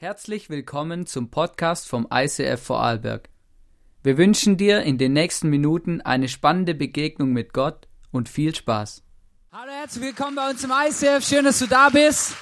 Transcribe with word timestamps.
Herzlich 0.00 0.48
willkommen 0.48 1.06
zum 1.06 1.28
Podcast 1.28 1.88
vom 1.88 2.06
ICF 2.08 2.62
Vorarlberg. 2.62 3.28
Wir 4.04 4.16
wünschen 4.16 4.56
dir 4.56 4.82
in 4.82 4.96
den 4.96 5.12
nächsten 5.12 5.50
Minuten 5.50 6.00
eine 6.00 6.28
spannende 6.28 6.76
Begegnung 6.76 7.32
mit 7.32 7.52
Gott 7.52 7.88
und 8.12 8.28
viel 8.28 8.54
Spaß. 8.54 9.02
Hallo, 9.50 9.72
herzlich 9.72 10.04
willkommen 10.04 10.36
bei 10.36 10.50
uns 10.50 10.62
im 10.62 10.70
ICF. 10.70 11.26
Schön, 11.26 11.44
dass 11.44 11.58
du 11.58 11.66
da 11.66 11.88
bist. 11.88 12.36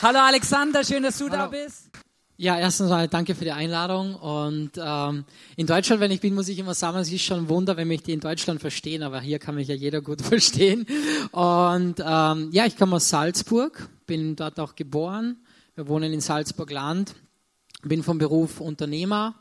Hallo 0.00 0.20
Alexander, 0.20 0.82
schön, 0.82 1.02
dass 1.02 1.18
du 1.18 1.28
Hallo. 1.28 1.36
da 1.36 1.46
bist. 1.48 1.90
Ja, 2.38 2.58
erstens 2.58 2.88
mal 2.88 3.08
danke 3.08 3.34
für 3.34 3.44
die 3.44 3.52
Einladung. 3.52 4.14
Und 4.14 4.70
ähm, 4.82 5.26
in 5.56 5.66
Deutschland, 5.66 6.00
wenn 6.00 6.10
ich 6.10 6.22
bin, 6.22 6.34
muss 6.34 6.48
ich 6.48 6.58
immer 6.58 6.72
sagen, 6.72 6.96
es 6.96 7.12
ist 7.12 7.24
schon 7.24 7.40
ein 7.40 7.48
Wunder, 7.50 7.76
wenn 7.76 7.88
mich 7.88 8.04
die 8.04 8.14
in 8.14 8.20
Deutschland 8.20 8.58
verstehen, 8.58 9.02
aber 9.02 9.20
hier 9.20 9.38
kann 9.38 9.54
mich 9.54 9.68
ja 9.68 9.74
jeder 9.74 10.00
gut 10.00 10.22
verstehen. 10.22 10.86
Und 11.32 11.96
ähm, 12.02 12.48
ja, 12.52 12.64
ich 12.64 12.78
komme 12.78 12.96
aus 12.96 13.10
Salzburg, 13.10 13.90
bin 14.06 14.34
dort 14.34 14.58
auch 14.58 14.76
geboren. 14.76 15.44
Wir 15.76 15.86
wohnen 15.86 16.12
in 16.12 16.20
Salzburg-Land, 16.20 17.14
bin 17.82 18.02
vom 18.02 18.18
Beruf 18.18 18.60
Unternehmer. 18.60 19.36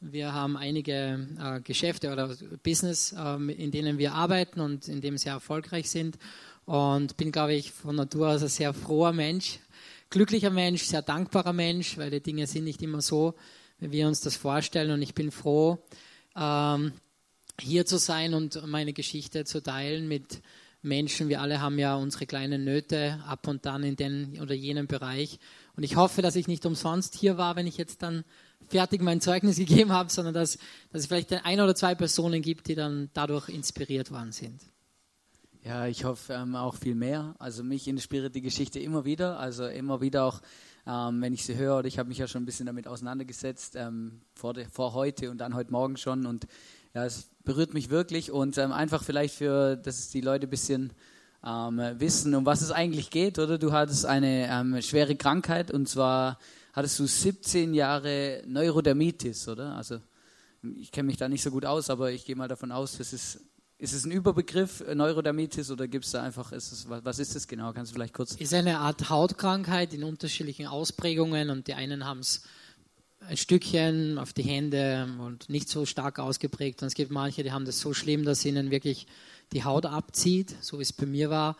Wir 0.00 0.32
haben 0.32 0.56
einige 0.56 1.28
äh, 1.38 1.60
Geschäfte 1.60 2.10
oder 2.10 2.36
Business, 2.64 3.12
äh, 3.16 3.36
in 3.52 3.70
denen 3.70 3.96
wir 3.96 4.14
arbeiten 4.14 4.58
und 4.58 4.88
in 4.88 5.00
dem 5.00 5.16
sehr 5.16 5.34
erfolgreich 5.34 5.88
sind. 5.88 6.18
Und 6.64 7.16
bin, 7.16 7.30
glaube 7.30 7.54
ich, 7.54 7.70
von 7.70 7.94
Natur 7.94 8.30
aus 8.30 8.42
ein 8.42 8.48
sehr 8.48 8.74
froher 8.74 9.12
Mensch, 9.12 9.60
glücklicher 10.10 10.50
Mensch, 10.50 10.82
sehr 10.82 11.02
dankbarer 11.02 11.52
Mensch, 11.52 11.96
weil 11.96 12.10
die 12.10 12.20
Dinge 12.20 12.48
sind 12.48 12.64
nicht 12.64 12.82
immer 12.82 13.00
so, 13.00 13.34
wie 13.78 13.92
wir 13.92 14.08
uns 14.08 14.20
das 14.22 14.34
vorstellen. 14.34 14.90
Und 14.90 15.02
ich 15.02 15.14
bin 15.14 15.30
froh, 15.30 15.78
ähm, 16.36 16.92
hier 17.60 17.86
zu 17.86 17.96
sein 17.96 18.34
und 18.34 18.66
meine 18.66 18.92
Geschichte 18.92 19.44
zu 19.44 19.62
teilen 19.62 20.08
mit 20.08 20.42
Menschen. 20.82 21.28
Wir 21.28 21.40
alle 21.40 21.60
haben 21.60 21.78
ja 21.78 21.94
unsere 21.94 22.26
kleinen 22.26 22.64
Nöte 22.64 23.20
ab 23.26 23.46
und 23.46 23.66
dann 23.66 23.82
in 23.82 23.96
den 23.96 24.40
oder 24.40 24.54
jenen 24.54 24.86
Bereich. 24.86 25.38
Und 25.80 25.84
ich 25.84 25.96
hoffe, 25.96 26.20
dass 26.20 26.36
ich 26.36 26.46
nicht 26.46 26.66
umsonst 26.66 27.14
hier 27.14 27.38
war, 27.38 27.56
wenn 27.56 27.66
ich 27.66 27.78
jetzt 27.78 28.02
dann 28.02 28.22
fertig 28.68 29.00
mein 29.00 29.22
Zeugnis 29.22 29.56
gegeben 29.56 29.92
habe, 29.92 30.10
sondern 30.10 30.34
dass, 30.34 30.58
dass 30.92 31.00
es 31.00 31.06
vielleicht 31.06 31.32
ein 31.32 31.58
oder 31.58 31.74
zwei 31.74 31.94
Personen 31.94 32.42
gibt, 32.42 32.68
die 32.68 32.74
dann 32.74 33.08
dadurch 33.14 33.48
inspiriert 33.48 34.10
worden 34.10 34.30
sind. 34.30 34.60
Ja, 35.64 35.86
ich 35.86 36.04
hoffe 36.04 36.34
ähm, 36.34 36.54
auch 36.54 36.74
viel 36.74 36.94
mehr. 36.94 37.34
Also 37.38 37.64
mich 37.64 37.88
inspiriert 37.88 38.34
die 38.34 38.42
Geschichte 38.42 38.78
immer 38.78 39.06
wieder. 39.06 39.40
Also 39.40 39.68
immer 39.68 40.02
wieder 40.02 40.26
auch, 40.26 40.42
ähm, 40.86 41.22
wenn 41.22 41.32
ich 41.32 41.46
sie 41.46 41.56
höre, 41.56 41.78
oder 41.78 41.88
ich 41.88 41.98
habe 41.98 42.10
mich 42.10 42.18
ja 42.18 42.28
schon 42.28 42.42
ein 42.42 42.46
bisschen 42.46 42.66
damit 42.66 42.86
auseinandergesetzt, 42.86 43.74
ähm, 43.76 44.20
vor, 44.34 44.52
de, 44.52 44.66
vor 44.68 44.92
heute 44.92 45.30
und 45.30 45.38
dann 45.38 45.54
heute 45.54 45.72
Morgen 45.72 45.96
schon. 45.96 46.26
Und 46.26 46.46
ja, 46.92 47.06
es 47.06 47.30
berührt 47.42 47.72
mich 47.72 47.88
wirklich. 47.88 48.30
Und 48.30 48.58
ähm, 48.58 48.72
einfach 48.72 49.02
vielleicht 49.02 49.34
für, 49.34 49.76
dass 49.76 50.10
die 50.10 50.20
Leute 50.20 50.46
ein 50.46 50.50
bisschen 50.50 50.92
ähm, 51.46 51.80
wissen, 51.98 52.34
um 52.34 52.44
was 52.46 52.62
es 52.62 52.70
eigentlich 52.70 53.10
geht, 53.10 53.38
oder? 53.38 53.58
Du 53.58 53.72
hattest 53.72 54.06
eine 54.06 54.48
ähm, 54.50 54.82
schwere 54.82 55.16
Krankheit 55.16 55.70
und 55.70 55.88
zwar 55.88 56.38
hattest 56.72 56.98
du 56.98 57.06
17 57.06 57.74
Jahre 57.74 58.42
Neurodermitis, 58.46 59.48
oder? 59.48 59.74
Also 59.76 60.00
ich 60.78 60.92
kenne 60.92 61.06
mich 61.06 61.16
da 61.16 61.28
nicht 61.28 61.42
so 61.42 61.50
gut 61.50 61.64
aus, 61.64 61.90
aber 61.90 62.12
ich 62.12 62.24
gehe 62.24 62.36
mal 62.36 62.48
davon 62.48 62.72
aus, 62.72 62.98
das 62.98 63.12
ist 63.12 63.40
ist 63.80 63.94
es 63.94 64.04
ein 64.04 64.10
Überbegriff 64.10 64.82
äh, 64.82 64.94
Neurodermitis 64.94 65.70
oder 65.70 65.88
gibt 65.88 66.04
es 66.04 66.10
da 66.10 66.22
einfach, 66.22 66.52
ist 66.52 66.70
es, 66.70 66.86
was 66.88 67.18
ist 67.18 67.34
das 67.34 67.48
genau? 67.48 67.72
Kannst 67.72 67.92
du 67.92 67.94
vielleicht 67.94 68.12
kurz. 68.12 68.34
Ist 68.34 68.52
eine 68.52 68.78
Art 68.78 69.08
Hautkrankheit 69.08 69.94
in 69.94 70.04
unterschiedlichen 70.04 70.66
Ausprägungen 70.66 71.48
und 71.48 71.66
die 71.66 71.74
einen 71.74 72.04
haben 72.04 72.20
es 72.20 72.42
ein 73.20 73.36
Stückchen 73.36 74.18
auf 74.18 74.32
die 74.32 74.42
Hände 74.42 75.08
und 75.18 75.48
nicht 75.48 75.68
so 75.68 75.86
stark 75.86 76.18
ausgeprägt. 76.18 76.82
Und 76.82 76.88
es 76.88 76.94
gibt 76.94 77.10
manche, 77.10 77.42
die 77.42 77.52
haben 77.52 77.64
das 77.64 77.80
so 77.80 77.94
schlimm, 77.94 78.24
dass 78.24 78.44
ihnen 78.44 78.70
wirklich 78.70 79.06
die 79.52 79.64
Haut 79.64 79.86
abzieht, 79.86 80.56
so 80.60 80.78
wie 80.78 80.82
es 80.82 80.92
bei 80.92 81.06
mir 81.06 81.30
war. 81.30 81.56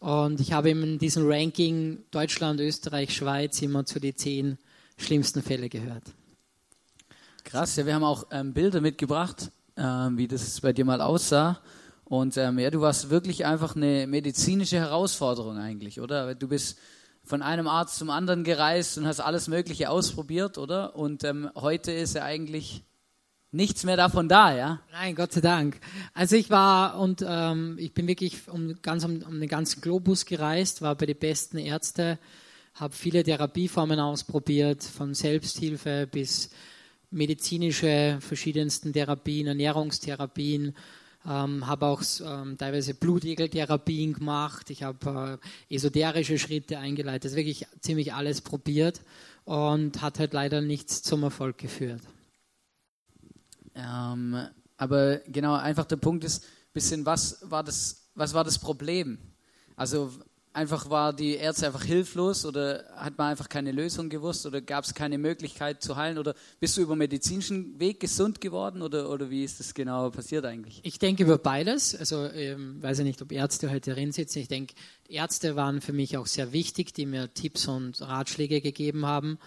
Und 0.00 0.40
ich 0.40 0.52
habe 0.52 0.70
in 0.70 0.98
diesem 0.98 1.26
Ranking 1.26 2.04
Deutschland, 2.10 2.60
Österreich, 2.60 3.14
Schweiz 3.14 3.62
immer 3.62 3.84
zu 3.84 4.00
den 4.00 4.16
zehn 4.16 4.58
schlimmsten 4.96 5.42
Fälle 5.42 5.68
gehört. 5.68 6.04
Krass, 7.44 7.76
ja, 7.76 7.86
wir 7.86 7.94
haben 7.94 8.04
auch 8.04 8.26
ähm, 8.30 8.52
Bilder 8.52 8.80
mitgebracht 8.80 9.50
ähm, 9.76 10.18
wie 10.18 10.28
das 10.28 10.60
bei 10.60 10.72
dir 10.72 10.84
mal 10.84 11.00
aussah. 11.00 11.60
Und 12.04 12.36
ähm, 12.36 12.58
ja, 12.58 12.70
du 12.70 12.80
warst 12.80 13.10
wirklich 13.10 13.46
einfach 13.46 13.74
eine 13.74 14.06
medizinische 14.06 14.76
Herausforderung 14.76 15.56
eigentlich, 15.56 16.00
oder? 16.00 16.34
Du 16.34 16.48
bist 16.48 16.78
von 17.24 17.40
einem 17.40 17.68
Arzt 17.68 17.96
zum 17.96 18.10
anderen 18.10 18.44
gereist 18.44 18.98
und 18.98 19.06
hast 19.06 19.20
alles 19.20 19.48
Mögliche 19.48 19.88
ausprobiert, 19.88 20.58
oder? 20.58 20.96
Und 20.96 21.24
ähm, 21.24 21.50
heute 21.54 21.92
ist 21.92 22.14
ja 22.14 22.24
eigentlich 22.24 22.84
nichts 23.52 23.84
mehr 23.84 23.96
davon 23.96 24.28
da, 24.28 24.56
ja? 24.56 24.80
Nein, 24.90 25.14
Gott 25.14 25.32
sei 25.32 25.42
Dank. 25.42 25.78
Also 26.14 26.36
ich 26.36 26.50
war 26.50 26.98
und 26.98 27.24
ähm, 27.26 27.76
ich 27.78 27.92
bin 27.92 28.08
wirklich 28.08 28.48
um, 28.48 28.76
ganz 28.82 29.04
um, 29.04 29.22
um 29.22 29.38
den 29.38 29.48
ganzen 29.48 29.80
Globus 29.82 30.24
gereist, 30.24 30.82
war 30.82 30.94
bei 30.94 31.06
den 31.06 31.18
besten 31.18 31.58
Ärzten, 31.58 32.18
habe 32.74 32.94
viele 32.94 33.22
Therapieformen 33.22 34.00
ausprobiert, 34.00 34.82
von 34.82 35.14
Selbsthilfe 35.14 36.08
bis 36.10 36.50
medizinische 37.10 38.18
verschiedensten 38.20 38.94
Therapien, 38.94 39.46
Ernährungstherapien, 39.46 40.74
ähm, 41.28 41.66
habe 41.66 41.86
auch 41.86 42.02
ähm, 42.24 42.56
teilweise 42.56 42.94
Blutegeltherapien 42.94 44.14
gemacht, 44.14 44.70
ich 44.70 44.82
habe 44.82 45.38
äh, 45.68 45.74
esoterische 45.74 46.38
Schritte 46.38 46.78
eingeleitet, 46.78 47.26
also 47.26 47.36
wirklich 47.36 47.66
ziemlich 47.80 48.14
alles 48.14 48.40
probiert 48.40 49.02
und 49.44 50.00
hat 50.00 50.18
halt 50.18 50.32
leider 50.32 50.62
nichts 50.62 51.02
zum 51.02 51.22
Erfolg 51.22 51.58
geführt. 51.58 52.00
Ähm, 53.74 54.48
aber 54.76 55.18
genau, 55.26 55.54
einfach 55.54 55.84
der 55.84 55.96
Punkt 55.96 56.24
ist, 56.24 56.44
bisschen, 56.72 57.04
was 57.06 57.38
war 57.42 57.62
das, 57.62 58.08
was 58.14 58.34
war 58.34 58.44
das 58.44 58.58
Problem? 58.58 59.18
Also 59.76 60.10
einfach 60.52 60.90
war 60.90 61.12
die 61.12 61.34
Ärzte 61.34 61.66
einfach 61.66 61.84
hilflos 61.84 62.44
oder 62.44 62.84
hat 62.96 63.16
man 63.16 63.30
einfach 63.30 63.48
keine 63.48 63.72
Lösung 63.72 64.08
gewusst 64.08 64.44
oder 64.44 64.60
gab 64.60 64.84
es 64.84 64.94
keine 64.94 65.18
Möglichkeit 65.18 65.82
zu 65.82 65.96
heilen 65.96 66.18
oder 66.18 66.34
bist 66.60 66.76
du 66.76 66.82
über 66.82 66.94
medizinischen 66.94 67.78
Weg 67.78 68.00
gesund 68.00 68.40
geworden 68.40 68.82
oder, 68.82 69.08
oder 69.08 69.30
wie 69.30 69.44
ist 69.44 69.60
das 69.60 69.72
genau 69.74 70.10
passiert 70.10 70.44
eigentlich? 70.44 70.80
Ich 70.82 70.98
denke 70.98 71.22
über 71.22 71.38
beides. 71.38 71.94
Also 71.94 72.26
ähm, 72.26 72.82
weiß 72.82 73.00
ich 73.00 73.04
nicht, 73.04 73.22
ob 73.22 73.32
Ärzte 73.32 73.70
heute 73.70 73.94
drin 73.94 74.12
sitzen. 74.12 74.40
Ich 74.40 74.48
denke, 74.48 74.74
Ärzte 75.08 75.56
waren 75.56 75.80
für 75.80 75.92
mich 75.92 76.16
auch 76.16 76.26
sehr 76.26 76.52
wichtig, 76.52 76.92
die 76.92 77.06
mir 77.06 77.32
Tipps 77.32 77.66
und 77.66 78.00
Ratschläge 78.00 78.60
gegeben 78.60 79.06
haben. 79.06 79.38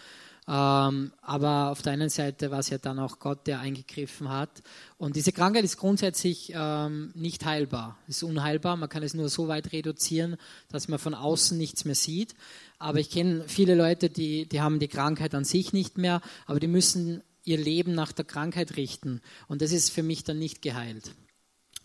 Ähm, 0.47 1.11
aber 1.21 1.71
auf 1.71 1.81
der 1.81 1.93
einen 1.93 2.09
Seite 2.09 2.51
war 2.51 2.59
es 2.59 2.69
ja 2.69 2.77
dann 2.77 2.99
auch 2.99 3.19
Gott, 3.19 3.47
der 3.47 3.59
eingegriffen 3.59 4.29
hat. 4.29 4.61
Und 4.97 5.15
diese 5.15 5.31
Krankheit 5.31 5.63
ist 5.63 5.77
grundsätzlich 5.77 6.53
ähm, 6.55 7.11
nicht 7.15 7.45
heilbar. 7.45 7.97
Ist 8.07 8.21
unheilbar. 8.21 8.77
Man 8.77 8.89
kann 8.89 9.01
es 9.01 9.15
nur 9.15 9.29
so 9.29 9.47
weit 9.47 9.71
reduzieren, 9.71 10.37
dass 10.69 10.87
man 10.87 10.99
von 10.99 11.15
außen 11.15 11.57
nichts 11.57 11.85
mehr 11.85 11.95
sieht. 11.95 12.35
Aber 12.77 12.99
ich 12.99 13.09
kenne 13.09 13.45
viele 13.47 13.73
Leute, 13.73 14.09
die, 14.09 14.47
die 14.47 14.61
haben 14.61 14.79
die 14.79 14.87
Krankheit 14.87 15.33
an 15.33 15.45
sich 15.45 15.73
nicht 15.73 15.97
mehr, 15.97 16.21
aber 16.45 16.59
die 16.59 16.67
müssen 16.67 17.23
ihr 17.43 17.57
Leben 17.57 17.93
nach 17.93 18.11
der 18.11 18.25
Krankheit 18.25 18.75
richten. 18.77 19.21
Und 19.47 19.61
das 19.61 19.71
ist 19.71 19.91
für 19.91 20.03
mich 20.03 20.23
dann 20.23 20.39
nicht 20.39 20.61
geheilt. 20.61 21.11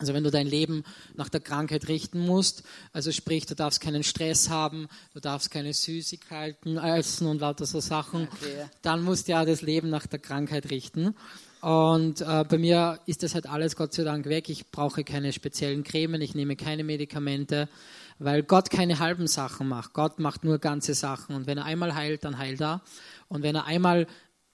Also 0.00 0.15
wenn 0.15 0.25
du 0.25 0.31
dein 0.31 0.47
Leben 0.47 0.83
nach 1.15 1.28
der 1.28 1.41
Krankheit 1.41 1.88
richten 1.88 2.21
musst, 2.21 2.62
also 2.94 3.12
sprich, 3.12 3.44
du 3.44 3.55
darfst 3.55 3.83
keinen 3.83 4.03
Stress 4.03 4.49
haben, 4.49 4.88
du 5.12 5.21
darfst 5.21 5.50
keine 5.50 5.75
Süßigkeiten 5.75 6.78
essen 6.78 7.27
und 7.27 7.43
lauter 7.43 7.66
so 7.66 7.81
Sachen, 7.81 8.22
okay. 8.22 8.65
dann 8.81 9.03
musst 9.03 9.28
du 9.28 9.33
ja 9.33 9.44
das 9.44 9.61
Leben 9.61 9.91
nach 9.91 10.06
der 10.06 10.19
Krankheit 10.19 10.71
richten. 10.71 11.15
Und 11.61 12.22
äh, 12.22 12.44
bei 12.49 12.56
mir 12.56 12.99
ist 13.05 13.22
das 13.22 13.34
halt 13.34 13.47
alles 13.47 13.77
Gott 13.77 13.93
sei 13.93 14.05
Dank 14.05 14.25
weg. 14.25 14.49
Ich 14.49 14.71
brauche 14.71 15.05
keine 15.05 15.34
speziellen 15.34 15.84
Cremen, 15.84 16.22
ich 16.22 16.34
nehme 16.34 16.56
keine 16.56 16.82
Medikamente, 16.82 17.69
weil 18.19 18.43
Gott 18.43 18.71
keine 18.71 19.00
halben 19.00 19.27
Sachen 19.27 19.69
macht. 19.69 19.93
Gott 19.93 20.19
macht 20.19 20.44
nur 20.44 20.59
ganze 20.59 20.94
Sachen. 20.94 21.37
Und 21.37 21.47
wenn 21.47 21.59
er 21.59 21.67
einmal 21.67 21.94
heilt, 21.94 22.25
dann 22.25 22.38
heilt 22.38 22.62
er. 22.62 22.81
Und 23.28 23.43
wenn 23.43 23.55
er 23.55 23.67
einmal 23.67 24.06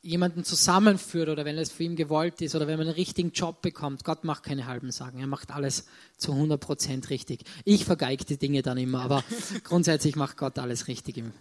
jemanden 0.07 0.45
zusammenführt 0.45 1.29
oder 1.29 1.45
wenn 1.45 1.59
es 1.59 1.71
für 1.73 1.83
ihn 1.83 1.97
gewollt 1.97 2.41
ist 2.41 2.55
oder 2.55 2.67
wenn 2.67 2.79
man 2.79 2.87
einen 2.87 2.97
richtigen 2.97 3.33
Job 3.33 3.61
bekommt. 3.61 4.05
Gott 4.05 4.25
macht 4.25 4.45
keine 4.45 4.67
halben 4.67 4.91
Sachen. 4.93 5.19
Er 5.19 5.27
macht 5.27 5.51
alles 5.51 5.87
zu 6.17 6.33
100 6.33 6.61
Prozent 6.61 7.11
richtig. 7.11 7.45
Ich 7.65 7.85
vergeige 7.85 8.25
die 8.25 8.39
Dinge 8.39 8.63
dann 8.63 8.79
immer, 8.79 9.03
aber 9.03 9.25
grundsätzlich 9.65 10.17
macht 10.17 10.37
Gott 10.37 10.59
alles 10.59 10.89
richtig. 10.89 11.19
Im 11.19 11.33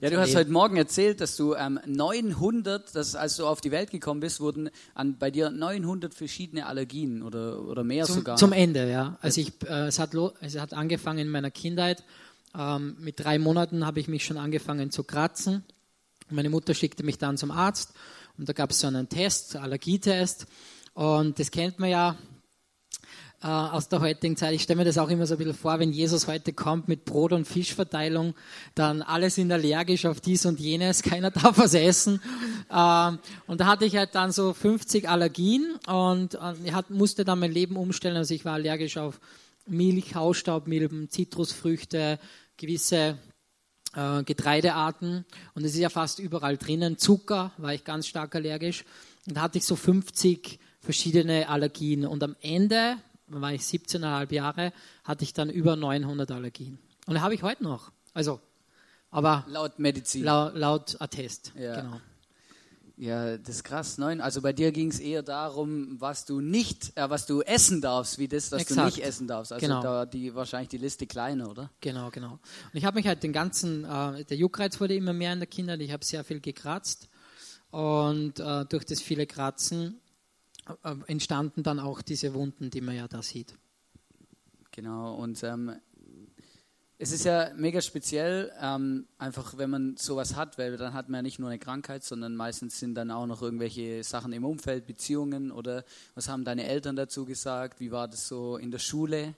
ja, 0.00 0.08
du 0.08 0.18
hast 0.18 0.34
heute 0.34 0.50
Morgen 0.50 0.78
erzählt, 0.78 1.20
dass 1.20 1.36
du 1.36 1.54
ähm, 1.54 1.78
900, 1.84 2.96
dass 2.96 3.14
als 3.14 3.36
du 3.36 3.46
auf 3.46 3.60
die 3.60 3.70
Welt 3.70 3.90
gekommen 3.90 4.20
bist, 4.20 4.40
wurden 4.40 4.70
an, 4.94 5.18
bei 5.18 5.30
dir 5.30 5.50
900 5.50 6.14
verschiedene 6.14 6.64
Allergien 6.64 7.22
oder, 7.22 7.62
oder 7.68 7.84
mehr 7.84 8.06
zum, 8.06 8.16
sogar. 8.16 8.36
Zum 8.36 8.52
Ende, 8.52 8.90
ja. 8.90 9.18
Also 9.20 9.42
ich, 9.42 9.52
äh, 9.68 9.88
es, 9.88 9.98
hat 9.98 10.12
es 10.40 10.58
hat 10.58 10.72
angefangen 10.72 11.18
in 11.18 11.28
meiner 11.28 11.50
Kindheit. 11.50 12.02
Ähm, 12.58 12.96
mit 12.98 13.20
drei 13.20 13.38
Monaten 13.38 13.84
habe 13.84 14.00
ich 14.00 14.08
mich 14.08 14.24
schon 14.24 14.38
angefangen 14.38 14.90
zu 14.90 15.04
kratzen. 15.04 15.64
Meine 16.30 16.50
Mutter 16.50 16.74
schickte 16.74 17.02
mich 17.02 17.18
dann 17.18 17.36
zum 17.36 17.50
Arzt 17.50 17.92
und 18.38 18.48
da 18.48 18.52
gab 18.52 18.70
es 18.70 18.80
so 18.80 18.86
einen 18.86 19.08
Test, 19.08 19.56
Allergietest. 19.56 20.46
Und 20.94 21.38
das 21.38 21.50
kennt 21.50 21.78
man 21.78 21.90
ja 21.90 22.16
äh, 23.42 23.46
aus 23.46 23.88
der 23.88 24.00
heutigen 24.00 24.36
Zeit. 24.36 24.54
Ich 24.54 24.62
stelle 24.62 24.78
mir 24.78 24.84
das 24.84 24.98
auch 24.98 25.08
immer 25.08 25.26
so 25.26 25.34
ein 25.34 25.38
bisschen 25.38 25.54
vor, 25.54 25.78
wenn 25.78 25.92
Jesus 25.92 26.26
heute 26.26 26.52
kommt 26.52 26.88
mit 26.88 27.04
Brot- 27.04 27.32
und 27.32 27.46
Fischverteilung, 27.46 28.34
dann 28.74 29.02
alle 29.02 29.30
sind 29.30 29.50
allergisch 29.50 30.04
auf 30.06 30.20
dies 30.20 30.46
und 30.46 30.60
jenes, 30.60 31.02
keiner 31.02 31.30
darf 31.30 31.58
was 31.58 31.74
essen. 31.74 32.20
Äh, 32.68 33.12
und 33.46 33.60
da 33.60 33.66
hatte 33.66 33.84
ich 33.84 33.96
halt 33.96 34.14
dann 34.14 34.32
so 34.32 34.52
50 34.52 35.08
Allergien 35.08 35.74
und, 35.86 36.34
und 36.34 36.72
hat, 36.72 36.90
musste 36.90 37.24
dann 37.24 37.38
mein 37.38 37.52
Leben 37.52 37.76
umstellen. 37.76 38.16
Also 38.16 38.34
ich 38.34 38.44
war 38.44 38.54
allergisch 38.54 38.96
auf 38.96 39.20
Milch, 39.66 40.14
Hausstaubmilben, 40.14 41.08
Zitrusfrüchte, 41.10 42.18
gewisse 42.56 43.18
äh, 43.94 44.22
Getreidearten 44.22 45.24
und 45.54 45.64
es 45.64 45.74
ist 45.74 45.80
ja 45.80 45.88
fast 45.88 46.18
überall 46.18 46.56
drinnen. 46.56 46.98
Zucker 46.98 47.52
war 47.56 47.74
ich 47.74 47.84
ganz 47.84 48.06
stark 48.06 48.34
allergisch 48.34 48.84
und 49.26 49.36
da 49.36 49.42
hatte 49.42 49.58
ich 49.58 49.64
so 49.64 49.76
50 49.76 50.58
verschiedene 50.80 51.48
Allergien 51.48 52.06
und 52.06 52.22
am 52.22 52.36
Ende, 52.40 52.96
da 53.28 53.40
war 53.40 53.52
ich 53.52 53.62
17,5 53.62 54.32
Jahre, 54.32 54.72
hatte 55.04 55.24
ich 55.24 55.32
dann 55.32 55.50
über 55.50 55.76
900 55.76 56.30
Allergien. 56.30 56.78
Und 57.06 57.20
habe 57.20 57.34
ich 57.34 57.42
heute 57.42 57.62
noch. 57.62 57.92
Also, 58.14 58.40
aber 59.10 59.44
laut 59.48 59.78
Medizin. 59.78 60.24
Laut, 60.24 60.54
laut 60.54 60.96
Attest, 61.00 61.52
ja. 61.58 61.80
genau. 61.80 62.00
Ja, 63.00 63.38
das 63.38 63.56
ist 63.56 63.64
krass. 63.64 63.96
Neun. 63.96 64.20
Also 64.20 64.42
bei 64.42 64.52
dir 64.52 64.72
ging 64.72 64.90
es 64.90 65.00
eher 65.00 65.22
darum, 65.22 65.98
was 65.98 66.26
du 66.26 66.42
nicht, 66.42 66.94
äh, 66.98 67.08
was 67.08 67.24
du 67.24 67.40
essen 67.40 67.80
darfst, 67.80 68.18
wie 68.18 68.28
das, 68.28 68.52
was 68.52 68.60
Exakt. 68.60 68.78
du 68.78 68.84
nicht 68.84 69.02
essen 69.02 69.26
darfst. 69.26 69.54
Also 69.54 69.66
Genau. 69.66 69.82
da 69.82 70.04
die 70.04 70.34
wahrscheinlich 70.34 70.68
die 70.68 70.76
Liste 70.76 71.06
kleiner, 71.06 71.48
oder? 71.48 71.70
Genau, 71.80 72.10
genau. 72.10 72.32
Und 72.32 72.74
ich 72.74 72.84
habe 72.84 72.96
mich 72.96 73.06
halt 73.06 73.22
den 73.22 73.32
ganzen, 73.32 73.84
äh, 73.86 74.26
der 74.26 74.36
Juckreiz 74.36 74.78
wurde 74.80 74.94
immer 74.94 75.14
mehr 75.14 75.32
in 75.32 75.38
der 75.38 75.46
Kindheit, 75.46 75.80
ich 75.80 75.92
habe 75.92 76.04
sehr 76.04 76.24
viel 76.24 76.40
gekratzt 76.40 77.08
und 77.70 78.38
äh, 78.38 78.66
durch 78.66 78.84
das 78.84 79.00
viele 79.00 79.26
Kratzen 79.26 79.98
äh, 80.84 80.94
entstanden 81.06 81.62
dann 81.62 81.80
auch 81.80 82.02
diese 82.02 82.34
Wunden, 82.34 82.68
die 82.68 82.82
man 82.82 82.96
ja 82.96 83.08
da 83.08 83.22
sieht. 83.22 83.54
Genau. 84.72 85.14
Und 85.14 85.42
ähm, 85.42 85.72
es 87.02 87.12
ist 87.12 87.24
ja 87.24 87.50
mega 87.56 87.80
speziell, 87.80 88.52
ähm, 88.60 89.06
einfach 89.18 89.56
wenn 89.56 89.70
man 89.70 89.96
sowas 89.96 90.36
hat, 90.36 90.58
weil 90.58 90.76
dann 90.76 90.92
hat 90.92 91.08
man 91.08 91.18
ja 91.18 91.22
nicht 91.22 91.38
nur 91.38 91.48
eine 91.48 91.58
Krankheit, 91.58 92.04
sondern 92.04 92.36
meistens 92.36 92.78
sind 92.78 92.94
dann 92.94 93.10
auch 93.10 93.26
noch 93.26 93.40
irgendwelche 93.40 94.04
Sachen 94.04 94.34
im 94.34 94.44
Umfeld, 94.44 94.86
Beziehungen 94.86 95.50
oder 95.50 95.84
was 96.14 96.28
haben 96.28 96.44
deine 96.44 96.66
Eltern 96.66 96.96
dazu 96.96 97.24
gesagt? 97.24 97.80
Wie 97.80 97.90
war 97.90 98.06
das 98.06 98.28
so 98.28 98.58
in 98.58 98.70
der 98.70 98.78
Schule? 98.78 99.34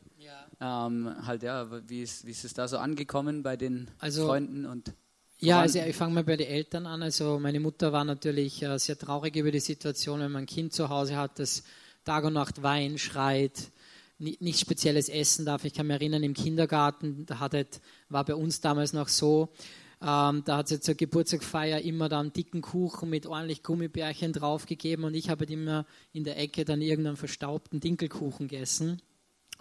Ähm, 0.61 1.15
halt 1.27 1.43
ja, 1.43 1.69
wie 1.89 2.03
ist, 2.03 2.27
wie 2.27 2.31
ist 2.33 2.45
es 2.45 2.53
da 2.55 2.67
so 2.69 2.79
angekommen 2.79 3.43
bei 3.43 3.57
den 3.57 3.89
Also- 3.99 4.27
Freunden 4.27 4.67
und 4.67 4.93
Ja, 5.39 5.61
also 5.61 5.79
ich 5.81 5.97
fange 5.97 6.15
mal 6.15 6.25
bei 6.25 6.37
den 6.37 6.47
Eltern 6.49 6.87
an. 6.87 7.03
Also 7.03 7.39
meine 7.41 7.59
Mutter 7.61 7.93
war 7.93 8.05
natürlich 8.05 8.63
äh, 8.63 8.79
sehr 8.79 8.97
traurig 8.99 9.35
über 9.37 9.51
die 9.51 9.59
Situation, 9.61 10.21
wenn 10.21 10.31
man 10.33 10.43
ein 10.45 10.47
Kind 10.47 10.73
zu 10.73 10.89
Hause 10.89 11.17
hat, 11.17 11.39
das 11.39 11.65
Tag 12.05 12.25
und 12.25 12.33
Nacht 12.35 12.63
weint, 12.63 13.01
schreit, 13.01 13.71
ni- 14.23 14.39
nicht 14.41 14.61
spezielles 14.61 15.09
essen 15.09 15.45
darf. 15.45 15.65
Ich 15.65 15.75
kann 15.75 15.87
mich 15.87 15.95
erinnern, 15.95 16.23
im 16.23 16.35
Kindergarten, 16.35 17.27
da 17.27 17.41
hat 17.41 17.55
es, 17.55 17.81
war 18.09 18.25
bei 18.25 18.35
uns 18.35 18.61
damals 18.61 18.93
noch 18.93 19.09
so, 19.09 19.51
ähm, 20.01 20.43
da 20.45 20.57
hat 20.59 20.71
es 20.71 20.81
zur 20.81 20.95
Geburtstagsfeier 20.95 21.81
immer 21.83 22.09
dann 22.09 22.33
dicken 22.33 22.63
Kuchen 22.63 23.11
mit 23.11 23.27
ordentlich 23.27 23.63
Gummibärchen 23.63 24.33
draufgegeben 24.33 25.05
und 25.05 25.15
ich 25.15 25.29
habe 25.29 25.45
immer 25.45 25.87
in 26.13 26.25
der 26.25 26.39
Ecke 26.39 26.65
dann 26.65 26.81
irgendeinen 26.81 27.17
verstaubten 27.17 27.81
Dinkelkuchen 27.81 28.49
gegessen. 28.49 29.01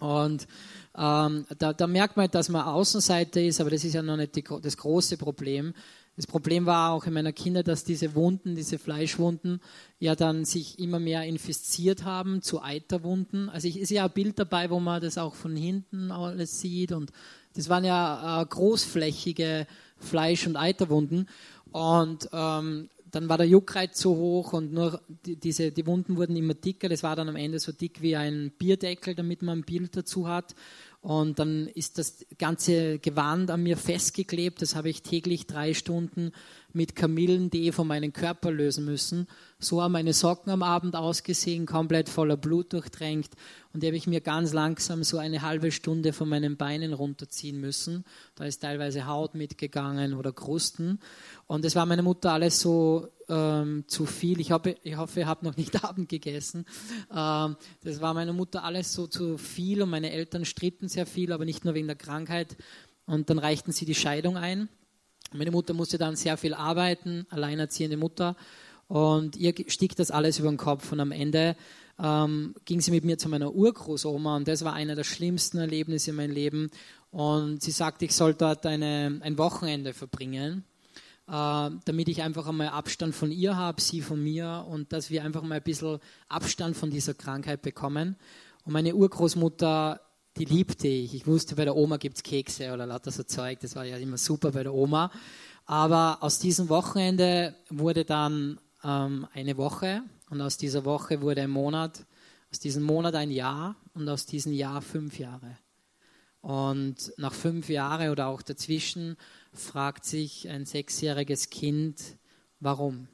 Und 0.02 0.48
ähm, 0.98 1.46
da, 1.58 1.72
da 1.72 1.86
merkt 1.86 2.16
man, 2.16 2.28
dass 2.28 2.48
man 2.48 2.66
Außenseiter 2.66 3.40
ist, 3.40 3.60
aber 3.60 3.70
das 3.70 3.84
ist 3.84 3.94
ja 3.94 4.02
noch 4.02 4.16
nicht 4.16 4.34
die, 4.34 4.42
das 4.42 4.76
große 4.76 5.16
Problem. 5.16 5.74
Das 6.16 6.26
Problem 6.26 6.66
war 6.66 6.90
auch 6.90 7.06
in 7.06 7.12
meiner 7.12 7.32
Kinder, 7.32 7.62
dass 7.62 7.84
diese 7.84 8.16
Wunden, 8.16 8.56
diese 8.56 8.80
Fleischwunden, 8.80 9.60
ja 10.00 10.16
dann 10.16 10.44
sich 10.44 10.80
immer 10.80 10.98
mehr 10.98 11.22
infiziert 11.22 12.04
haben 12.04 12.42
zu 12.42 12.60
Eiterwunden. 12.60 13.48
Also 13.48 13.68
ich 13.68 13.78
ist 13.78 13.90
ja 13.90 14.04
ein 14.04 14.10
Bild 14.10 14.40
dabei, 14.40 14.70
wo 14.70 14.80
man 14.80 15.00
das 15.00 15.18
auch 15.18 15.36
von 15.36 15.54
hinten 15.54 16.10
alles 16.10 16.60
sieht 16.60 16.90
und 16.90 17.12
das 17.54 17.68
waren 17.68 17.84
ja 17.84 18.42
äh, 18.42 18.46
großflächige 18.46 19.68
Fleisch- 19.98 20.48
und 20.48 20.56
Eiterwunden. 20.56 21.28
Und 21.70 22.28
ähm, 22.32 22.88
dann 23.12 23.28
war 23.28 23.36
der 23.36 23.46
Juckreiz 23.46 24.00
so 24.00 24.16
hoch 24.16 24.54
und 24.54 24.72
nur 24.72 25.00
die, 25.26 25.36
diese, 25.36 25.70
die 25.70 25.86
Wunden 25.86 26.16
wurden 26.16 26.34
immer 26.34 26.54
dicker. 26.54 26.88
Das 26.88 27.02
war 27.02 27.14
dann 27.14 27.28
am 27.28 27.36
Ende 27.36 27.58
so 27.58 27.70
dick 27.70 28.00
wie 28.00 28.16
ein 28.16 28.52
Bierdeckel, 28.58 29.14
damit 29.14 29.42
man 29.42 29.58
ein 29.58 29.64
Bild 29.64 29.94
dazu 29.94 30.26
hat. 30.26 30.54
Und 31.02 31.38
dann 31.38 31.66
ist 31.66 31.98
das 31.98 32.24
ganze 32.38 32.98
Gewand 33.00 33.50
an 33.50 33.62
mir 33.62 33.76
festgeklebt. 33.76 34.62
Das 34.62 34.74
habe 34.74 34.88
ich 34.88 35.02
täglich 35.02 35.46
drei 35.46 35.74
Stunden 35.74 36.32
mit 36.72 36.96
Kamillentee 36.96 37.70
von 37.72 37.86
meinem 37.86 38.14
Körper 38.14 38.50
lösen 38.50 38.86
müssen. 38.86 39.26
So 39.64 39.80
haben 39.80 39.92
meine 39.92 40.12
Socken 40.12 40.50
am 40.50 40.62
Abend 40.62 40.96
ausgesehen, 40.96 41.66
komplett 41.66 42.08
voller 42.08 42.36
Blut 42.36 42.72
durchtränkt. 42.72 43.34
Und 43.72 43.82
die 43.82 43.86
habe 43.86 43.96
ich 43.96 44.06
mir 44.06 44.20
ganz 44.20 44.52
langsam 44.52 45.04
so 45.04 45.18
eine 45.18 45.42
halbe 45.42 45.70
Stunde 45.70 46.12
von 46.12 46.28
meinen 46.28 46.56
Beinen 46.56 46.92
runterziehen 46.92 47.60
müssen. 47.60 48.04
Da 48.34 48.44
ist 48.44 48.60
teilweise 48.60 49.06
Haut 49.06 49.34
mitgegangen 49.34 50.14
oder 50.14 50.32
Krusten. 50.32 50.98
Und 51.46 51.64
es 51.64 51.76
war 51.76 51.86
meiner 51.86 52.02
Mutter 52.02 52.32
alles 52.32 52.60
so 52.60 53.08
ähm, 53.28 53.84
zu 53.86 54.04
viel. 54.04 54.40
Ich, 54.40 54.52
hoffe, 54.52 54.76
ich 54.82 54.96
hoffe, 54.96 55.20
ihr 55.20 55.26
habt 55.26 55.42
noch 55.42 55.56
nicht 55.56 55.84
Abend 55.84 56.08
gegessen. 56.08 56.66
Ähm, 57.14 57.56
das 57.84 58.00
war 58.00 58.14
meiner 58.14 58.32
Mutter 58.32 58.64
alles 58.64 58.92
so 58.92 59.06
zu 59.06 59.38
viel 59.38 59.80
und 59.82 59.90
meine 59.90 60.10
Eltern 60.10 60.44
stritten 60.44 60.88
sehr 60.88 61.06
viel, 61.06 61.32
aber 61.32 61.44
nicht 61.44 61.64
nur 61.64 61.74
wegen 61.74 61.86
der 61.86 61.96
Krankheit. 61.96 62.56
Und 63.06 63.30
dann 63.30 63.38
reichten 63.38 63.72
sie 63.72 63.84
die 63.84 63.94
Scheidung 63.94 64.36
ein. 64.36 64.68
Meine 65.32 65.50
Mutter 65.50 65.72
musste 65.72 65.96
dann 65.98 66.16
sehr 66.16 66.36
viel 66.36 66.52
arbeiten, 66.52 67.26
alleinerziehende 67.30 67.96
Mutter. 67.96 68.36
Und 68.92 69.38
ihr 69.38 69.54
stieg 69.68 69.96
das 69.96 70.10
alles 70.10 70.38
über 70.38 70.50
den 70.50 70.58
Kopf. 70.58 70.92
Und 70.92 71.00
am 71.00 71.12
Ende 71.12 71.56
ähm, 71.98 72.54
ging 72.66 72.82
sie 72.82 72.90
mit 72.90 73.04
mir 73.04 73.16
zu 73.16 73.30
meiner 73.30 73.54
Urgroßoma. 73.54 74.36
Und 74.36 74.48
das 74.48 74.66
war 74.66 74.74
einer 74.74 74.94
der 74.94 75.04
schlimmsten 75.04 75.56
Erlebnisse 75.56 76.10
in 76.10 76.16
meinem 76.16 76.32
Leben. 76.32 76.70
Und 77.10 77.62
sie 77.62 77.70
sagte, 77.70 78.04
ich 78.04 78.14
soll 78.14 78.34
dort 78.34 78.66
eine, 78.66 79.18
ein 79.22 79.38
Wochenende 79.38 79.94
verbringen, 79.94 80.64
äh, 81.26 81.70
damit 81.86 82.08
ich 82.08 82.20
einfach 82.20 82.46
einmal 82.46 82.68
Abstand 82.68 83.14
von 83.14 83.32
ihr 83.32 83.56
habe, 83.56 83.80
sie 83.80 84.02
von 84.02 84.22
mir. 84.22 84.66
Und 84.68 84.92
dass 84.92 85.08
wir 85.08 85.24
einfach 85.24 85.42
mal 85.42 85.54
ein 85.54 85.62
bisschen 85.62 85.98
Abstand 86.28 86.76
von 86.76 86.90
dieser 86.90 87.14
Krankheit 87.14 87.62
bekommen. 87.62 88.16
Und 88.66 88.74
meine 88.74 88.94
Urgroßmutter 88.94 90.02
die 90.38 90.46
liebte 90.46 90.88
ich. 90.88 91.14
Ich 91.14 91.26
wusste, 91.26 91.56
bei 91.56 91.64
der 91.64 91.76
Oma 91.76 91.98
gibt 91.98 92.16
es 92.16 92.22
Kekse 92.22 92.72
oder 92.72 92.86
lauter 92.86 93.10
so 93.10 93.22
Zeug. 93.22 93.60
Das 93.60 93.76
war 93.76 93.84
ja 93.84 93.98
immer 93.98 94.16
super 94.16 94.52
bei 94.52 94.62
der 94.62 94.72
Oma. 94.72 95.10
Aber 95.66 96.18
aus 96.20 96.38
diesem 96.38 96.68
Wochenende 96.70 97.54
wurde 97.68 98.06
dann 98.06 98.58
ähm, 98.84 99.26
eine 99.32 99.56
Woche 99.56 100.02
und 100.30 100.40
aus 100.40 100.56
dieser 100.56 100.84
Woche 100.84 101.20
wurde 101.20 101.42
ein 101.42 101.50
Monat, 101.50 102.06
aus 102.50 102.58
diesem 102.58 102.82
Monat 102.82 103.14
ein 103.14 103.30
Jahr 103.30 103.76
und 103.94 104.08
aus 104.08 104.26
diesem 104.26 104.52
Jahr 104.52 104.82
fünf 104.82 105.18
Jahre. 105.18 105.58
Und 106.40 107.12
nach 107.16 107.32
fünf 107.32 107.68
Jahren 107.68 108.10
oder 108.10 108.26
auch 108.26 108.42
dazwischen 108.42 109.16
fragt 109.52 110.04
sich 110.04 110.48
ein 110.48 110.66
sechsjähriges 110.66 111.50
Kind, 111.50 112.18
warum? 112.58 113.06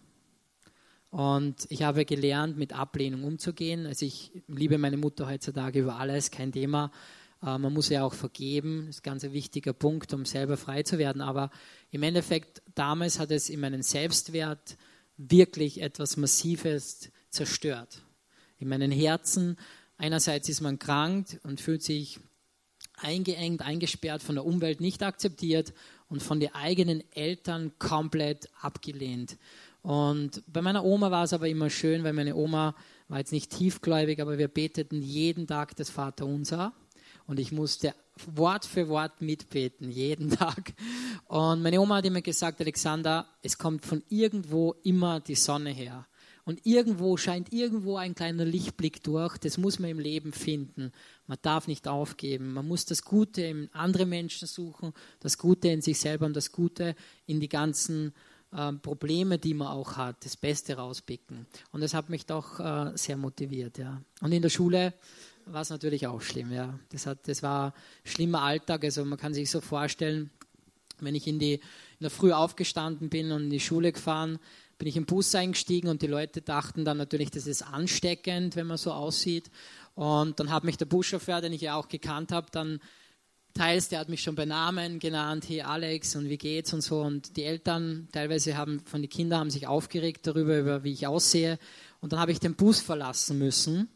Und 1.11 1.67
ich 1.71 1.83
habe 1.83 2.05
gelernt, 2.05 2.57
mit 2.59 2.73
Ablehnung 2.73 3.25
umzugehen. 3.25 3.87
Also 3.87 4.07
ich 4.07 4.33
liebe 4.47 4.79
meine 4.79 4.97
Mutter 4.97 5.27
heutzutage 5.29 5.81
über 5.81 5.97
alles, 5.97 6.31
kein 6.31 6.53
Thema. 6.53 6.91
Äh, 7.43 7.59
man 7.59 7.73
muss 7.73 7.89
ja 7.89 8.05
auch 8.05 8.15
vergeben, 8.15 8.87
das 8.87 8.97
ist 8.97 9.01
ein 9.01 9.11
ganz 9.11 9.23
wichtiger 9.25 9.73
Punkt, 9.73 10.13
um 10.13 10.25
selber 10.25 10.57
frei 10.57 10.83
zu 10.83 10.99
werden. 10.99 11.23
Aber 11.23 11.51
im 11.91 12.03
Endeffekt, 12.03 12.63
damals 12.75 13.19
hat 13.19 13.31
es 13.31 13.49
in 13.49 13.61
meinem 13.61 13.83
Selbstwert 13.83 14.77
wirklich 15.19 15.83
etwas 15.83 16.17
Massives 16.17 17.11
zerstört. 17.29 18.03
In 18.59 18.69
meinem 18.69 18.91
Herzen, 18.91 19.59
einerseits 19.99 20.49
ist 20.49 20.61
man 20.61 20.79
krank 20.79 21.39
und 21.43 21.61
fühlt 21.61 21.83
sich 21.83 22.19
eingeengt, 22.97 23.63
eingesperrt, 23.63 24.23
von 24.23 24.37
der 24.37 24.47
Umwelt 24.47 24.81
nicht 24.81 25.03
akzeptiert 25.03 25.73
und 26.09 26.23
von 26.23 26.41
den 26.41 26.55
eigenen 26.55 27.03
Eltern 27.13 27.73
komplett 27.79 28.49
abgelehnt. 28.61 29.37
Und 29.83 30.43
bei 30.47 30.63
meiner 30.63 30.85
Oma 30.85 31.11
war 31.11 31.25
es 31.25 31.33
aber 31.33 31.49
immer 31.49 31.71
schön, 31.71 32.05
weil 32.05 32.13
meine 32.13 32.35
Oma 32.35 32.75
war 33.09 33.19
jetzt 33.19 33.33
nicht 33.33 33.51
tiefgläubig, 33.51 34.21
aber 34.21 34.39
wir 34.39 34.49
beteten 34.49 35.03
jeden 35.03 35.47
Tag 35.47 35.77
das 35.77 35.91
Vaterunser. 35.91 36.73
Und 37.29 37.39
ich 37.39 37.53
musste 37.53 37.95
Wort 38.27 38.65
für 38.65 38.89
Wort 38.89 39.21
mitbeten, 39.21 39.91
jeden 39.91 40.31
Tag. 40.37 40.73
Und 41.27 41.63
meine 41.63 41.81
Oma 41.81 41.97
hat 41.97 42.07
immer 42.07 42.23
gesagt, 42.23 42.61
Alexander, 42.61 43.29
es 43.43 43.59
kommt 43.59 43.85
von 43.85 44.03
irgendwo 44.09 44.75
immer 44.83 45.21
die 45.21 45.35
Sonne 45.35 45.71
her. 45.71 46.07
Und 46.45 46.65
irgendwo 46.65 47.19
scheint 47.19 47.53
irgendwo 47.53 47.99
ein 47.99 48.15
kleiner 48.15 48.47
Lichtblick 48.47 49.03
durch. 49.03 49.37
Das 49.37 49.59
muss 49.59 49.79
man 49.79 49.91
im 49.91 49.99
Leben 49.99 50.33
finden. 50.33 50.93
Man 51.27 51.37
darf 51.43 51.69
nicht 51.69 51.87
aufgeben. 51.87 52.55
Man 52.55 52.67
muss 52.67 52.87
das 52.87 53.03
Gute 53.03 53.43
in 53.43 53.69
andere 53.75 54.07
Menschen 54.07 54.49
suchen, 54.49 54.95
das 55.21 55.37
Gute 55.37 55.69
in 55.69 55.83
sich 55.83 56.01
selber 56.01 56.25
und 56.25 56.35
das 56.35 56.51
Gute 56.51 56.97
in 57.27 57.41
die 57.41 57.51
ganzen 57.51 58.15
äh, 58.53 58.73
Probleme, 58.73 59.39
die 59.39 59.53
man 59.53 59.69
auch 59.69 59.99
hat, 59.99 60.25
das 60.25 60.39
Beste 60.39 60.79
rauspicken. 60.79 61.47
Und 61.73 61.83
das 61.83 61.93
hat 61.93 62.09
mich 62.09 62.25
doch 62.25 62.59
äh, 62.59 62.93
sehr 62.97 63.19
motiviert. 63.19 63.77
Ja. 63.77 64.01
Und 64.23 64.33
in 64.33 64.41
der 64.41 64.49
Schule 64.49 64.95
war 65.53 65.63
es 65.63 65.71
natürlich 65.71 66.07
auch 66.07 66.21
schlimm. 66.21 66.53
Ja. 66.53 66.79
Das, 66.91 67.07
hat, 67.07 67.27
das 67.29 67.43
war 67.43 67.75
schlimmer 68.05 68.43
Alltag. 68.43 68.85
Also 68.85 69.05
man 69.05 69.19
kann 69.19 69.35
sich 69.35 69.51
so 69.51 69.61
vorstellen, 69.61 70.31
wenn 71.01 71.15
ich 71.15 71.27
in, 71.27 71.39
die, 71.39 71.55
in 71.55 71.61
der 72.01 72.11
Früh 72.11 72.33
aufgestanden 72.33 73.09
bin 73.09 73.33
und 73.33 73.45
in 73.45 73.51
die 73.51 73.61
Schule 73.61 73.93
gefahren, 73.93 74.39
bin 74.79 74.89
ich 74.89 74.97
im 74.97 75.07
Bus 75.07 75.35
eingestiegen 75.35 75.89
und 75.89 76.03
die 76.03 76.07
Leute 76.07 76.41
dachten 76.41 76.85
dann 76.85 76.97
natürlich, 76.97 77.31
das 77.31 77.47
ist 77.47 77.63
ansteckend, 77.63 78.55
wenn 78.57 78.67
man 78.67 78.77
so 78.77 78.93
aussieht. 78.93 79.51
Und 79.95 80.39
dann 80.39 80.51
hat 80.51 80.63
mich 80.63 80.77
der 80.77 80.87
Buschauffeur, 80.87 81.41
den 81.41 81.53
ich 81.53 81.63
ja 81.63 81.75
auch 81.75 81.89
gekannt 81.89 82.31
habe, 82.31 82.47
dann 82.53 82.81
teils, 83.55 83.89
der 83.89 83.99
hat 83.99 84.09
mich 84.09 84.23
schon 84.23 84.37
bei 84.37 84.45
Namen 84.45 85.01
genannt, 85.01 85.47
hey 85.49 85.63
Alex 85.63 86.15
und 86.15 86.29
wie 86.29 86.39
geht's 86.39 86.73
und 86.73 86.83
so. 86.83 87.01
Und 87.01 87.37
die 87.37 87.45
Eltern 87.45 88.09
teilweise 88.13 88.57
haben 88.57 88.81
von 88.85 89.03
den 89.03 89.11
Kindern 89.11 89.41
haben 89.41 89.51
sich 89.51 89.67
aufgeregt 89.67 90.27
darüber, 90.27 90.57
über 90.57 90.85
wie 90.85 90.93
ich 90.93 91.09
aussehe. 91.09 91.59
Und 92.01 92.13
dann 92.13 92.21
habe 92.21 92.31
ich 92.31 92.39
den 92.39 92.55
Bus 92.55 92.81
verlassen 92.81 93.39
müssen. 93.39 93.89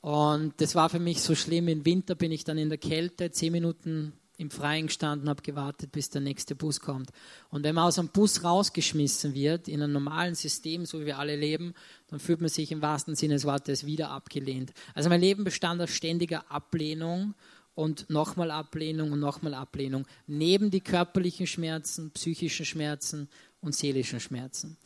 Und 0.00 0.60
das 0.60 0.74
war 0.74 0.88
für 0.88 0.98
mich 0.98 1.20
so 1.22 1.34
schlimm. 1.34 1.68
Im 1.68 1.84
Winter 1.84 2.14
bin 2.14 2.32
ich 2.32 2.44
dann 2.44 2.58
in 2.58 2.68
der 2.68 2.78
Kälte 2.78 3.30
zehn 3.30 3.52
Minuten 3.52 4.14
im 4.38 4.50
Freien 4.50 4.86
gestanden, 4.86 5.28
habe 5.28 5.42
gewartet, 5.42 5.92
bis 5.92 6.08
der 6.08 6.22
nächste 6.22 6.54
Bus 6.54 6.80
kommt. 6.80 7.10
Und 7.50 7.62
wenn 7.62 7.74
man 7.74 7.84
aus 7.84 7.98
einem 7.98 8.08
Bus 8.08 8.42
rausgeschmissen 8.42 9.34
wird, 9.34 9.68
in 9.68 9.82
einem 9.82 9.92
normalen 9.92 10.34
System, 10.34 10.86
so 10.86 11.00
wie 11.00 11.06
wir 11.06 11.18
alle 11.18 11.36
leben, 11.36 11.74
dann 12.08 12.20
fühlt 12.20 12.40
man 12.40 12.48
sich 12.48 12.72
im 12.72 12.80
wahrsten 12.80 13.14
Sinne 13.14 13.34
des 13.34 13.44
Wortes 13.44 13.84
wieder 13.84 14.10
abgelehnt. 14.10 14.72
Also 14.94 15.10
mein 15.10 15.20
Leben 15.20 15.44
bestand 15.44 15.82
aus 15.82 15.90
ständiger 15.90 16.50
Ablehnung 16.50 17.34
und 17.74 18.08
nochmal 18.08 18.50
Ablehnung 18.50 19.12
und 19.12 19.20
nochmal 19.20 19.52
Ablehnung. 19.52 20.06
Neben 20.26 20.70
die 20.70 20.80
körperlichen 20.80 21.46
Schmerzen, 21.46 22.10
psychischen 22.12 22.64
Schmerzen 22.64 23.28
und 23.60 23.74
seelischen 23.74 24.20
Schmerzen. 24.20 24.78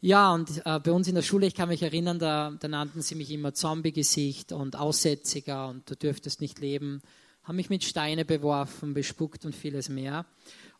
Ja, 0.00 0.32
und 0.32 0.62
äh, 0.64 0.78
bei 0.78 0.92
uns 0.92 1.08
in 1.08 1.16
der 1.16 1.22
Schule, 1.22 1.46
ich 1.46 1.56
kann 1.56 1.68
mich 1.68 1.82
erinnern, 1.82 2.20
da, 2.20 2.52
da 2.60 2.68
nannten 2.68 3.02
sie 3.02 3.16
mich 3.16 3.32
immer 3.32 3.52
Zombie-Gesicht 3.52 4.52
und 4.52 4.76
Aussätziger 4.76 5.68
und 5.68 5.90
du 5.90 5.96
dürftest 5.96 6.40
nicht 6.40 6.60
leben, 6.60 7.02
haben 7.42 7.56
mich 7.56 7.68
mit 7.68 7.82
Steine 7.82 8.24
beworfen, 8.24 8.94
bespuckt 8.94 9.44
und 9.44 9.56
vieles 9.56 9.88
mehr. 9.88 10.24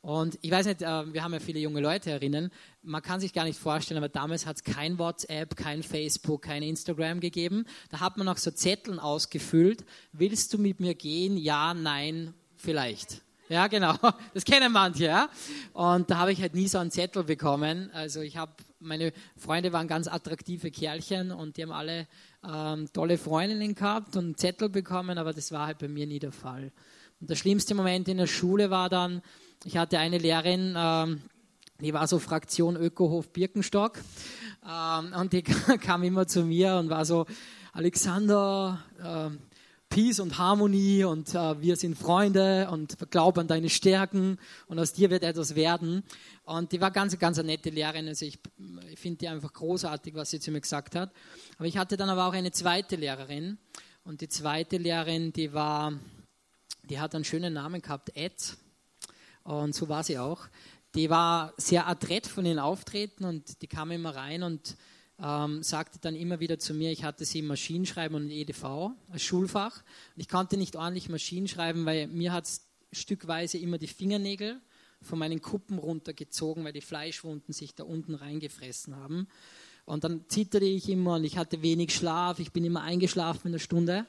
Und 0.02 0.38
ich 0.42 0.52
weiß 0.52 0.66
nicht, 0.66 0.82
äh, 0.82 1.12
wir 1.12 1.24
haben 1.24 1.32
ja 1.32 1.40
viele 1.40 1.58
junge 1.58 1.80
Leute 1.80 2.12
erinnern, 2.12 2.52
man 2.82 3.02
kann 3.02 3.18
sich 3.18 3.32
gar 3.32 3.42
nicht 3.42 3.58
vorstellen, 3.58 3.98
aber 3.98 4.08
damals 4.08 4.46
hat 4.46 4.58
es 4.58 4.62
kein 4.62 5.00
WhatsApp, 5.00 5.56
kein 5.56 5.82
Facebook, 5.82 6.42
kein 6.42 6.62
Instagram 6.62 7.18
gegeben. 7.18 7.64
Da 7.90 7.98
hat 7.98 8.18
man 8.18 8.26
noch 8.26 8.36
so 8.36 8.52
Zetteln 8.52 9.00
ausgefüllt. 9.00 9.84
Willst 10.12 10.52
du 10.52 10.58
mit 10.58 10.78
mir 10.78 10.94
gehen? 10.94 11.36
Ja, 11.36 11.74
nein, 11.74 12.34
vielleicht. 12.54 13.22
Ja, 13.48 13.66
genau. 13.66 13.94
Das 14.34 14.44
kennen 14.44 14.72
manche, 14.72 15.06
ja. 15.06 15.28
Und 15.72 16.10
da 16.10 16.18
habe 16.18 16.32
ich 16.32 16.40
halt 16.40 16.54
nie 16.54 16.68
so 16.68 16.78
einen 16.78 16.90
Zettel 16.90 17.24
bekommen. 17.24 17.90
Also 17.92 18.20
ich 18.20 18.36
habe, 18.36 18.52
meine 18.78 19.12
Freunde 19.36 19.72
waren 19.72 19.88
ganz 19.88 20.06
attraktive 20.06 20.70
Kerlchen 20.70 21.32
und 21.32 21.56
die 21.56 21.62
haben 21.62 21.72
alle 21.72 22.06
ähm, 22.46 22.92
tolle 22.92 23.18
Freundinnen 23.18 23.74
gehabt 23.74 24.16
und 24.16 24.24
einen 24.24 24.36
Zettel 24.36 24.68
bekommen, 24.68 25.18
aber 25.18 25.32
das 25.32 25.50
war 25.50 25.66
halt 25.66 25.78
bei 25.78 25.88
mir 25.88 26.06
nie 26.06 26.18
der 26.18 26.32
Fall. 26.32 26.72
Und 27.20 27.30
der 27.30 27.36
schlimmste 27.36 27.74
Moment 27.74 28.06
in 28.08 28.18
der 28.18 28.26
Schule 28.26 28.70
war 28.70 28.88
dann, 28.88 29.22
ich 29.64 29.76
hatte 29.76 29.98
eine 29.98 30.18
Lehrerin, 30.18 30.74
ähm, 30.76 31.22
die 31.80 31.94
war 31.94 32.06
so 32.06 32.18
Fraktion 32.18 32.76
Ökohof 32.76 33.32
Birkenstock 33.32 33.98
ähm, 34.68 35.12
und 35.18 35.32
die 35.32 35.42
kam 35.80 36.02
immer 36.02 36.26
zu 36.26 36.44
mir 36.44 36.76
und 36.76 36.90
war 36.90 37.04
so, 37.04 37.26
Alexander, 37.72 38.82
äh, 39.02 39.47
Peace 39.88 40.20
und 40.20 40.36
Harmonie 40.38 41.04
und 41.04 41.34
äh, 41.34 41.60
wir 41.60 41.76
sind 41.76 41.96
Freunde 41.96 42.68
und 42.70 43.10
glaub 43.10 43.38
an 43.38 43.48
deine 43.48 43.70
Stärken 43.70 44.38
und 44.66 44.78
aus 44.78 44.92
dir 44.92 45.10
wird 45.10 45.22
etwas 45.22 45.54
werden. 45.54 46.04
Und 46.44 46.72
die 46.72 46.80
war 46.80 46.90
ganz, 46.90 47.18
ganz 47.18 47.38
eine 47.38 47.48
nette 47.48 47.70
Lehrerin. 47.70 48.06
Also 48.06 48.26
ich, 48.26 48.38
ich 48.90 48.98
finde 48.98 49.18
die 49.18 49.28
einfach 49.28 49.52
großartig, 49.52 50.14
was 50.14 50.30
sie 50.30 50.40
zu 50.40 50.50
mir 50.50 50.60
gesagt 50.60 50.94
hat. 50.94 51.10
Aber 51.56 51.66
ich 51.66 51.78
hatte 51.78 51.96
dann 51.96 52.10
aber 52.10 52.26
auch 52.26 52.34
eine 52.34 52.52
zweite 52.52 52.96
Lehrerin. 52.96 53.58
Und 54.04 54.20
die 54.20 54.28
zweite 54.28 54.76
Lehrerin, 54.76 55.32
die 55.32 55.52
war, 55.52 55.92
die 56.88 57.00
hat 57.00 57.14
einen 57.14 57.24
schönen 57.24 57.54
Namen 57.54 57.80
gehabt, 57.80 58.14
Ed. 58.14 58.56
Und 59.42 59.74
so 59.74 59.88
war 59.88 60.04
sie 60.04 60.18
auch. 60.18 60.48
Die 60.94 61.10
war 61.10 61.54
sehr 61.56 61.86
adrett 61.86 62.26
von 62.26 62.44
den 62.44 62.58
Auftreten 62.58 63.24
und 63.24 63.62
die 63.62 63.66
kam 63.66 63.90
immer 63.90 64.14
rein 64.14 64.42
und 64.42 64.76
ähm, 65.22 65.62
sagte 65.62 65.98
dann 66.00 66.14
immer 66.14 66.40
wieder 66.40 66.58
zu 66.58 66.74
mir, 66.74 66.92
ich 66.92 67.04
hatte 67.04 67.24
sie 67.24 67.42
Maschinenschreiben 67.42 68.16
und 68.16 68.30
EDV 68.30 68.92
als 69.10 69.22
Schulfach. 69.22 69.82
Und 70.14 70.20
ich 70.20 70.28
konnte 70.28 70.56
nicht 70.56 70.76
ordentlich 70.76 71.08
Maschinenschreiben, 71.08 71.84
weil 71.86 72.06
mir 72.06 72.32
hat 72.32 72.44
es 72.44 72.66
stückweise 72.92 73.58
immer 73.58 73.78
die 73.78 73.88
Fingernägel 73.88 74.60
von 75.02 75.18
meinen 75.18 75.40
Kuppen 75.40 75.78
runtergezogen, 75.78 76.64
weil 76.64 76.72
die 76.72 76.80
Fleischwunden 76.80 77.52
sich 77.52 77.74
da 77.74 77.84
unten 77.84 78.14
reingefressen 78.14 78.96
haben. 78.96 79.28
Und 79.84 80.04
dann 80.04 80.24
zitterte 80.28 80.66
ich 80.66 80.88
immer 80.88 81.14
und 81.14 81.24
ich 81.24 81.38
hatte 81.38 81.62
wenig 81.62 81.94
Schlaf, 81.94 82.40
ich 82.40 82.52
bin 82.52 82.64
immer 82.64 82.82
eingeschlafen 82.82 83.48
in 83.48 83.52
der 83.52 83.58
Stunde. 83.58 84.06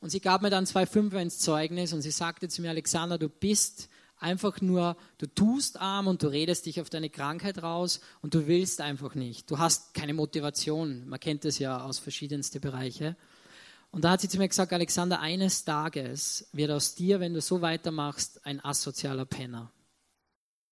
Und 0.00 0.10
sie 0.10 0.20
gab 0.20 0.40
mir 0.40 0.50
dann 0.50 0.66
zwei 0.66 0.86
Fünfer 0.86 1.20
ins 1.20 1.38
Zeugnis 1.38 1.92
und 1.92 2.00
sie 2.00 2.10
sagte 2.10 2.48
zu 2.48 2.62
mir, 2.62 2.70
Alexander, 2.70 3.18
du 3.18 3.28
bist 3.28 3.90
einfach 4.20 4.60
nur, 4.60 4.96
du 5.18 5.26
tust 5.26 5.80
arm 5.80 6.06
und 6.06 6.22
du 6.22 6.28
redest 6.28 6.66
dich 6.66 6.80
auf 6.80 6.90
deine 6.90 7.10
Krankheit 7.10 7.62
raus 7.62 8.00
und 8.22 8.34
du 8.34 8.46
willst 8.46 8.80
einfach 8.80 9.14
nicht. 9.14 9.50
Du 9.50 9.58
hast 9.58 9.94
keine 9.94 10.14
Motivation. 10.14 11.08
Man 11.08 11.18
kennt 11.18 11.44
das 11.44 11.58
ja 11.58 11.82
aus 11.82 11.98
verschiedensten 11.98 12.60
Bereichen. 12.60 13.16
Und 13.90 14.04
da 14.04 14.10
hat 14.10 14.20
sie 14.20 14.28
zu 14.28 14.38
mir 14.38 14.48
gesagt, 14.48 14.72
Alexander, 14.72 15.20
eines 15.20 15.64
Tages 15.64 16.48
wird 16.52 16.70
aus 16.70 16.94
dir, 16.94 17.18
wenn 17.18 17.34
du 17.34 17.40
so 17.40 17.60
weitermachst, 17.60 18.46
ein 18.46 18.64
asozialer 18.64 19.24
Penner. 19.24 19.72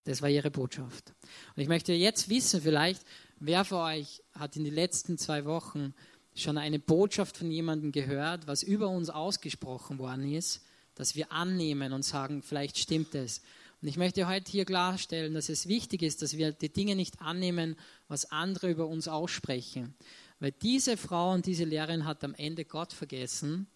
Das 0.05 0.21
war 0.21 0.29
ihre 0.29 0.51
Botschaft. 0.51 1.13
Und 1.55 1.61
ich 1.61 1.67
möchte 1.67 1.91
jetzt 1.91 2.29
wissen, 2.29 2.61
vielleicht, 2.61 3.03
wer 3.39 3.65
von 3.65 3.79
euch 3.79 4.23
hat 4.33 4.55
in 4.55 4.63
den 4.63 4.73
letzten 4.73 5.17
zwei 5.17 5.43
Wochen 5.45 5.93
schon 6.33 6.57
eine 6.57 6.79
Botschaft 6.79 7.35
von 7.35 7.51
jemandem 7.51 7.91
gehört, 7.91 8.47
was 8.47 8.63
über 8.63 8.87
uns 8.87 9.09
ausgesprochen 9.09 9.99
worden 9.99 10.31
ist, 10.31 10.63
dass 10.99 11.15
wir 11.15 11.31
annehmen 11.31 11.93
und 11.93 12.03
sagen, 12.03 12.41
vielleicht 12.41 12.77
stimmt 12.77 13.15
es. 13.15 13.41
Und 13.81 13.87
ich 13.87 13.95
möchte 13.95 14.27
heute 14.27 14.51
hier 14.51 14.65
klarstellen, 14.65 15.33
dass 15.33 15.47
es 15.47 15.69
wichtig 15.69 16.01
ist, 16.01 16.21
dass 16.21 16.35
wir 16.35 16.51
die 16.51 16.73
Dinge 16.73 16.97
nicht 16.97 17.21
annehmen, 17.21 17.77
was 18.09 18.29
andere 18.33 18.69
über 18.69 18.85
uns 18.85 19.07
aussprechen. 19.07 19.95
Weil 20.41 20.51
diese 20.51 20.97
Frau 20.97 21.31
und 21.31 21.45
diese 21.45 21.63
Lehrerin 21.63 22.03
hat 22.03 22.21
am 22.25 22.33
Ende 22.33 22.65
Gott 22.65 22.91
vergessen, 22.91 23.67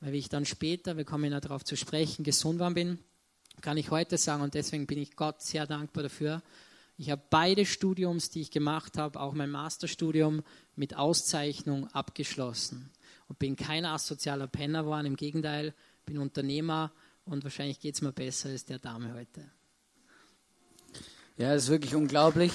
weil 0.00 0.14
ich 0.14 0.30
dann 0.30 0.46
später, 0.46 0.96
wir 0.96 1.04
kommen 1.04 1.30
ja 1.30 1.38
darauf 1.38 1.64
zu 1.64 1.76
sprechen, 1.76 2.24
gesund 2.24 2.60
worden 2.60 2.72
bin, 2.72 2.98
kann 3.60 3.76
ich 3.76 3.90
heute 3.90 4.16
sagen 4.16 4.42
und 4.42 4.54
deswegen 4.54 4.86
bin 4.86 4.96
ich 4.96 5.16
Gott 5.16 5.42
sehr 5.42 5.66
dankbar 5.66 6.04
dafür. 6.04 6.42
Ich 6.96 7.10
habe 7.10 7.22
beide 7.28 7.66
Studiums, 7.66 8.30
die 8.30 8.40
ich 8.40 8.50
gemacht 8.50 8.96
habe, 8.96 9.20
auch 9.20 9.34
mein 9.34 9.50
Masterstudium 9.50 10.42
mit 10.76 10.96
Auszeichnung 10.96 11.88
abgeschlossen 11.88 12.90
und 13.28 13.38
bin 13.38 13.56
kein 13.56 13.84
asozialer 13.84 14.46
Penner 14.46 14.84
geworden. 14.84 15.04
Im 15.04 15.16
Gegenteil, 15.16 15.74
bin 16.10 16.18
Unternehmer 16.18 16.90
und 17.24 17.44
wahrscheinlich 17.44 17.78
geht 17.78 17.94
es 17.94 18.02
mir 18.02 18.12
besser 18.12 18.48
als 18.48 18.64
der 18.64 18.80
Dame 18.80 19.14
heute. 19.14 19.48
Ja, 21.36 21.54
es 21.54 21.64
ist 21.64 21.68
wirklich 21.70 21.94
unglaublich. 21.94 22.50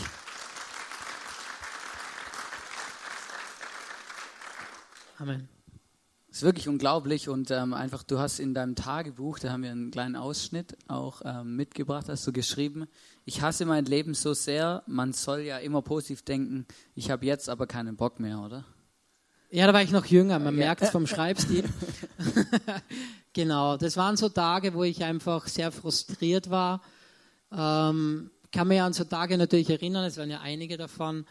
Amen. 5.18 5.48
Es 6.30 6.40
ist 6.40 6.44
wirklich 6.44 6.68
unglaublich 6.68 7.30
und 7.30 7.50
ähm, 7.50 7.74
einfach, 7.74 8.04
du 8.04 8.20
hast 8.20 8.40
in 8.40 8.54
deinem 8.54 8.76
Tagebuch, 8.76 9.40
da 9.40 9.54
haben 9.54 9.64
wir 9.64 9.72
einen 9.72 9.90
kleinen 9.90 10.18
Ausschnitt 10.18 10.78
auch 10.90 11.22
ähm, 11.24 11.56
mitgebracht, 11.56 12.10
hast 12.10 12.28
du 12.28 12.34
geschrieben, 12.34 12.88
ich 13.24 13.42
hasse 13.42 13.66
mein 13.66 13.86
Leben 13.86 14.16
so 14.16 14.34
sehr, 14.34 14.84
man 14.86 15.14
soll 15.14 15.40
ja 15.40 15.60
immer 15.60 15.82
positiv 15.82 16.24
denken, 16.24 16.66
ich 16.94 17.10
habe 17.10 17.26
jetzt 17.26 17.48
aber 17.48 17.68
keinen 17.68 17.96
Bock 17.96 18.20
mehr, 18.20 18.40
oder? 18.40 18.66
Ja, 19.50 19.66
da 19.66 19.74
war 19.74 19.82
ich 19.82 19.92
noch 19.92 20.06
jünger, 20.06 20.40
man 20.40 20.56
ja. 20.56 20.66
merkt 20.66 20.82
es 20.82 20.90
vom 20.90 21.08
Schreibstil. 21.08 21.64
genau, 23.36 23.78
das 23.78 23.98
waren 23.98 24.18
so 24.18 24.30
Tage, 24.30 24.74
wo 24.74 24.84
ich 24.84 25.04
einfach 25.04 25.48
sehr 25.48 25.72
frustriert 25.72 26.50
war. 26.50 26.82
Ähm, 27.52 28.32
kann 28.52 28.68
mich 28.68 28.82
an 28.82 28.94
so 28.94 29.04
Tage 29.04 29.38
natürlich 29.38 29.70
erinnern, 29.70 30.06
es 30.06 30.18
waren 30.18 30.32
ja 30.32 30.40
einige 30.40 30.78
davon. 30.78 31.28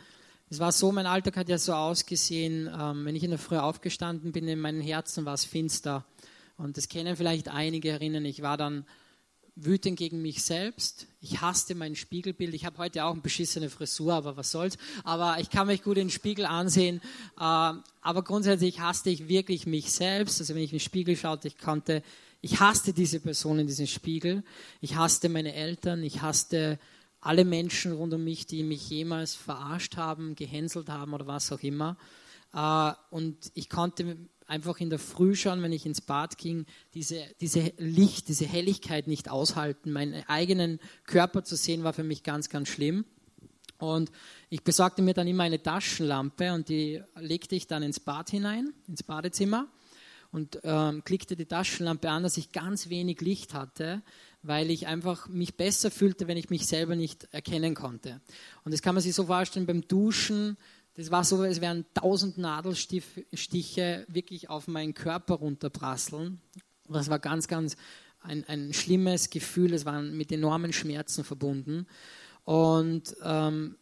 Es 0.51 0.61
war 0.61 0.71
so, 0.71 0.93
mein 0.93 1.07
Alltag 1.07 1.37
hat 1.37 1.49
ja 1.49 1.59
so 1.59 1.73
ausgesehen, 1.73 2.71
ähm, 2.79 3.07
wenn 3.07 3.17
ich 3.17 3.25
in 3.25 3.31
der 3.31 3.39
Früh 3.41 3.57
aufgestanden 3.57 4.31
bin, 4.31 4.47
in 4.47 4.61
meinem 4.61 4.81
Herzen 4.81 5.25
war 5.25 5.35
es 5.35 5.45
finster. 5.45 6.05
Und 6.57 6.77
das 6.77 6.89
kennen 6.89 7.17
vielleicht 7.17 7.49
einige 7.49 7.91
erinnern. 7.91 8.25
Ich 8.27 8.43
war 8.43 8.57
dann 8.57 8.85
wütend 9.57 9.99
gegen 9.99 10.21
mich 10.21 10.43
selbst. 10.43 11.07
Ich 11.21 11.41
hasste 11.41 11.75
mein 11.75 11.95
Spiegelbild. 11.95 12.55
Ich 12.55 12.65
habe 12.65 12.79
heute 12.79 13.05
auch 13.05 13.13
eine 13.13 13.21
beschissene 13.21 13.71
Frisur, 13.71 14.13
aber 14.15 14.37
was 14.37 14.51
soll's. 14.51 14.77
Aber 15.05 15.39
ich 15.41 15.51
kann 15.51 15.69
mich 15.69 15.83
gut 15.83 15.97
in 15.97 16.09
den 16.09 16.11
Spiegel 16.11 16.45
ansehen. 16.45 17.01
Äh, 17.39 17.41
aber 17.41 18.23
grundsätzlich 18.25 18.81
hasste 18.81 19.11
ich 19.11 19.29
wirklich 19.29 19.67
mich 19.67 19.93
selbst. 19.93 20.41
Also 20.41 20.55
wenn 20.55 20.63
ich 20.63 20.73
in 20.73 20.79
den 20.79 20.85
Spiegel 20.85 21.17
schaute, 21.17 21.49
ich 21.49 21.59
konnte, 21.59 22.03
ich 22.41 22.61
hasste 22.61 22.93
diese 22.93 23.21
Person 23.21 23.61
in 23.61 23.67
diesem 23.67 23.87
Spiegel. 23.87 24.43
Ich 24.81 24.97
hasste 24.97 25.29
meine 25.29 25.55
Eltern. 25.55 26.03
Ich 26.03 26.23
hasste 26.23 26.79
alle 27.21 27.45
Menschen 27.45 27.93
rund 27.93 28.13
um 28.13 28.25
mich, 28.25 28.47
die 28.47 28.63
mich 28.65 28.91
jemals 28.91 29.35
verarscht 29.35 29.97
haben, 29.97 30.35
gehänselt 30.35 30.89
haben 30.89 31.15
oder 31.15 31.27
was 31.27 31.53
auch 31.53 31.61
immer. 31.61 31.97
Äh, 32.53 32.93
und 33.11 33.53
ich 33.55 33.71
konnte 33.71 34.17
einfach 34.55 34.79
in 34.79 34.89
der 34.89 35.01
Früh 35.01 35.35
schon, 35.35 35.63
wenn 35.63 35.73
ich 35.73 35.85
ins 35.85 36.01
Bad 36.01 36.39
ging, 36.39 36.65
diese, 36.95 37.21
diese 37.41 37.73
Licht, 37.77 38.29
diese 38.29 38.47
Helligkeit 38.47 39.09
nicht 39.09 39.29
aushalten. 39.29 39.91
Meinen 39.91 40.23
eigenen 40.29 40.79
Körper 41.07 41.43
zu 41.43 41.57
sehen, 41.57 41.83
war 41.83 41.93
für 41.93 42.05
mich 42.05 42.23
ganz, 42.23 42.49
ganz 42.49 42.69
schlimm. 42.69 43.05
Und 43.79 44.13
ich 44.51 44.63
besorgte 44.63 45.03
mir 45.03 45.13
dann 45.13 45.27
immer 45.27 45.43
eine 45.43 45.61
Taschenlampe 45.61 46.53
und 46.53 46.69
die 46.69 47.03
legte 47.17 47.57
ich 47.57 47.67
dann 47.67 47.83
ins 47.83 47.99
Bad 47.99 48.31
hinein, 48.31 48.73
ins 48.87 49.03
Badezimmer 49.03 49.67
und 50.31 50.61
ähm, 50.63 51.03
klickte 51.05 51.35
die 51.35 51.47
Taschenlampe 51.47 52.09
an, 52.09 52.23
dass 52.23 52.37
ich 52.37 52.53
ganz 52.53 52.89
wenig 52.89 53.21
Licht 53.21 53.53
hatte, 53.53 54.03
weil 54.43 54.71
ich 54.71 54.87
einfach 54.87 55.29
mich 55.29 55.57
besser 55.57 55.91
fühlte, 55.91 56.29
wenn 56.29 56.37
ich 56.37 56.51
mich 56.51 56.67
selber 56.67 56.95
nicht 56.95 57.25
erkennen 57.33 57.75
konnte. 57.75 58.21
Und 58.65 58.73
das 58.73 58.81
kann 58.81 58.95
man 58.95 59.03
sich 59.03 59.15
so 59.15 59.27
vorstellen 59.27 59.67
beim 59.67 59.87
Duschen, 59.89 60.57
das 60.97 61.11
war 61.11 61.25
so, 61.25 61.41
als 61.41 61.61
wären 61.61 61.85
tausend 61.95 62.39
Nadelstiche 62.39 64.07
wirklich 64.09 64.49
auf 64.49 64.69
meinen 64.69 64.95
Körper 64.95 65.35
runterprasseln. 65.35 66.41
Das 66.89 67.11
war 67.11 67.19
ganz, 67.19 67.49
ganz 67.49 67.77
ein, 68.21 68.45
ein 68.49 68.73
schlimmes 68.73 69.31
Gefühl. 69.31 69.75
Es 69.75 69.85
war 69.85 70.01
mit 70.01 70.31
enormen 70.31 70.73
Schmerzen 70.73 71.25
verbunden. 71.25 71.87
Und 72.45 73.17
ähm, 73.23 73.77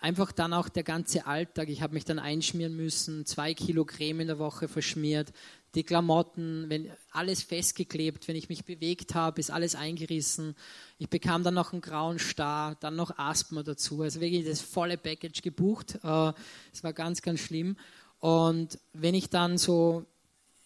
einfach 0.00 0.32
dann 0.32 0.52
auch 0.52 0.68
der 0.68 0.84
ganze 0.84 1.26
Alltag. 1.26 1.68
Ich 1.68 1.82
habe 1.82 1.94
mich 1.94 2.04
dann 2.04 2.18
einschmieren 2.18 2.76
müssen, 2.76 3.26
zwei 3.26 3.54
Kilo 3.54 3.84
Creme 3.84 4.20
in 4.20 4.26
der 4.28 4.38
Woche 4.38 4.68
verschmiert, 4.68 5.32
die 5.74 5.82
Klamotten, 5.82 6.66
wenn, 6.68 6.90
alles 7.10 7.42
festgeklebt, 7.42 8.26
wenn 8.26 8.36
ich 8.36 8.48
mich 8.48 8.64
bewegt 8.64 9.14
habe, 9.14 9.40
ist 9.40 9.50
alles 9.50 9.74
eingerissen. 9.74 10.54
Ich 10.98 11.10
bekam 11.10 11.42
dann 11.44 11.54
noch 11.54 11.72
einen 11.72 11.82
grauen 11.82 12.18
Star, 12.18 12.76
dann 12.80 12.96
noch 12.96 13.18
Asthma 13.18 13.62
dazu. 13.62 14.02
Also 14.02 14.20
wirklich 14.20 14.46
das 14.46 14.60
volle 14.60 14.96
Package 14.96 15.42
gebucht. 15.42 15.98
Äh, 16.02 16.32
es 16.72 16.82
war 16.82 16.92
ganz, 16.94 17.20
ganz 17.20 17.40
schlimm. 17.40 17.76
Und 18.18 18.78
wenn 18.94 19.14
ich 19.14 19.28
dann 19.28 19.58
so 19.58 20.06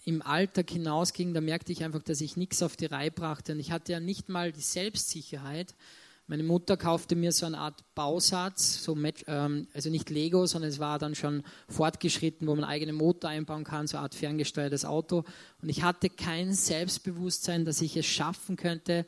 im 0.04 0.22
Alltag 0.22 0.70
hinausging, 0.70 1.34
da 1.34 1.40
merkte 1.40 1.72
ich 1.72 1.84
einfach, 1.84 2.02
dass 2.02 2.20
ich 2.20 2.36
nichts 2.36 2.62
auf 2.62 2.76
die 2.76 2.86
Reihe 2.86 3.10
brachte. 3.10 3.52
Und 3.52 3.60
ich 3.60 3.72
hatte 3.72 3.92
ja 3.92 4.00
nicht 4.00 4.28
mal 4.28 4.52
die 4.52 4.60
Selbstsicherheit, 4.60 5.74
meine 6.32 6.44
Mutter 6.44 6.78
kaufte 6.78 7.14
mir 7.14 7.30
so 7.30 7.44
eine 7.44 7.58
Art 7.58 7.84
Bausatz, 7.94 8.82
so 8.82 8.94
mit, 8.94 9.26
ähm, 9.26 9.66
also 9.74 9.90
nicht 9.90 10.08
Lego, 10.08 10.46
sondern 10.46 10.70
es 10.70 10.78
war 10.78 10.98
dann 10.98 11.14
schon 11.14 11.42
fortgeschritten, 11.68 12.48
wo 12.48 12.54
man 12.54 12.64
eigene 12.64 12.94
Motor 12.94 13.28
einbauen 13.28 13.64
kann, 13.64 13.86
so 13.86 13.98
eine 13.98 14.04
Art 14.04 14.14
ferngesteuertes 14.14 14.86
Auto. 14.86 15.24
Und 15.60 15.68
ich 15.68 15.82
hatte 15.82 16.08
kein 16.08 16.54
Selbstbewusstsein, 16.54 17.66
dass 17.66 17.82
ich 17.82 17.98
es 17.98 18.06
schaffen 18.06 18.56
könnte, 18.56 19.04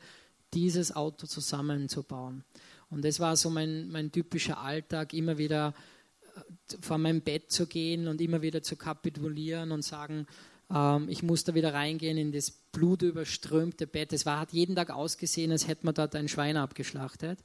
dieses 0.52 0.94
Auto 0.94 1.26
zusammenzubauen. 1.26 2.44
Und 2.90 3.06
das 3.06 3.20
war 3.20 3.36
so 3.36 3.48
mein, 3.48 3.88
mein 3.88 4.12
typischer 4.12 4.58
Alltag, 4.58 5.14
immer 5.14 5.38
wieder 5.38 5.72
äh, 6.36 6.76
vor 6.82 6.98
meinem 6.98 7.22
Bett 7.22 7.50
zu 7.50 7.66
gehen 7.66 8.06
und 8.06 8.20
immer 8.20 8.42
wieder 8.42 8.62
zu 8.62 8.76
kapitulieren 8.76 9.72
und 9.72 9.80
sagen, 9.80 10.26
ich 11.08 11.22
musste 11.22 11.54
wieder 11.54 11.72
reingehen 11.72 12.18
in 12.18 12.32
das 12.32 12.50
blutüberströmte 12.50 13.86
Bett. 13.86 14.12
Es 14.12 14.26
war, 14.26 14.40
hat 14.40 14.52
jeden 14.52 14.74
Tag 14.74 14.90
ausgesehen, 14.90 15.52
als 15.52 15.68
hätte 15.68 15.86
man 15.86 15.94
dort 15.94 16.16
ein 16.16 16.26
Schwein 16.26 16.56
abgeschlachtet. 16.56 17.38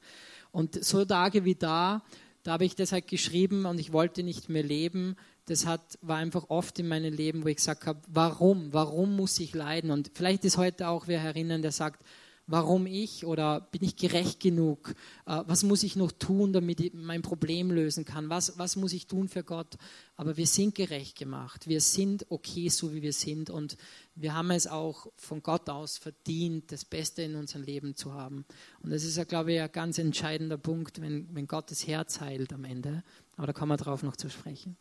Und 0.50 0.84
so 0.84 1.04
Tage 1.04 1.44
wie 1.44 1.54
da, 1.54 2.02
da 2.42 2.52
habe 2.52 2.64
ich 2.64 2.74
das 2.74 2.92
halt 2.92 3.06
geschrieben 3.06 3.66
und 3.66 3.78
ich 3.78 3.92
wollte 3.92 4.22
nicht 4.22 4.48
mehr 4.48 4.62
leben. 4.64 5.16
Das 5.46 5.66
hat, 5.66 5.98
war 6.02 6.16
einfach 6.16 6.46
oft 6.48 6.78
in 6.78 6.88
meinem 6.88 7.12
Leben, 7.12 7.44
wo 7.44 7.48
ich 7.48 7.56
gesagt 7.56 7.86
habe, 7.86 8.00
warum? 8.08 8.72
Warum 8.72 9.14
muss 9.14 9.38
ich 9.38 9.54
leiden? 9.54 9.90
Und 9.90 10.10
vielleicht 10.14 10.44
ist 10.44 10.56
heute 10.56 10.88
auch 10.88 11.06
wer 11.06 11.20
herinnen, 11.20 11.62
der 11.62 11.72
sagt, 11.72 12.04
warum 12.50 12.86
ich 12.86 13.24
oder 13.24 13.60
bin 13.60 13.84
ich 13.84 13.96
gerecht 13.96 14.40
genug? 14.40 14.90
Äh, 15.24 15.42
was 15.46 15.62
muss 15.62 15.82
ich 15.84 15.94
noch 15.94 16.10
tun, 16.10 16.52
damit 16.52 16.80
ich 16.80 16.92
mein 16.92 17.22
Problem 17.22 17.70
lösen 17.70 18.04
kann? 18.04 18.28
Was, 18.28 18.58
was 18.58 18.76
muss 18.76 18.92
ich 18.92 19.06
tun 19.06 19.28
für 19.28 19.44
Gott? 19.44 19.76
Aber 20.16 20.36
wir 20.36 20.46
sind 20.46 20.74
gerecht 20.74 21.16
gemacht. 21.16 21.68
Wir 21.68 21.80
sind 21.80 22.26
okay, 22.28 22.68
so 22.68 22.92
wie 22.92 23.02
wir 23.02 23.12
sind. 23.12 23.50
Und 23.50 23.76
wir 24.16 24.34
haben 24.34 24.50
es 24.50 24.66
auch 24.66 25.06
von 25.16 25.42
Gott 25.42 25.70
aus 25.70 25.96
verdient, 25.96 26.72
das 26.72 26.84
Beste 26.84 27.22
in 27.22 27.36
unserem 27.36 27.62
Leben 27.62 27.94
zu 27.94 28.12
haben. 28.12 28.44
Und 28.82 28.90
das 28.90 29.04
ist 29.04 29.16
ja, 29.16 29.24
glaube 29.24 29.52
ich, 29.52 29.60
ein 29.60 29.72
ganz 29.72 29.98
entscheidender 29.98 30.58
Punkt, 30.58 31.00
wenn, 31.00 31.32
wenn 31.34 31.46
Gott 31.46 31.70
das 31.70 31.86
Herz 31.86 32.20
heilt 32.20 32.52
am 32.52 32.64
Ende. 32.64 33.04
Aber 33.36 33.46
da 33.46 33.52
kommen 33.52 33.70
wir 33.70 33.76
drauf 33.76 34.02
noch 34.02 34.16
zu 34.16 34.28
sprechen. 34.28 34.76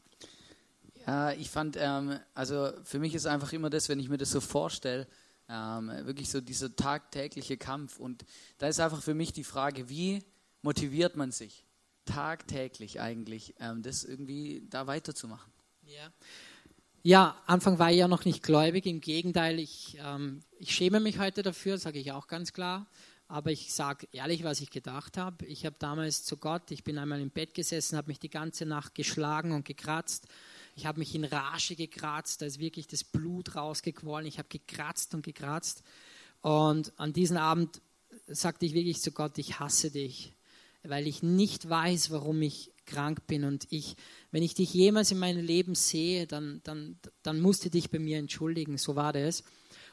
Ja, 1.06 1.32
ich 1.34 1.50
fand, 1.50 1.78
ähm, 1.80 2.20
also 2.34 2.72
für 2.84 3.00
mich 3.00 3.16
ist 3.16 3.26
einfach 3.26 3.54
immer 3.54 3.70
das, 3.70 3.90
wenn 3.90 4.00
ich 4.00 4.10
mir 4.10 4.18
das 4.18 4.32
so 4.32 4.42
vorstelle, 4.42 5.08
ähm, 5.50 5.92
wirklich 6.06 6.30
so 6.30 6.42
dieser 6.42 6.76
tagtägliche 6.76 7.58
Kampf. 7.58 8.00
Und 8.00 8.24
da 8.60 8.68
ist 8.68 8.80
einfach 8.80 9.02
für 9.02 9.14
mich 9.14 9.34
die 9.34 9.44
Frage, 9.44 9.90
wie 9.90 10.24
motiviert 10.62 11.16
man 11.16 11.32
sich 11.32 11.66
tagtäglich 12.06 13.02
eigentlich, 13.02 13.56
ähm, 13.60 13.82
das 13.82 14.04
irgendwie 14.04 14.66
da 14.70 14.88
weiterzumachen? 14.88 15.52
Ja. 15.84 16.12
Ja, 17.02 17.42
Anfang 17.46 17.80
war 17.80 17.92
ich 17.92 17.98
ja 17.98 18.08
noch 18.08 18.26
nicht 18.26 18.44
gläubig. 18.44 18.86
Im 18.86 19.00
Gegenteil, 19.00 19.58
ich, 19.58 19.98
ähm, 20.04 20.42
ich 20.60 20.76
schäme 20.76 21.00
mich 21.00 21.18
heute 21.18 21.44
dafür, 21.44 21.78
sage 21.78 21.98
ich 21.98 22.12
auch 22.12 22.28
ganz 22.28 22.52
klar. 22.52 22.88
Aber 23.28 23.52
ich 23.52 23.74
sage 23.74 24.08
ehrlich, 24.12 24.44
was 24.44 24.60
ich 24.60 24.70
gedacht 24.70 25.18
habe. 25.18 25.46
Ich 25.46 25.66
habe 25.66 25.76
damals 25.80 26.26
zu 26.26 26.36
Gott, 26.38 26.72
ich 26.72 26.84
bin 26.84 26.98
einmal 26.98 27.22
im 27.22 27.30
Bett 27.30 27.54
gesessen, 27.54 27.96
habe 27.96 28.10
mich 28.10 28.20
die 28.20 28.30
ganze 28.30 28.66
Nacht 28.66 28.96
geschlagen 28.96 29.54
und 29.54 29.66
gekratzt 29.66 30.28
ich 30.80 30.86
habe 30.86 31.00
mich 31.00 31.14
in 31.14 31.26
Rage 31.26 31.76
gekratzt, 31.76 32.42
da 32.42 32.46
ist 32.46 32.60
wirklich 32.60 32.88
das 32.88 33.04
Blut 33.04 33.54
rausgequollen. 33.54 34.26
Ich 34.26 34.38
habe 34.38 34.48
gekratzt 34.48 35.14
und 35.14 35.26
gekratzt. 35.26 35.84
Und 36.40 36.94
an 36.98 37.12
diesem 37.12 37.36
Abend 37.36 37.82
sagte 38.28 38.66
ich 38.66 38.74
wirklich 38.74 39.02
zu 39.02 39.12
Gott, 39.12 39.38
ich 39.40 39.60
hasse 39.60 39.92
dich, 39.92 40.32
weil 40.84 41.06
ich 41.06 41.22
nicht 41.22 41.70
weiß, 41.70 42.12
warum 42.12 42.42
ich 42.42 42.72
krank 42.86 43.28
bin. 43.28 43.44
Und 43.44 43.68
ich, 43.72 43.98
wenn 44.32 44.42
ich 44.42 44.54
dich 44.54 44.74
jemals 44.74 45.12
in 45.12 45.20
meinem 45.20 45.46
Leben 45.46 45.76
sehe, 45.76 46.28
dann, 46.28 46.62
dann, 46.64 46.98
dann 47.24 47.42
musst 47.42 47.66
du 47.66 47.70
dich 47.70 47.92
bei 47.92 48.00
mir 48.00 48.18
entschuldigen. 48.18 48.78
So 48.78 48.96
war 48.96 49.12
das. 49.12 49.44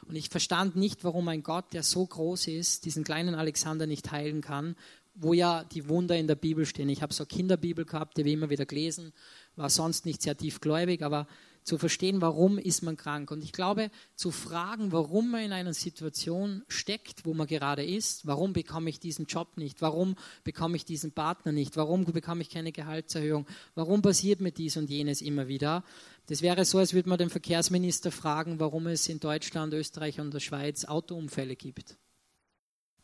Und 0.07 0.15
ich 0.15 0.29
verstand 0.29 0.77
nicht, 0.77 1.03
warum 1.03 1.27
ein 1.27 1.43
Gott, 1.43 1.73
der 1.73 1.83
so 1.83 2.05
groß 2.05 2.47
ist, 2.47 2.85
diesen 2.85 3.03
kleinen 3.03 3.35
Alexander 3.35 3.87
nicht 3.87 4.09
heilen 4.09 4.39
kann, 4.39 4.77
wo 5.15 5.33
ja 5.33 5.65
die 5.65 5.89
Wunder 5.89 6.15
in 6.15 6.27
der 6.27 6.35
Bibel 6.35 6.65
stehen. 6.65 6.87
Ich 6.87 7.01
habe 7.01 7.13
so 7.13 7.23
eine 7.23 7.27
Kinderbibel 7.27 7.83
gehabt, 7.83 8.17
die 8.17 8.23
wir 8.23 8.31
immer 8.31 8.49
wieder 8.49 8.65
gelesen 8.65 9.11
war 9.57 9.69
sonst 9.69 10.05
nicht 10.05 10.21
sehr 10.21 10.37
tiefgläubig, 10.37 11.03
aber 11.03 11.27
zu 11.67 11.77
verstehen, 11.77 12.21
warum 12.21 12.57
ist 12.57 12.81
man 12.81 12.95
krank. 12.95 13.29
Und 13.29 13.43
ich 13.43 13.51
glaube, 13.51 13.91
zu 14.15 14.31
fragen, 14.31 14.93
warum 14.93 15.31
man 15.31 15.41
in 15.41 15.51
einer 15.51 15.73
Situation 15.73 16.63
steckt, 16.69 17.25
wo 17.25 17.33
man 17.33 17.45
gerade 17.45 17.83
ist, 17.83 18.25
warum 18.25 18.53
bekomme 18.53 18.89
ich 18.89 19.01
diesen 19.01 19.25
Job 19.25 19.57
nicht, 19.57 19.81
warum 19.81 20.15
bekomme 20.45 20.77
ich 20.77 20.85
diesen 20.85 21.11
Partner 21.11 21.51
nicht, 21.51 21.75
warum 21.75 22.05
bekomme 22.05 22.41
ich 22.41 22.49
keine 22.49 22.71
Gehaltserhöhung, 22.71 23.45
warum 23.75 24.01
passiert 24.01 24.39
mir 24.39 24.53
dies 24.53 24.77
und 24.77 24.89
jenes 24.89 25.21
immer 25.21 25.49
wieder. 25.49 25.83
Das 26.27 26.41
wäre 26.41 26.63
so, 26.63 26.77
als 26.77 26.93
würde 26.93 27.09
man 27.09 27.17
den 27.17 27.29
Verkehrsminister 27.29 28.11
fragen, 28.11 28.61
warum 28.61 28.87
es 28.87 29.09
in 29.09 29.19
Deutschland, 29.19 29.73
Österreich 29.73 30.21
und 30.21 30.33
der 30.33 30.39
Schweiz 30.39 30.85
Autounfälle 30.85 31.57
gibt. 31.57 31.97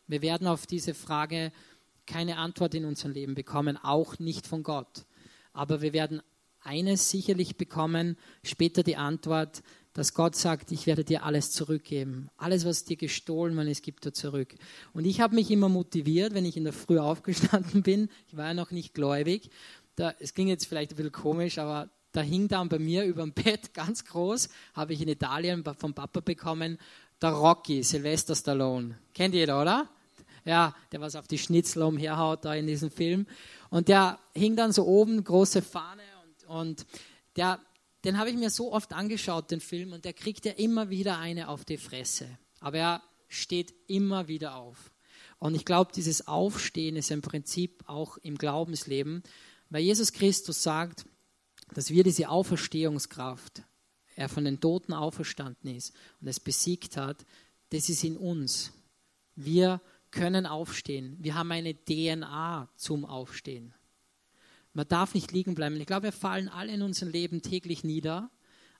Wir 0.08 0.22
werden 0.22 0.48
auf 0.48 0.68
diese 0.68 0.94
Frage 0.94 1.52
keine 2.06 2.38
Antwort 2.38 2.76
in 2.76 2.86
unserem 2.86 3.12
Leben 3.12 3.36
bekommen, 3.36 3.76
auch 3.76 4.20
nicht 4.20 4.48
von 4.48 4.64
Gott. 4.64 5.06
Aber 5.52 5.82
wir 5.82 5.92
werden 5.92 6.22
eines 6.64 7.10
sicherlich 7.10 7.58
bekommen, 7.58 8.18
später 8.44 8.84
die 8.84 8.98
Antwort, 8.98 9.64
dass 9.94 10.14
Gott 10.14 10.36
sagt, 10.36 10.72
ich 10.72 10.88
werde 10.88 11.04
dir 11.04 11.24
alles 11.24 11.52
zurückgeben. 11.52 12.30
Alles, 12.38 12.66
was 12.66 12.84
dir 12.84 12.98
gestohlen 12.98 13.56
worden 13.56 13.68
ist, 13.68 13.84
gibt 13.84 14.06
er 14.06 14.14
zurück. 14.14 14.56
Und 14.94 15.06
ich 15.06 15.22
habe 15.22 15.36
mich 15.36 15.52
immer 15.52 15.70
motiviert, 15.70 16.34
wenn 16.34 16.46
ich 16.46 16.58
in 16.58 16.64
der 16.64 16.74
Früh 16.74 16.98
aufgestanden 17.00 17.84
bin, 17.84 18.10
ich 18.28 18.36
war 18.36 18.48
ja 18.48 18.54
noch 18.54 18.72
nicht 18.72 18.94
gläubig, 18.94 19.52
da, 19.96 20.14
es 20.20 20.34
klingt 20.34 20.50
jetzt 20.50 20.66
vielleicht 20.66 20.92
ein 20.92 20.96
bisschen 20.96 21.12
komisch, 21.12 21.60
aber 21.60 21.90
da 22.12 22.22
hing 22.22 22.48
dann 22.48 22.70
bei 22.70 22.80
mir 22.80 23.06
über 23.06 23.22
dem 23.22 23.34
Bett 23.34 23.74
ganz 23.74 24.04
groß, 24.06 24.50
habe 24.74 24.94
ich 24.94 25.02
in 25.02 25.08
Italien 25.08 25.64
vom 25.78 25.94
Papa 25.94 26.20
bekommen, 26.20 26.80
der 27.22 27.30
Rocky, 27.30 27.84
Sylvester 27.84 28.36
Stallone. 28.36 28.98
Kennt 29.14 29.36
jeder, 29.36 29.62
oder? 29.62 29.88
Ja, 30.46 30.76
der 30.92 31.00
was 31.00 31.16
auf 31.16 31.28
die 31.28 31.38
Schnitzel 31.38 31.84
umherhaut 31.84 32.44
da 32.44 32.54
in 32.54 32.68
diesem 32.68 32.92
Film. 32.92 33.28
Und 33.70 33.88
der 33.88 34.20
hing 34.34 34.56
dann 34.56 34.74
so 34.74 34.86
oben, 34.86 35.24
große 35.24 35.62
Fahne 35.62 36.02
und 36.46 36.86
der, 37.36 37.60
den 38.04 38.18
habe 38.18 38.30
ich 38.30 38.36
mir 38.36 38.50
so 38.50 38.74
oft 38.74 38.94
angeschaut, 38.94 39.52
den 39.52 39.62
Film, 39.62 39.94
und 39.94 40.06
der 40.06 40.14
kriegt 40.14 40.46
ja 40.46 40.52
immer 40.54 40.90
wieder 40.90 41.18
eine 41.20 41.50
auf 41.50 41.66
die 41.66 41.78
Fresse. 41.78 42.28
Aber 42.60 42.78
er 42.78 43.04
steht 43.28 43.74
immer 43.88 44.28
wieder 44.28 44.56
auf. 44.56 44.92
Und 45.40 45.56
ich 45.56 45.66
glaube, 45.66 45.92
dieses 45.94 46.28
Aufstehen 46.28 46.96
ist 46.96 47.12
im 47.12 47.22
Prinzip 47.22 47.84
auch 47.88 48.18
im 48.18 48.38
Glaubensleben, 48.38 49.24
weil 49.70 49.84
Jesus 49.84 50.14
Christus 50.14 50.64
sagt, 50.64 51.06
dass 51.74 51.90
wir 51.90 52.04
diese 52.04 52.30
Auferstehungskraft, 52.30 53.64
er 54.16 54.30
von 54.30 54.46
den 54.46 54.60
Toten 54.60 54.94
auferstanden 54.94 55.76
ist 55.76 55.94
und 56.22 56.28
es 56.28 56.40
besiegt 56.40 56.98
hat, 56.98 57.26
das 57.72 57.90
ist 57.90 58.04
in 58.04 58.16
uns. 58.16 58.72
Wir 59.36 59.82
können 60.12 60.46
aufstehen. 60.46 61.18
Wir 61.20 61.36
haben 61.36 61.52
eine 61.52 61.74
DNA 61.74 62.70
zum 62.76 63.04
Aufstehen. 63.04 63.74
Man 64.74 64.88
darf 64.88 65.14
nicht 65.14 65.32
liegen 65.32 65.56
bleiben. 65.56 65.80
Ich 65.80 65.86
glaube, 65.86 66.04
wir 66.04 66.12
fallen 66.12 66.50
alle 66.50 66.74
in 66.74 66.82
unserem 66.82 67.12
Leben 67.12 67.42
täglich 67.42 67.84
nieder. 67.84 68.30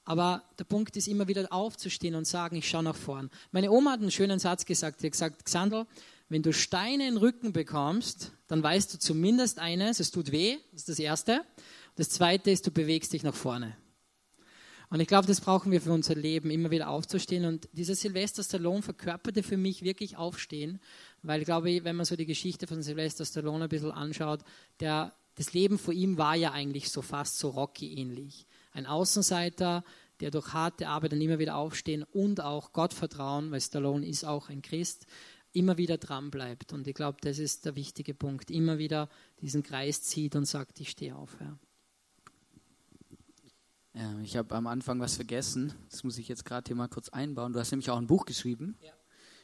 Aber 0.06 0.44
der 0.60 0.66
Punkt 0.66 0.98
ist 0.98 1.08
immer 1.08 1.28
wieder 1.28 1.52
aufzustehen 1.54 2.16
und 2.16 2.28
sagen, 2.28 2.58
ich 2.58 2.68
schaue 2.68 2.84
nach 2.84 2.96
vorn. 2.96 3.30
Meine 3.52 3.72
Oma 3.72 3.92
hat 3.92 4.02
einen 4.02 4.12
schönen 4.12 4.40
Satz 4.40 4.66
gesagt. 4.66 5.00
Sie 5.00 5.08
hat 5.08 5.14
gesagt, 5.14 5.46
Xandl, 5.46 5.86
wenn 6.28 6.42
du 6.42 6.52
Steine 6.52 7.08
in 7.08 7.14
den 7.14 7.18
Rücken 7.18 7.54
bekommst, 7.54 8.32
dann 8.48 8.62
weißt 8.62 8.94
du 8.94 9.00
zumindest 9.00 9.60
eines, 9.60 10.00
es 10.00 10.12
tut 10.12 10.32
weh, 10.32 10.58
das 10.72 10.82
ist 10.82 10.90
das 10.90 11.00
Erste. 11.00 11.42
Das 11.96 12.10
Zweite 12.10 12.52
ist, 12.52 12.66
du 12.66 12.72
bewegst 12.72 13.14
dich 13.14 13.24
nach 13.24 13.36
vorne. 13.36 13.78
Und 14.90 15.00
ich 15.00 15.08
glaube, 15.08 15.28
das 15.28 15.42
brauchen 15.42 15.72
wir 15.72 15.82
für 15.82 15.92
unser 15.92 16.16
Leben, 16.16 16.52
immer 16.52 16.70
wieder 16.70 16.90
aufzustehen. 16.90 17.46
Und 17.46 17.70
dieser 17.74 17.96
Sylvester 17.96 18.44
Stallone 18.44 18.82
verkörperte 18.82 19.42
für 19.42 19.58
mich 19.58 19.84
wirklich 19.84 20.18
Aufstehen, 20.18 20.80
weil 21.22 21.42
ich 21.42 21.46
glaube, 21.46 21.84
wenn 21.84 21.96
man 21.96 22.06
so 22.06 22.16
die 22.16 22.26
Geschichte 22.26 22.68
von 22.68 22.84
Sylvester 22.84 23.26
Stallone 23.26 23.64
ein 23.64 23.70
bisschen 23.70 23.92
anschaut, 23.92 24.42
der 24.80 25.14
das 25.36 25.54
Leben 25.54 25.78
vor 25.78 25.94
ihm 25.94 26.18
war 26.18 26.36
ja 26.36 26.52
eigentlich 26.52 26.90
so 26.90 27.02
fast 27.02 27.40
so 27.40 27.50
Rocky 27.50 27.94
ähnlich. 27.96 28.46
Ein 28.72 28.86
Außenseiter, 28.86 29.84
der 30.20 30.32
durch 30.32 30.54
harte 30.54 30.88
Arbeit 30.88 31.14
dann 31.14 31.22
immer 31.22 31.40
wieder 31.40 31.56
aufstehen 31.56 32.04
und 32.04 32.42
auch 32.42 32.74
Gott 32.74 32.94
vertrauen, 32.94 33.52
weil 33.52 33.62
Stallone 33.62 34.06
ist 34.06 34.26
auch 34.26 34.50
ein 34.50 34.62
Christ, 34.62 35.08
immer 35.52 35.78
wieder 35.78 35.98
dran 35.98 36.32
bleibt. 36.32 36.74
Und 36.74 36.88
ich 36.88 36.96
glaube, 36.96 37.18
das 37.22 37.40
ist 37.40 37.66
der 37.66 37.76
wichtige 37.76 38.14
Punkt. 38.14 38.52
Immer 38.52 38.78
wieder 38.78 39.10
diesen 39.42 39.64
Kreis 39.64 40.02
zieht 40.02 40.36
und 40.36 40.46
sagt, 40.46 40.80
ich 40.80 40.90
stehe 40.90 41.16
auf. 41.16 41.38
Ja. 41.40 41.58
Ja, 43.96 44.20
ich 44.22 44.38
habe 44.38 44.56
am 44.56 44.66
Anfang 44.66 45.00
was 45.00 45.16
vergessen. 45.16 45.74
Das 45.92 46.04
muss 46.04 46.18
ich 46.18 46.28
jetzt 46.28 46.46
gerade 46.46 46.68
hier 46.68 46.76
mal 46.76 46.88
kurz 46.88 47.10
einbauen. 47.10 47.54
Du 47.54 47.60
hast 47.60 47.70
nämlich 47.72 47.92
auch 47.92 47.98
ein 47.98 48.08
Buch 48.08 48.26
geschrieben. 48.26 48.76
Ja. 48.82 48.92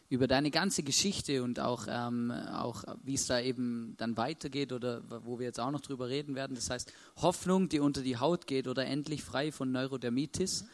Über 0.09 0.27
deine 0.27 0.49
ganze 0.49 0.81
Geschichte 0.81 1.43
und 1.43 1.59
auch, 1.59 1.85
ähm, 1.87 2.31
auch 2.31 2.83
wie 3.03 3.13
es 3.13 3.27
da 3.27 3.39
eben 3.39 3.93
dann 3.97 4.17
weitergeht 4.17 4.73
oder 4.73 5.03
wo 5.23 5.37
wir 5.37 5.45
jetzt 5.45 5.59
auch 5.59 5.69
noch 5.69 5.81
drüber 5.81 6.09
reden 6.09 6.33
werden. 6.33 6.55
Das 6.55 6.71
heißt, 6.71 6.91
Hoffnung, 7.17 7.69
die 7.69 7.79
unter 7.79 8.01
die 8.01 8.17
Haut 8.17 8.47
geht 8.47 8.67
oder 8.67 8.87
endlich 8.87 9.23
frei 9.23 9.51
von 9.51 9.71
Neurodermitis. 9.71 10.65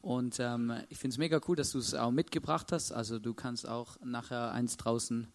Und 0.00 0.40
ähm, 0.40 0.72
ich 0.88 0.96
finde 0.96 1.12
es 1.12 1.18
mega 1.18 1.38
cool, 1.46 1.56
dass 1.56 1.72
du 1.72 1.78
es 1.78 1.92
auch 1.92 2.10
mitgebracht 2.10 2.72
hast. 2.72 2.92
Also 2.92 3.18
du 3.18 3.34
kannst 3.34 3.68
auch 3.68 4.00
nachher 4.02 4.52
eins 4.52 4.78
draußen 4.78 5.28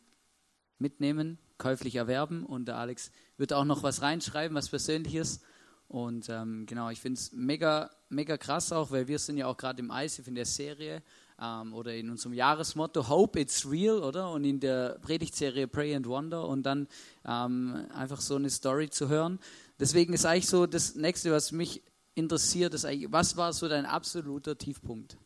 mitnehmen, 0.80 1.38
käuflich 1.60 1.96
erwerben 1.96 2.46
und 2.46 2.68
der 2.68 2.78
Alex 2.78 3.12
wird 3.38 3.54
auch 3.54 3.66
noch 3.66 3.84
was 3.84 4.02
reinschreiben, 4.02 4.56
was 4.56 4.70
Persönliches. 4.70 5.42
Und 5.88 6.28
ähm, 6.30 6.66
genau, 6.66 6.90
ich 6.90 7.00
finde 7.00 7.20
es 7.20 7.32
mega, 7.34 7.92
mega 8.10 8.36
krass 8.38 8.72
auch, 8.72 8.90
weil 8.90 9.08
wir 9.08 9.20
sind 9.20 9.38
ja 9.38 9.46
auch 9.46 9.58
gerade 9.58 9.80
im 9.80 9.92
ICF 9.94 10.28
in 10.28 10.36
der 10.36 10.46
Serie 10.46 11.04
ähm, 11.42 11.74
oder 11.74 11.94
in 11.94 12.10
unserem 12.10 12.34
Jahresmotto 12.34 13.08
Hope 13.08 13.40
It's 13.40 13.70
Real, 13.70 14.04
oder? 14.04 14.32
Und 14.32 14.44
in 14.44 14.60
der 14.60 15.00
Predigtserie 15.02 15.68
Pray 15.68 15.96
and 15.96 16.08
Wonder 16.08 16.48
und 16.48 16.64
dann 16.64 16.88
ähm, 17.26 17.88
einfach 17.94 18.22
so 18.22 18.36
eine 18.36 18.50
Story 18.50 18.90
zu 18.90 19.10
hören. 19.10 19.40
Deswegen 19.80 20.14
ist 20.14 20.26
eigentlich 20.26 20.48
so 20.48 20.66
das 20.66 20.96
Nächste, 20.96 21.32
was 21.32 21.52
mich 21.52 21.82
interessiert, 22.16 22.74
ist 22.74 22.86
eigentlich, 22.86 23.12
was 23.12 23.38
war 23.38 23.54
so 23.54 23.68
dein 23.68 23.86
absoluter 23.86 24.58
Tiefpunkt? 24.58 25.18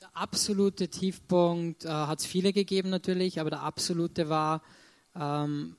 Der 0.00 0.14
absolute 0.14 0.88
Tiefpunkt 0.88 1.84
äh, 1.84 1.88
hat 1.88 2.20
es 2.20 2.26
viele 2.26 2.52
gegeben 2.52 2.90
natürlich, 2.90 3.40
aber 3.40 3.50
der 3.50 3.62
absolute 3.62 4.28
war, 4.28 4.62
ähm, 5.14 5.76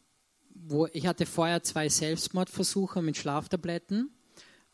wo 0.56 0.88
ich 0.88 1.06
hatte 1.06 1.28
vorher 1.28 1.62
zwei 1.62 1.88
Selbstmordversuche 1.88 3.02
mit 3.04 3.16
Schlaftabletten 3.16 4.12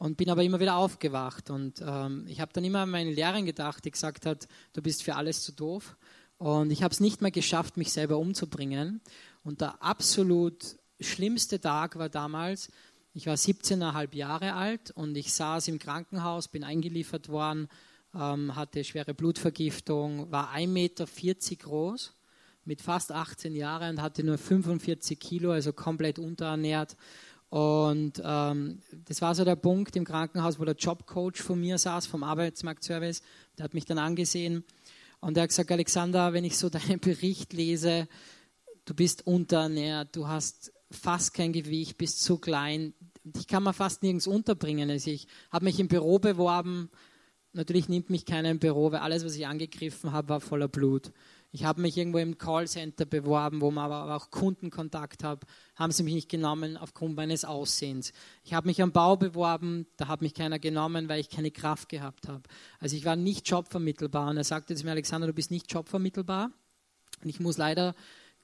und 0.03 0.17
bin 0.17 0.29
aber 0.29 0.43
immer 0.43 0.59
wieder 0.59 0.75
aufgewacht. 0.75 1.49
Und 1.49 1.81
ähm, 1.81 2.25
ich 2.27 2.41
habe 2.41 2.51
dann 2.51 2.65
immer 2.65 2.79
an 2.79 2.89
meine 2.89 3.13
Lehrerin 3.13 3.45
gedacht, 3.45 3.85
die 3.85 3.91
gesagt 3.91 4.25
hat, 4.25 4.49
du 4.73 4.81
bist 4.81 5.01
für 5.01 5.15
alles 5.15 5.43
zu 5.43 5.53
doof. 5.53 5.95
Und 6.37 6.71
ich 6.71 6.83
habe 6.83 6.91
es 6.93 6.99
nicht 6.99 7.21
mehr 7.21 7.31
geschafft, 7.31 7.77
mich 7.77 7.93
selber 7.93 8.17
umzubringen. 8.17 8.99
Und 9.45 9.61
der 9.61 9.81
absolut 9.81 10.75
schlimmste 10.99 11.61
Tag 11.61 11.97
war 11.97 12.09
damals, 12.09 12.69
ich 13.13 13.27
war 13.27 13.35
17,5 13.35 14.13
Jahre 14.13 14.55
alt 14.55 14.91
und 14.91 15.15
ich 15.15 15.31
saß 15.31 15.69
im 15.69 15.79
Krankenhaus, 15.79 16.49
bin 16.49 16.65
eingeliefert 16.65 17.29
worden, 17.29 17.69
ähm, 18.13 18.57
hatte 18.57 18.83
schwere 18.83 19.13
Blutvergiftung, 19.13 20.29
war 20.33 20.51
1,40 20.53 20.67
Meter 20.67 21.05
groß, 21.63 22.13
mit 22.65 22.81
fast 22.81 23.13
18 23.13 23.55
Jahren 23.55 23.91
und 23.91 24.01
hatte 24.01 24.25
nur 24.25 24.37
45 24.37 25.17
Kilo, 25.17 25.51
also 25.51 25.71
komplett 25.71 26.19
unterernährt 26.19 26.97
und 27.53 28.19
ähm, 28.25 28.79
das 29.05 29.21
war 29.21 29.35
so 29.35 29.45
der 29.45 29.55
Punkt 29.55 29.95
im 29.95 30.05
Krankenhaus, 30.05 30.59
wo 30.59 30.65
der 30.65 30.73
Jobcoach 30.73 31.35
von 31.35 31.59
mir 31.59 31.77
saß, 31.77 32.07
vom 32.07 32.23
Arbeitsmarktservice. 32.23 33.21
Der 33.55 33.65
hat 33.65 33.75
mich 33.75 33.85
dann 33.85 33.99
angesehen 33.99 34.63
und 35.19 35.37
er 35.37 35.43
hat 35.43 35.49
gesagt, 35.49 35.71
Alexander, 35.71 36.33
wenn 36.33 36.45
ich 36.45 36.57
so 36.57 36.69
deinen 36.71 36.99
Bericht 36.99 37.53
lese, 37.53 38.07
du 38.85 38.95
bist 38.95 39.27
unterernährt, 39.27 40.15
du 40.15 40.27
hast 40.27 40.73
fast 40.89 41.35
kein 41.35 41.53
Gewicht, 41.53 41.99
bist 41.99 42.23
zu 42.23 42.39
klein, 42.39 42.95
dich 43.23 43.45
kann 43.45 43.61
man 43.61 43.75
fast 43.75 44.01
nirgends 44.01 44.25
unterbringen. 44.25 44.89
Also 44.89 45.11
ich 45.11 45.27
habe 45.51 45.65
mich 45.65 45.79
im 45.79 45.87
Büro 45.87 46.17
beworben, 46.17 46.89
natürlich 47.51 47.87
nimmt 47.87 48.09
mich 48.09 48.25
keiner 48.25 48.49
im 48.49 48.57
Büro, 48.57 48.91
weil 48.91 49.01
alles, 49.01 49.23
was 49.23 49.35
ich 49.35 49.45
angegriffen 49.45 50.11
habe, 50.11 50.29
war 50.29 50.41
voller 50.41 50.69
Blut. 50.69 51.11
Ich 51.55 51.65
habe 51.65 51.81
mich 51.81 51.95
irgendwo 51.97 52.17
im 52.17 52.39
Callcenter 52.39 53.05
beworben, 53.05 53.61
wo 53.61 53.69
man 53.69 53.91
aber 53.91 54.15
auch 54.15 54.31
Kundenkontakt 54.31 55.23
hat, 55.23 55.43
haben 55.75 55.91
sie 55.91 56.01
mich 56.01 56.15
nicht 56.15 56.29
genommen 56.29 56.77
aufgrund 56.77 57.15
meines 57.15 57.45
Aussehens. 57.45 58.11
Ich 58.43 58.55
habe 58.55 58.67
mich 58.67 58.81
am 58.81 58.91
Bau 58.91 59.17
beworben, 59.17 59.85
da 59.97 60.07
hat 60.07 60.23
mich 60.23 60.33
keiner 60.33 60.57
genommen, 60.57 61.09
weil 61.09 61.19
ich 61.19 61.29
keine 61.29 61.51
Kraft 61.51 61.89
gehabt 61.89 62.27
habe. 62.27 62.41
Also 62.79 62.95
ich 62.95 63.05
war 63.05 63.15
nicht 63.15 63.47
jobvermittelbar 63.47 64.31
und 64.31 64.37
er 64.37 64.43
sagte 64.43 64.75
zu 64.75 64.83
mir, 64.83 64.91
Alexander, 64.91 65.27
du 65.27 65.33
bist 65.33 65.51
nicht 65.51 65.71
jobvermittelbar 65.71 66.49
und 67.21 67.29
ich 67.29 67.39
muss 67.39 67.57
leider 67.57 67.93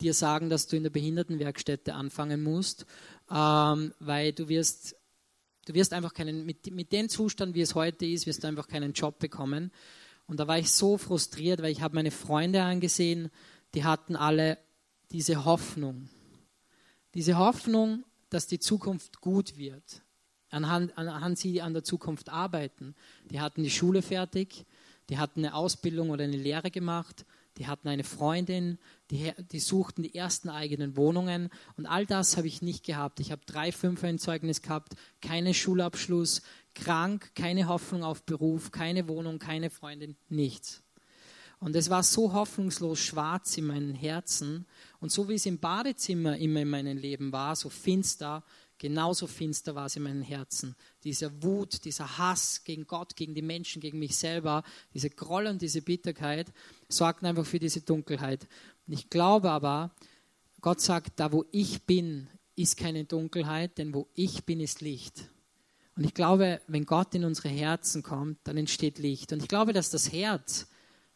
dir 0.02 0.14
sagen, 0.14 0.52
dass 0.52 0.68
du 0.68 0.78
in 0.78 0.84
der 0.84 0.92
Behindertenwerkstätte 0.92 1.96
anfangen 1.96 2.44
musst, 2.44 2.86
ähm, 3.32 3.92
weil 4.00 4.34
du 4.34 4.50
wirst 4.50 4.96
Du 5.66 5.76
wirst 5.76 5.94
einfach 5.94 6.16
keinen, 6.16 6.48
mit, 6.48 6.74
mit 6.74 6.92
dem 6.92 7.10
Zustand, 7.10 7.54
wie 7.54 7.62
es 7.62 7.76
heute 7.76 8.04
ist, 8.04 8.26
wirst 8.26 8.44
du 8.44 8.48
einfach 8.48 8.68
keinen 8.68 8.94
Job 8.94 9.20
bekommen. 9.20 9.72
Und 10.30 10.40
da 10.40 10.48
war 10.48 10.60
ich 10.60 10.70
so 10.70 11.00
frustriert, 11.00 11.64
weil 11.64 11.72
ich 11.72 11.82
habe 11.82 11.96
meine 11.96 12.12
Freunde 12.12 12.62
angesehen, 12.62 13.32
die 13.74 13.84
hatten 13.84 14.16
alle 14.16 14.60
diese 15.12 15.44
Hoffnung. 15.44 16.08
Diese 17.16 17.40
Hoffnung, 17.40 18.06
dass 18.30 18.46
die 18.46 18.60
Zukunft 18.60 19.22
gut 19.22 19.58
wird. 19.58 20.04
Anhand, 20.52 20.96
anhand 21.00 21.40
sie 21.40 21.64
an 21.64 21.74
der 21.74 21.84
Zukunft 21.84 22.30
arbeiten. 22.30 22.94
Die 23.32 23.42
hatten 23.42 23.64
die 23.64 23.72
Schule 23.72 24.04
fertig, 24.04 24.68
die 25.10 25.18
hatten 25.18 25.44
eine 25.44 25.56
Ausbildung 25.56 26.12
oder 26.12 26.26
eine 26.26 26.38
Lehre 26.38 26.70
gemacht 26.70 27.26
die 27.60 27.68
hatten 27.68 27.90
eine 27.90 28.06
Freundin, 28.06 28.80
die, 29.12 29.34
die 29.52 29.60
suchten 29.60 30.02
die 30.02 30.16
ersten 30.16 30.50
eigenen 30.50 30.96
Wohnungen 30.96 31.50
und 31.76 31.86
all 31.86 32.06
das 32.06 32.38
habe 32.38 32.48
ich 32.48 32.62
nicht 32.62 32.86
gehabt. 32.86 33.20
Ich 33.20 33.32
habe 33.32 33.42
drei 33.46 33.74
Fünfer 33.74 34.10
in 34.10 34.18
Zeugnis 34.18 34.62
gehabt, 34.62 34.96
keinen 35.22 35.54
Schulabschluss, 35.54 36.42
krank, 36.74 37.32
keine 37.36 37.68
Hoffnung 37.68 38.04
auf 38.04 38.24
Beruf, 38.24 38.72
keine 38.72 39.10
Wohnung, 39.10 39.40
keine 39.40 39.70
Freundin, 39.70 40.16
nichts. 40.30 40.82
Und 41.60 41.76
es 41.76 41.90
war 41.90 42.04
so 42.04 42.32
hoffnungslos 42.32 43.00
schwarz 43.00 43.58
in 43.58 43.66
meinem 43.66 43.94
Herzen 43.94 44.66
und 45.02 45.12
so 45.12 45.28
wie 45.28 45.36
es 45.36 45.46
im 45.46 45.60
Badezimmer 45.60 46.38
immer 46.38 46.62
in 46.62 46.70
meinem 46.70 46.98
Leben 46.98 47.34
war, 47.34 47.58
so 47.58 47.70
finster, 47.70 48.44
Genauso 48.80 49.28
finster 49.28 49.76
war 49.76 49.88
es 49.88 49.98
in 49.98 50.04
meinem 50.04 50.22
Herzen. 50.22 50.74
Diese 51.04 51.44
Wut, 51.44 51.84
dieser 51.84 52.18
Hass 52.18 52.64
gegen 52.64 52.88
Gott, 52.88 53.18
gegen 53.18 53.36
die 53.36 53.42
Menschen, 53.42 53.82
gegen 53.82 54.00
mich 54.00 54.16
selber, 54.16 54.64
diese 54.94 55.10
Groll 55.10 55.48
und 55.48 55.62
diese 55.62 55.82
Bitterkeit 55.82 56.54
sorgten 56.90 57.28
einfach 57.28 57.46
für 57.46 57.60
diese 57.60 57.82
Dunkelheit. 57.82 58.48
Ich 58.88 59.10
glaube 59.10 59.52
aber, 59.52 59.92
Gott 60.62 60.82
sagt, 60.82 61.20
da 61.20 61.32
wo 61.32 61.46
ich 61.52 61.84
bin, 61.84 62.28
ist 62.56 62.76
keine 62.76 63.06
Dunkelheit, 63.06 63.78
denn 63.78 63.94
wo 63.94 64.08
ich 64.16 64.44
bin, 64.44 64.60
ist 64.60 64.82
Licht. 64.82 65.30
Und 65.96 66.04
ich 66.04 66.14
glaube, 66.14 66.62
wenn 66.68 66.86
Gott 66.86 67.16
in 67.16 67.24
unsere 67.24 67.50
Herzen 67.50 68.04
kommt, 68.04 68.40
dann 68.44 68.58
entsteht 68.58 69.00
Licht. 69.00 69.32
Und 69.32 69.42
ich 69.42 69.48
glaube, 69.48 69.74
dass 69.74 69.90
das 69.90 70.12
Herz 70.12 70.68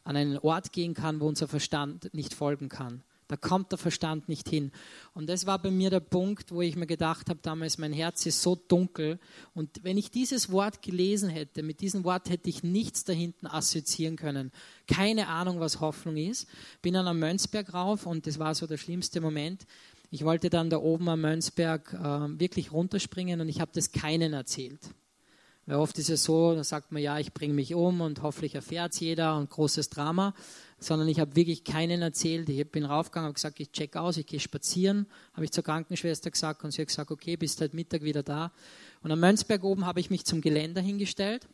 an 0.04 0.16
einen 0.16 0.38
Ort 0.38 0.72
gehen 0.72 0.94
kann, 0.94 1.20
wo 1.20 1.28
unser 1.28 1.48
Verstand 1.48 2.14
nicht 2.14 2.34
folgen 2.34 2.70
kann. 2.70 3.04
Da 3.34 3.38
kommt 3.38 3.72
der 3.72 3.80
Verstand 3.80 4.30
nicht 4.30 4.48
hin. 4.48 4.72
Und 5.16 5.28
das 5.28 5.48
war 5.48 5.58
bei 5.58 5.72
mir 5.72 5.90
der 5.90 6.02
Punkt, 6.02 6.52
wo 6.52 6.62
ich 6.62 6.76
mir 6.76 6.86
gedacht 6.86 7.32
habe, 7.32 7.40
damals, 7.42 7.80
mein 7.80 7.92
Herz 7.92 8.28
ist 8.28 8.44
so 8.44 8.56
dunkel. 8.56 9.18
Und 9.56 9.84
wenn 9.84 9.98
ich 9.98 10.12
dieses 10.12 10.52
Wort 10.52 10.84
gelesen 10.84 11.32
hätte, 11.32 11.64
mit 11.64 11.82
diesem 11.82 12.04
Wort 12.04 12.30
hätte 12.30 12.48
ich 12.48 12.62
nichts 12.62 13.06
dahinten 13.06 13.48
assoziieren 13.48 14.18
können. 14.18 14.52
Keine 14.86 15.30
Ahnung, 15.30 15.60
was 15.60 15.82
Hoffnung 15.82 16.16
ist. 16.16 16.48
Bin 16.84 16.94
dann 16.94 17.08
am 17.08 17.18
Mönchsberg 17.18 17.74
rauf 17.74 18.06
und 18.06 18.28
das 18.28 18.38
war 18.38 18.54
so 18.54 18.68
der 18.68 18.78
schlimmste 18.78 19.20
Moment. 19.20 19.66
Ich 20.12 20.24
wollte 20.24 20.52
dann 20.52 20.70
da 20.70 20.78
oben 20.78 21.10
am 21.10 21.22
Mönchsberg 21.22 21.92
äh, 21.92 22.40
wirklich 22.40 22.72
runterspringen 22.72 23.42
und 23.42 23.50
ich 23.50 23.60
habe 23.60 23.72
das 23.74 23.92
keinen 23.92 24.34
erzählt. 24.34 24.82
Weil 25.66 25.78
oft 25.78 25.98
ist 25.98 26.10
es 26.10 26.24
so, 26.24 26.54
da 26.56 26.64
sagt 26.64 26.92
man, 26.92 27.02
ja, 27.02 27.20
ich 27.20 27.34
bringe 27.34 27.54
mich 27.54 27.74
um 27.74 28.02
und 28.02 28.22
hoffentlich 28.22 28.56
erfährt 28.56 28.94
es 28.94 29.00
jeder 29.00 29.38
und 29.38 29.50
großes 29.50 29.90
Drama 29.90 30.34
sondern 30.84 31.08
ich 31.08 31.20
habe 31.20 31.36
wirklich 31.36 31.64
keinen 31.64 32.02
erzählt. 32.02 32.50
Ich 32.50 32.70
bin 32.70 32.86
raufgegangen, 32.86 33.28
habe 33.28 33.34
gesagt, 33.34 33.60
ich 33.60 33.72
check 33.72 33.96
aus, 33.96 34.18
ich 34.18 34.26
gehe 34.26 34.40
spazieren, 34.40 35.08
habe 35.34 35.46
ich 35.46 35.52
zur 35.52 35.64
Krankenschwester 35.64 36.30
gesagt 36.30 36.64
und 36.64 36.72
sie 36.72 36.82
hat 36.82 36.90
gesagt, 36.90 37.12
okay, 37.12 37.38
bist 37.38 37.62
heute 37.62 37.76
Mittag 37.76 38.04
wieder 38.04 38.24
da. 38.24 38.52
Und 39.02 39.12
am 39.12 39.20
Mönchsberg 39.20 39.64
oben 39.64 39.86
habe 39.86 40.00
ich 40.00 40.10
mich 40.10 40.26
zum 40.26 40.42
Geländer 40.42 40.82
hingestellt 40.82 41.48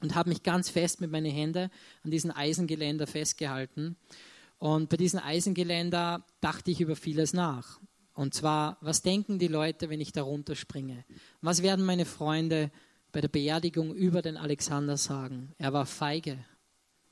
und 0.00 0.14
habe 0.14 0.30
mich 0.30 0.42
ganz 0.42 0.68
fest 0.70 1.00
mit 1.00 1.10
meinen 1.10 1.30
Händen 1.30 1.70
an 2.02 2.10
diesen 2.10 2.30
Eisengeländer 2.30 3.06
festgehalten. 3.06 3.96
Und 4.58 4.88
bei 4.88 4.96
diesem 4.96 5.20
Eisengeländer 5.20 6.24
dachte 6.40 6.70
ich 6.70 6.80
über 6.80 6.96
vieles 6.96 7.32
nach. 7.32 7.80
Und 8.14 8.32
zwar, 8.32 8.78
was 8.80 9.02
denken 9.02 9.38
die 9.38 9.48
Leute, 9.48 9.90
wenn 9.90 10.00
ich 10.00 10.12
da 10.12 10.22
runterspringe? 10.22 11.04
Was 11.40 11.62
werden 11.62 11.84
meine 11.84 12.04
Freunde 12.04 12.70
bei 13.14 13.20
der 13.20 13.28
Beerdigung 13.28 13.94
über 13.94 14.22
den 14.22 14.36
Alexander 14.36 14.96
sagen? 14.96 15.54
Er 15.56 15.72
war 15.72 15.86
feige. 15.86 16.44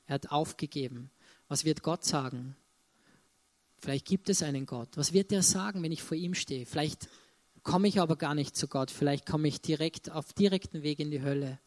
Er 0.05 0.15
hat 0.15 0.31
aufgegeben. 0.31 1.09
Was 1.47 1.63
wird 1.63 1.81
Gott 1.81 2.03
sagen? 2.03 2.57
Vielleicht 3.77 4.05
gibt 4.05 4.27
es 4.27 4.43
einen 4.43 4.65
Gott. 4.65 4.89
Was 4.95 5.13
wird 5.13 5.31
er 5.31 5.41
sagen, 5.41 5.81
wenn 5.81 5.93
ich 5.93 6.03
vor 6.03 6.17
ihm 6.17 6.33
stehe? 6.33 6.65
Vielleicht 6.65 7.07
komme 7.63 7.87
ich 7.87 8.01
aber 8.01 8.17
gar 8.17 8.35
nicht 8.35 8.57
zu 8.57 8.67
Gott. 8.67 8.91
Vielleicht 8.91 9.25
komme 9.25 9.47
ich 9.47 9.61
direkt 9.61 10.11
auf 10.11 10.33
direkten 10.33 10.83
Weg 10.83 10.99
in 10.99 11.09
die 11.09 11.21
Hölle. 11.21 11.57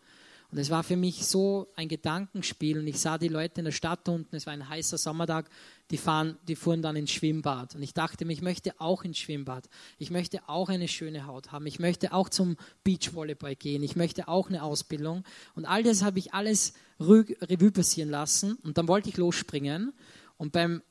Und 0.50 0.58
es 0.58 0.70
war 0.70 0.82
für 0.82 0.96
mich 0.96 1.26
so 1.26 1.68
ein 1.74 1.88
Gedankenspiel. 1.88 2.78
Und 2.78 2.86
ich 2.86 3.00
sah 3.00 3.18
die 3.18 3.28
Leute 3.28 3.60
in 3.60 3.64
der 3.64 3.72
Stadt 3.72 4.08
unten, 4.08 4.36
es 4.36 4.46
war 4.46 4.52
ein 4.52 4.68
heißer 4.68 4.98
Sommertag, 4.98 5.48
die, 5.90 5.96
fahren, 5.96 6.36
die 6.46 6.56
fuhren 6.56 6.82
dann 6.82 6.96
ins 6.96 7.10
Schwimmbad. 7.10 7.74
Und 7.74 7.82
ich 7.82 7.94
dachte 7.94 8.24
mir, 8.24 8.32
ich 8.32 8.42
möchte 8.42 8.80
auch 8.80 9.04
ins 9.04 9.18
Schwimmbad. 9.18 9.68
Ich 9.98 10.10
möchte 10.10 10.48
auch 10.48 10.68
eine 10.68 10.88
schöne 10.88 11.26
Haut 11.26 11.52
haben. 11.52 11.66
Ich 11.66 11.78
möchte 11.78 12.12
auch 12.12 12.28
zum 12.28 12.56
Beachvolleyball 12.84 13.56
gehen. 13.56 13.82
Ich 13.82 13.96
möchte 13.96 14.28
auch 14.28 14.48
eine 14.48 14.62
Ausbildung. 14.62 15.24
Und 15.54 15.64
all 15.64 15.82
das 15.82 16.02
habe 16.02 16.18
ich 16.18 16.34
alles 16.34 16.74
Revue 17.00 17.70
passieren 17.72 18.10
lassen. 18.10 18.56
Und 18.62 18.78
dann 18.78 18.88
wollte 18.88 19.08
ich 19.08 19.16
losspringen. 19.16 19.92
Und 20.36 20.52
beim 20.52 20.82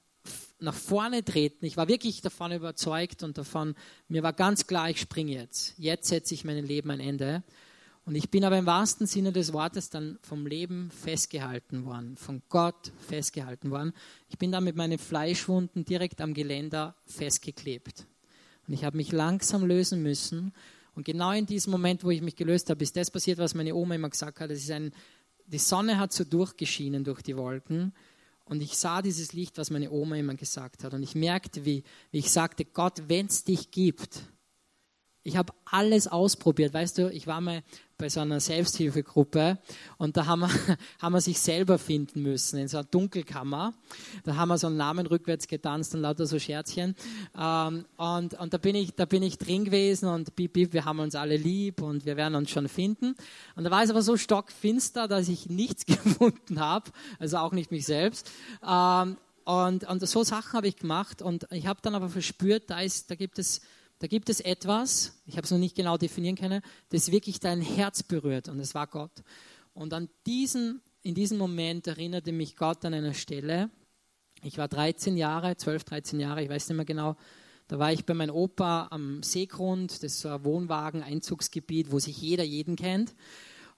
nach 0.59 0.73
vorne 0.73 1.23
treten, 1.23 1.65
ich 1.65 1.77
war 1.77 1.87
wirklich 1.87 2.21
davon 2.21 2.51
überzeugt 2.51 3.23
und 3.23 3.37
davon, 3.37 3.75
mir 4.07 4.23
war 4.23 4.33
ganz 4.33 4.67
klar, 4.67 4.89
ich 4.89 4.99
springe 4.99 5.33
jetzt. 5.33 5.75
Jetzt 5.77 6.07
setze 6.07 6.33
ich 6.33 6.45
meinem 6.45 6.65
Leben 6.65 6.89
ein 6.91 6.99
Ende. 6.99 7.43
Und 8.05 8.13
ich 8.13 8.29
bin 8.29 8.45
aber 8.45 8.57
im 8.57 8.67
wahrsten 8.67 9.07
Sinne 9.07 9.31
des 9.31 9.51
Wortes 9.51 9.89
dann 9.89 10.19
vom 10.21 10.45
Leben 10.45 10.91
festgehalten 10.91 11.85
worden, 11.85 12.17
von 12.17 12.43
Gott 12.49 12.91
festgehalten 13.07 13.71
worden. 13.71 13.93
Ich 14.29 14.37
bin 14.37 14.51
dann 14.51 14.63
mit 14.63 14.75
meinen 14.75 14.99
Fleischwunden 14.99 15.85
direkt 15.85 16.21
am 16.21 16.35
Geländer 16.35 16.95
festgeklebt. 17.05 18.05
Und 18.67 18.75
ich 18.75 18.83
habe 18.83 18.97
mich 18.97 19.11
langsam 19.11 19.65
lösen 19.65 20.03
müssen. 20.03 20.53
Und 20.93 21.03
genau 21.03 21.31
in 21.31 21.47
diesem 21.47 21.71
Moment, 21.71 22.03
wo 22.03 22.11
ich 22.11 22.21
mich 22.21 22.35
gelöst 22.35 22.69
habe, 22.69 22.83
ist 22.83 22.95
das 22.95 23.09
passiert, 23.09 23.39
was 23.39 23.55
meine 23.55 23.73
Oma 23.73 23.95
immer 23.95 24.09
gesagt 24.09 24.39
hat. 24.39 24.51
Es 24.51 24.63
ist 24.63 24.71
ein, 24.71 24.91
die 25.47 25.57
Sonne 25.57 25.97
hat 25.97 26.13
so 26.13 26.23
durchgeschienen 26.23 27.03
durch 27.03 27.23
die 27.23 27.35
Wolken. 27.35 27.91
Und 28.45 28.61
ich 28.61 28.77
sah 28.77 29.01
dieses 29.01 29.33
Licht, 29.33 29.57
was 29.57 29.71
meine 29.71 29.89
Oma 29.89 30.17
immer 30.17 30.35
gesagt 30.35 30.83
hat. 30.83 30.93
Und 30.93 31.01
ich 31.01 31.15
merkte, 31.15 31.65
wie, 31.65 31.83
wie 32.11 32.19
ich 32.19 32.29
sagte, 32.29 32.65
Gott, 32.65 33.01
wenn 33.07 33.25
es 33.25 33.43
dich 33.43 33.71
gibt, 33.71 34.21
ich 35.25 35.37
habe 35.37 35.53
alles 35.65 36.07
ausprobiert. 36.07 36.73
Weißt 36.73 36.99
du, 36.99 37.11
ich 37.11 37.25
war 37.25 37.41
mal 37.41 37.63
bei 37.97 38.09
so 38.09 38.19
einer 38.19 38.39
Selbsthilfegruppe 38.39 39.57
und 39.97 40.17
da 40.17 40.27
haben 40.27 40.41
wir, 40.41 40.49
haben 41.01 41.13
wir 41.13 41.21
sich 41.21 41.39
selber 41.39 41.79
finden 41.79 42.21
müssen 42.21 42.59
in 42.59 42.67
so 42.67 42.77
einer 42.77 42.85
Dunkelkammer. 42.85 43.73
Da 44.23 44.35
haben 44.35 44.49
wir 44.49 44.59
so 44.59 44.67
einen 44.67 44.77
Namen 44.77 45.07
rückwärts 45.07 45.47
getanzt 45.47 45.95
und 45.95 46.01
lauter 46.01 46.27
so 46.27 46.37
Scherzchen. 46.37 46.95
Ähm, 47.35 47.85
und, 47.97 48.35
und 48.35 48.53
da 48.53 48.57
bin 48.59 48.75
ich, 48.75 48.93
da 48.93 49.05
bin 49.05 49.23
ich 49.23 49.39
drin 49.39 49.65
gewesen 49.65 50.07
und 50.09 50.35
bip, 50.35 50.53
bip, 50.53 50.73
wir 50.73 50.85
haben 50.85 50.99
uns 50.99 51.15
alle 51.15 51.37
lieb 51.37 51.81
und 51.81 52.05
wir 52.05 52.17
werden 52.17 52.35
uns 52.35 52.51
schon 52.51 52.67
finden. 52.67 53.15
Und 53.55 53.63
da 53.63 53.71
war 53.71 53.81
es 53.81 53.89
aber 53.89 54.03
so 54.03 54.17
stockfinster, 54.17 55.07
dass 55.07 55.27
ich 55.27 55.49
nichts 55.49 55.85
gefunden 55.87 56.59
habe, 56.59 56.91
also 57.17 57.37
auch 57.37 57.51
nicht 57.51 57.71
mich 57.71 57.87
selbst. 57.87 58.29
Ähm, 58.63 59.17
und, 59.43 59.87
und 59.87 60.07
so 60.07 60.23
Sachen 60.23 60.53
habe 60.53 60.67
ich 60.67 60.75
gemacht 60.75 61.23
und 61.23 61.47
ich 61.51 61.65
habe 61.65 61.79
dann 61.81 61.95
aber 61.95 62.09
verspürt, 62.09 62.69
da, 62.69 62.81
ist, 62.81 63.09
da 63.09 63.15
gibt 63.15 63.39
es 63.39 63.61
da 63.99 64.07
gibt 64.07 64.29
es 64.29 64.39
etwas, 64.41 65.13
ich 65.25 65.37
habe 65.37 65.45
es 65.45 65.51
noch 65.51 65.57
nicht 65.57 65.75
genau 65.75 65.97
definieren 65.97 66.35
können, 66.35 66.61
das 66.89 67.11
wirklich 67.11 67.39
dein 67.39 67.61
Herz 67.61 68.03
berührt 68.03 68.49
und 68.49 68.59
es 68.59 68.75
war 68.75 68.87
Gott. 68.87 69.23
Und 69.73 69.93
an 69.93 70.09
diesen, 70.25 70.81
in 71.01 71.15
diesem 71.15 71.37
Moment 71.37 71.87
erinnerte 71.87 72.31
mich 72.31 72.55
Gott 72.55 72.83
an 72.85 72.93
einer 72.93 73.13
Stelle. 73.13 73.69
Ich 74.43 74.57
war 74.57 74.67
13 74.67 75.17
Jahre, 75.17 75.55
12, 75.55 75.83
13 75.85 76.19
Jahre, 76.19 76.43
ich 76.43 76.49
weiß 76.49 76.67
nicht 76.69 76.75
mehr 76.75 76.85
genau. 76.85 77.15
Da 77.67 77.79
war 77.79 77.91
ich 77.91 78.05
bei 78.05 78.13
meinem 78.13 78.35
Opa 78.35 78.87
am 78.91 79.23
Seegrund, 79.23 79.91
das 79.91 80.03
ist 80.03 80.19
so 80.19 80.29
ein 80.29 80.43
Wohnwagen-Einzugsgebiet, 80.43 81.91
wo 81.91 81.99
sich 81.99 82.21
jeder 82.21 82.43
jeden 82.43 82.75
kennt. 82.75 83.15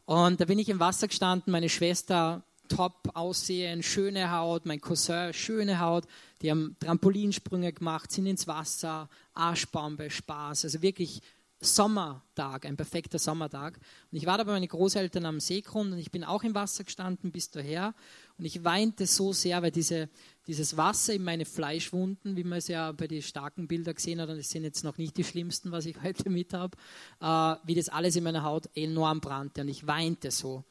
Und 0.06 0.42
da 0.42 0.46
bin 0.46 0.60
ich 0.60 0.70
im 0.70 0.80
Wasser 0.80 1.08
gestanden, 1.08 1.52
meine 1.52 1.70
Schwester 1.70 2.44
top 2.68 3.10
aussehen, 3.14 3.84
schöne 3.84 4.32
Haut, 4.32 4.66
mein 4.66 4.82
Cousin, 4.82 5.34
schöne 5.34 5.80
Haut. 5.80 6.06
Die 6.42 6.52
haben 6.52 6.76
Trampolinsprünge 6.80 7.74
gemacht, 7.74 8.12
sind 8.12 8.26
ins 8.28 8.48
Wasser, 8.48 9.10
Arschbombe, 9.34 10.10
Spaß. 10.10 10.66
Also 10.66 10.82
wirklich 10.82 11.22
Sommertag, 11.60 12.66
ein 12.66 12.78
perfekter 12.78 13.18
Sommertag. 13.18 13.80
Und 14.12 14.18
ich 14.18 14.28
war 14.28 14.38
da 14.38 14.44
bei 14.44 14.52
meinen 14.52 14.68
Großeltern 14.68 15.26
am 15.26 15.40
Seegrund 15.40 15.92
und 15.92 15.98
ich 15.98 16.12
bin 16.12 16.24
auch 16.24 16.44
im 16.44 16.54
Wasser 16.54 16.84
gestanden 16.84 17.32
bis 17.32 17.50
daher. 17.50 17.96
Und 18.38 18.46
ich 18.46 18.64
weinte 18.64 19.08
so 19.08 19.34
sehr, 19.34 19.64
weil 19.64 19.72
diese, 19.72 20.08
dieses 20.46 20.78
Wasser 20.78 21.16
in 21.16 21.24
meine 21.24 21.46
Fleischwunden, 21.46 22.36
wie 22.36 22.44
man 22.44 22.60
es 22.60 22.68
ja 22.68 22.92
bei 22.92 23.08
den 23.08 23.24
starken 23.24 23.68
Bildern 23.68 23.96
gesehen 23.96 24.22
hat, 24.22 24.30
und 24.30 24.38
das 24.38 24.50
sind 24.50 24.66
jetzt 24.66 24.84
noch 24.84 25.00
nicht 25.00 25.18
die 25.18 25.24
schlimmsten, 25.24 25.72
was 25.72 25.88
ich 25.88 26.00
heute 26.04 26.30
mit 26.30 26.54
habe, 26.54 26.78
äh, 27.22 27.56
wie 27.66 27.76
das 27.76 27.90
alles 27.90 28.16
in 28.16 28.24
meiner 28.24 28.44
Haut 28.44 28.70
enorm 28.76 29.20
brannte. 29.20 29.62
Und 29.62 29.70
ich 29.70 29.88
weinte 29.88 30.30
so. 30.30 30.64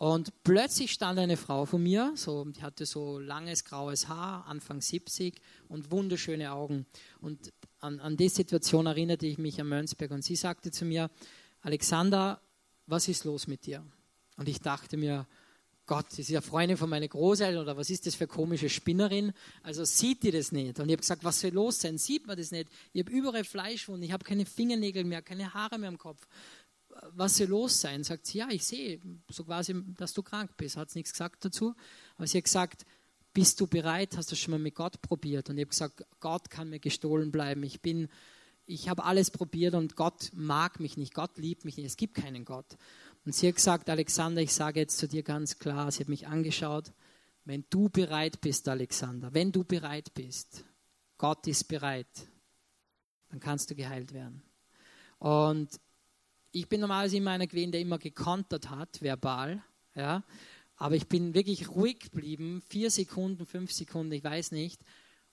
Und 0.00 0.32
plötzlich 0.44 0.92
stand 0.92 1.18
eine 1.18 1.36
Frau 1.36 1.66
vor 1.66 1.78
mir, 1.78 2.12
so, 2.14 2.46
die 2.46 2.62
hatte 2.62 2.86
so 2.86 3.18
langes 3.18 3.66
graues 3.66 4.08
Haar, 4.08 4.46
Anfang 4.46 4.80
70 4.80 5.38
und 5.68 5.90
wunderschöne 5.90 6.52
Augen. 6.52 6.86
Und 7.20 7.52
an, 7.80 8.00
an 8.00 8.16
die 8.16 8.30
Situation 8.30 8.86
erinnerte 8.86 9.26
ich 9.26 9.36
mich 9.36 9.60
an 9.60 9.68
Mönchsberg 9.68 10.10
und 10.12 10.24
sie 10.24 10.36
sagte 10.36 10.70
zu 10.70 10.86
mir, 10.86 11.10
Alexander, 11.60 12.40
was 12.86 13.08
ist 13.08 13.24
los 13.24 13.46
mit 13.46 13.66
dir? 13.66 13.84
Und 14.38 14.48
ich 14.48 14.62
dachte 14.62 14.96
mir, 14.96 15.26
Gott, 15.84 16.06
das 16.12 16.20
ist 16.20 16.30
ja 16.30 16.40
Freundin 16.40 16.78
von 16.78 16.88
meinen 16.88 17.08
Großeltern 17.08 17.60
oder 17.60 17.76
was 17.76 17.90
ist 17.90 18.06
das 18.06 18.14
für 18.14 18.26
komische 18.26 18.70
Spinnerin? 18.70 19.32
Also 19.62 19.84
sieht 19.84 20.22
die 20.22 20.30
das 20.30 20.50
nicht? 20.50 20.78
Und 20.78 20.86
ich 20.86 20.92
habe 20.92 21.00
gesagt, 21.00 21.24
was 21.24 21.40
soll 21.40 21.50
los 21.50 21.80
sein? 21.80 21.98
Sieht 21.98 22.26
man 22.26 22.38
das 22.38 22.52
nicht? 22.52 22.70
Ich 22.92 23.02
habe 23.04 23.12
überall 23.12 23.44
Fleischwunden, 23.44 24.04
ich 24.04 24.12
habe 24.12 24.24
keine 24.24 24.46
Fingernägel 24.46 25.04
mehr, 25.04 25.20
keine 25.20 25.52
Haare 25.52 25.78
mehr 25.78 25.88
am 25.88 25.98
Kopf 25.98 26.26
was 27.12 27.36
soll 27.36 27.48
los 27.48 27.80
sein? 27.80 28.04
Sagt 28.04 28.26
sie, 28.26 28.38
ja, 28.38 28.48
ich 28.50 28.64
sehe 28.64 29.00
so 29.28 29.44
quasi, 29.44 29.74
dass 29.96 30.12
du 30.12 30.22
krank 30.22 30.56
bist. 30.56 30.76
Hat 30.76 30.94
nichts 30.94 31.12
gesagt 31.12 31.44
dazu. 31.44 31.74
Aber 32.16 32.26
sie 32.26 32.38
hat 32.38 32.44
gesagt, 32.44 32.84
bist 33.32 33.60
du 33.60 33.66
bereit? 33.66 34.16
Hast 34.16 34.32
du 34.32 34.36
schon 34.36 34.52
mal 34.52 34.58
mit 34.58 34.74
Gott 34.74 35.00
probiert? 35.02 35.50
Und 35.50 35.58
ich 35.58 35.62
habe 35.62 35.70
gesagt, 35.70 36.04
Gott 36.20 36.50
kann 36.50 36.70
mir 36.70 36.80
gestohlen 36.80 37.30
bleiben. 37.30 37.62
Ich 37.62 37.80
bin, 37.80 38.08
ich 38.66 38.88
habe 38.88 39.04
alles 39.04 39.30
probiert 39.30 39.74
und 39.74 39.96
Gott 39.96 40.30
mag 40.32 40.80
mich 40.80 40.96
nicht. 40.96 41.14
Gott 41.14 41.38
liebt 41.38 41.64
mich 41.64 41.76
nicht. 41.76 41.86
Es 41.86 41.96
gibt 41.96 42.14
keinen 42.14 42.44
Gott. 42.44 42.76
Und 43.24 43.34
sie 43.34 43.48
hat 43.48 43.56
gesagt, 43.56 43.90
Alexander, 43.90 44.40
ich 44.40 44.52
sage 44.52 44.80
jetzt 44.80 44.98
zu 44.98 45.06
dir 45.06 45.22
ganz 45.22 45.58
klar, 45.58 45.90
sie 45.90 46.00
hat 46.00 46.08
mich 46.08 46.26
angeschaut, 46.26 46.92
wenn 47.44 47.64
du 47.70 47.88
bereit 47.88 48.40
bist, 48.40 48.68
Alexander, 48.68 49.32
wenn 49.34 49.52
du 49.52 49.64
bereit 49.64 50.14
bist, 50.14 50.64
Gott 51.18 51.46
ist 51.46 51.68
bereit, 51.68 52.06
dann 53.28 53.40
kannst 53.40 53.70
du 53.70 53.74
geheilt 53.74 54.12
werden. 54.12 54.42
Und 55.18 55.68
ich 56.52 56.68
bin 56.68 56.80
normalerweise 56.80 57.16
immer 57.16 57.30
einer 57.32 57.46
gewesen, 57.46 57.72
der 57.72 57.80
immer 57.80 57.98
gekontert 57.98 58.70
hat, 58.70 59.02
verbal. 59.02 59.62
Ja? 59.94 60.24
Aber 60.76 60.96
ich 60.96 61.08
bin 61.08 61.34
wirklich 61.34 61.68
ruhig 61.68 62.00
geblieben, 62.00 62.62
vier 62.68 62.90
Sekunden, 62.90 63.46
fünf 63.46 63.72
Sekunden, 63.72 64.12
ich 64.12 64.24
weiß 64.24 64.52
nicht. 64.52 64.80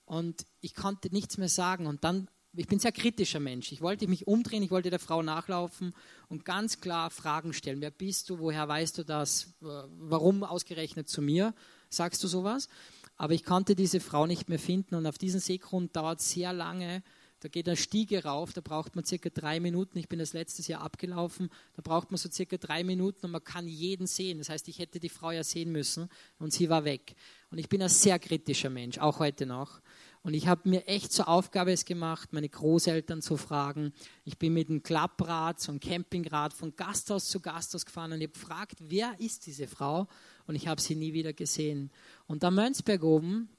Und 0.06 0.46
ich 0.62 0.76
konnte 0.76 1.10
nichts 1.12 1.38
mehr 1.38 1.50
sagen. 1.50 1.88
Und 1.88 2.04
dann, 2.04 2.30
ich 2.54 2.68
bin 2.68 2.78
ein 2.78 2.82
sehr 2.82 2.92
kritischer 2.92 3.40
Mensch. 3.40 3.72
Ich 3.72 3.82
wollte 3.82 4.08
mich 4.08 4.28
umdrehen, 4.28 4.64
ich 4.64 4.72
wollte 4.72 4.90
der 4.90 5.00
Frau 5.00 5.22
nachlaufen 5.22 5.94
und 6.30 6.46
ganz 6.46 6.80
klar 6.80 7.10
Fragen 7.10 7.54
stellen. 7.54 7.82
Wer 7.82 7.92
bist 7.92 8.30
du? 8.30 8.40
Woher 8.40 8.68
weißt 8.68 8.98
du 8.98 9.04
das? 9.04 9.54
Warum 9.60 10.44
ausgerechnet 10.44 11.10
zu 11.10 11.22
mir? 11.22 11.54
Sagst 11.90 12.24
du 12.24 12.28
sowas? 12.28 12.70
Aber 13.16 13.34
ich 13.34 13.44
konnte 13.44 13.76
diese 13.76 14.00
Frau 14.00 14.28
nicht 14.28 14.50
mehr 14.50 14.60
finden. 14.60 14.96
Und 14.96 15.08
auf 15.08 15.18
diesen 15.18 15.40
Seegrund 15.40 15.96
dauert 15.96 16.22
sehr 16.22 16.54
lange, 16.54 17.04
da 17.40 17.50
geht 17.50 17.68
eine 17.68 17.78
Stiege 17.78 18.24
rauf, 18.24 18.52
da 18.54 18.62
braucht 18.62 18.96
man 18.96 19.06
circa 19.06 19.30
drei 19.30 19.60
Minuten. 19.60 20.00
Ich 20.00 20.10
bin 20.10 20.18
das 20.18 20.34
letztes 20.34 20.68
Jahr 20.68 20.82
abgelaufen. 20.82 21.50
Da 21.76 21.84
braucht 21.84 22.10
man 22.10 22.18
so 22.18 22.30
circa 22.32 22.58
drei 22.58 22.84
Minuten 22.84 23.28
und 23.28 23.32
man 23.32 23.44
kann 23.44 23.68
jeden 23.68 24.08
sehen. 24.08 24.40
Das 24.40 24.50
heißt, 24.50 24.68
ich 24.70 24.80
hätte 24.80 25.00
die 25.00 25.10
Frau 25.10 25.30
ja 25.30 25.44
sehen 25.44 25.72
müssen 25.72 26.10
und 26.40 26.52
sie 26.52 26.68
war 26.70 26.84
weg. 26.84 27.16
Und 27.52 27.60
ich 27.60 27.70
bin 27.70 27.82
ein 27.84 27.90
sehr 27.90 28.18
kritischer 28.18 28.72
Mensch, 28.72 28.98
auch 28.98 29.20
heute 29.20 29.46
noch. 29.46 29.82
Und 30.24 30.34
ich 30.34 30.48
habe 30.48 30.68
mir 30.68 30.88
echt 30.88 31.14
zur 31.14 31.28
Aufgabe 31.28 31.72
es 31.72 31.86
gemacht, 31.86 32.34
meine 32.34 32.50
Großeltern 32.50 33.22
zu 33.22 33.38
fragen. 33.38 33.94
Ich 34.26 34.40
bin 34.40 34.54
mit 34.54 34.70
einem 34.70 34.82
Klapprad, 34.82 35.62
so 35.62 35.72
einem 35.72 35.80
Campingrad 35.80 36.54
von 36.54 36.76
Gasthaus 36.76 37.30
zu 37.30 37.40
Gasthaus 37.40 37.86
gefahren 37.86 38.14
und 38.14 38.22
ich 38.22 38.28
habe 38.28 38.40
gefragt, 38.40 38.80
wer 38.82 39.16
ist 39.20 39.46
diese 39.46 39.68
Frau? 39.68 40.08
Und 40.48 40.56
ich 40.56 40.68
habe 40.68 40.82
sie 40.82 40.96
nie 40.96 41.14
wieder 41.14 41.34
gesehen. 41.34 41.92
Und 42.26 42.42
da 42.42 42.50
Mönchsberg 42.50 43.04
oben 43.04 43.50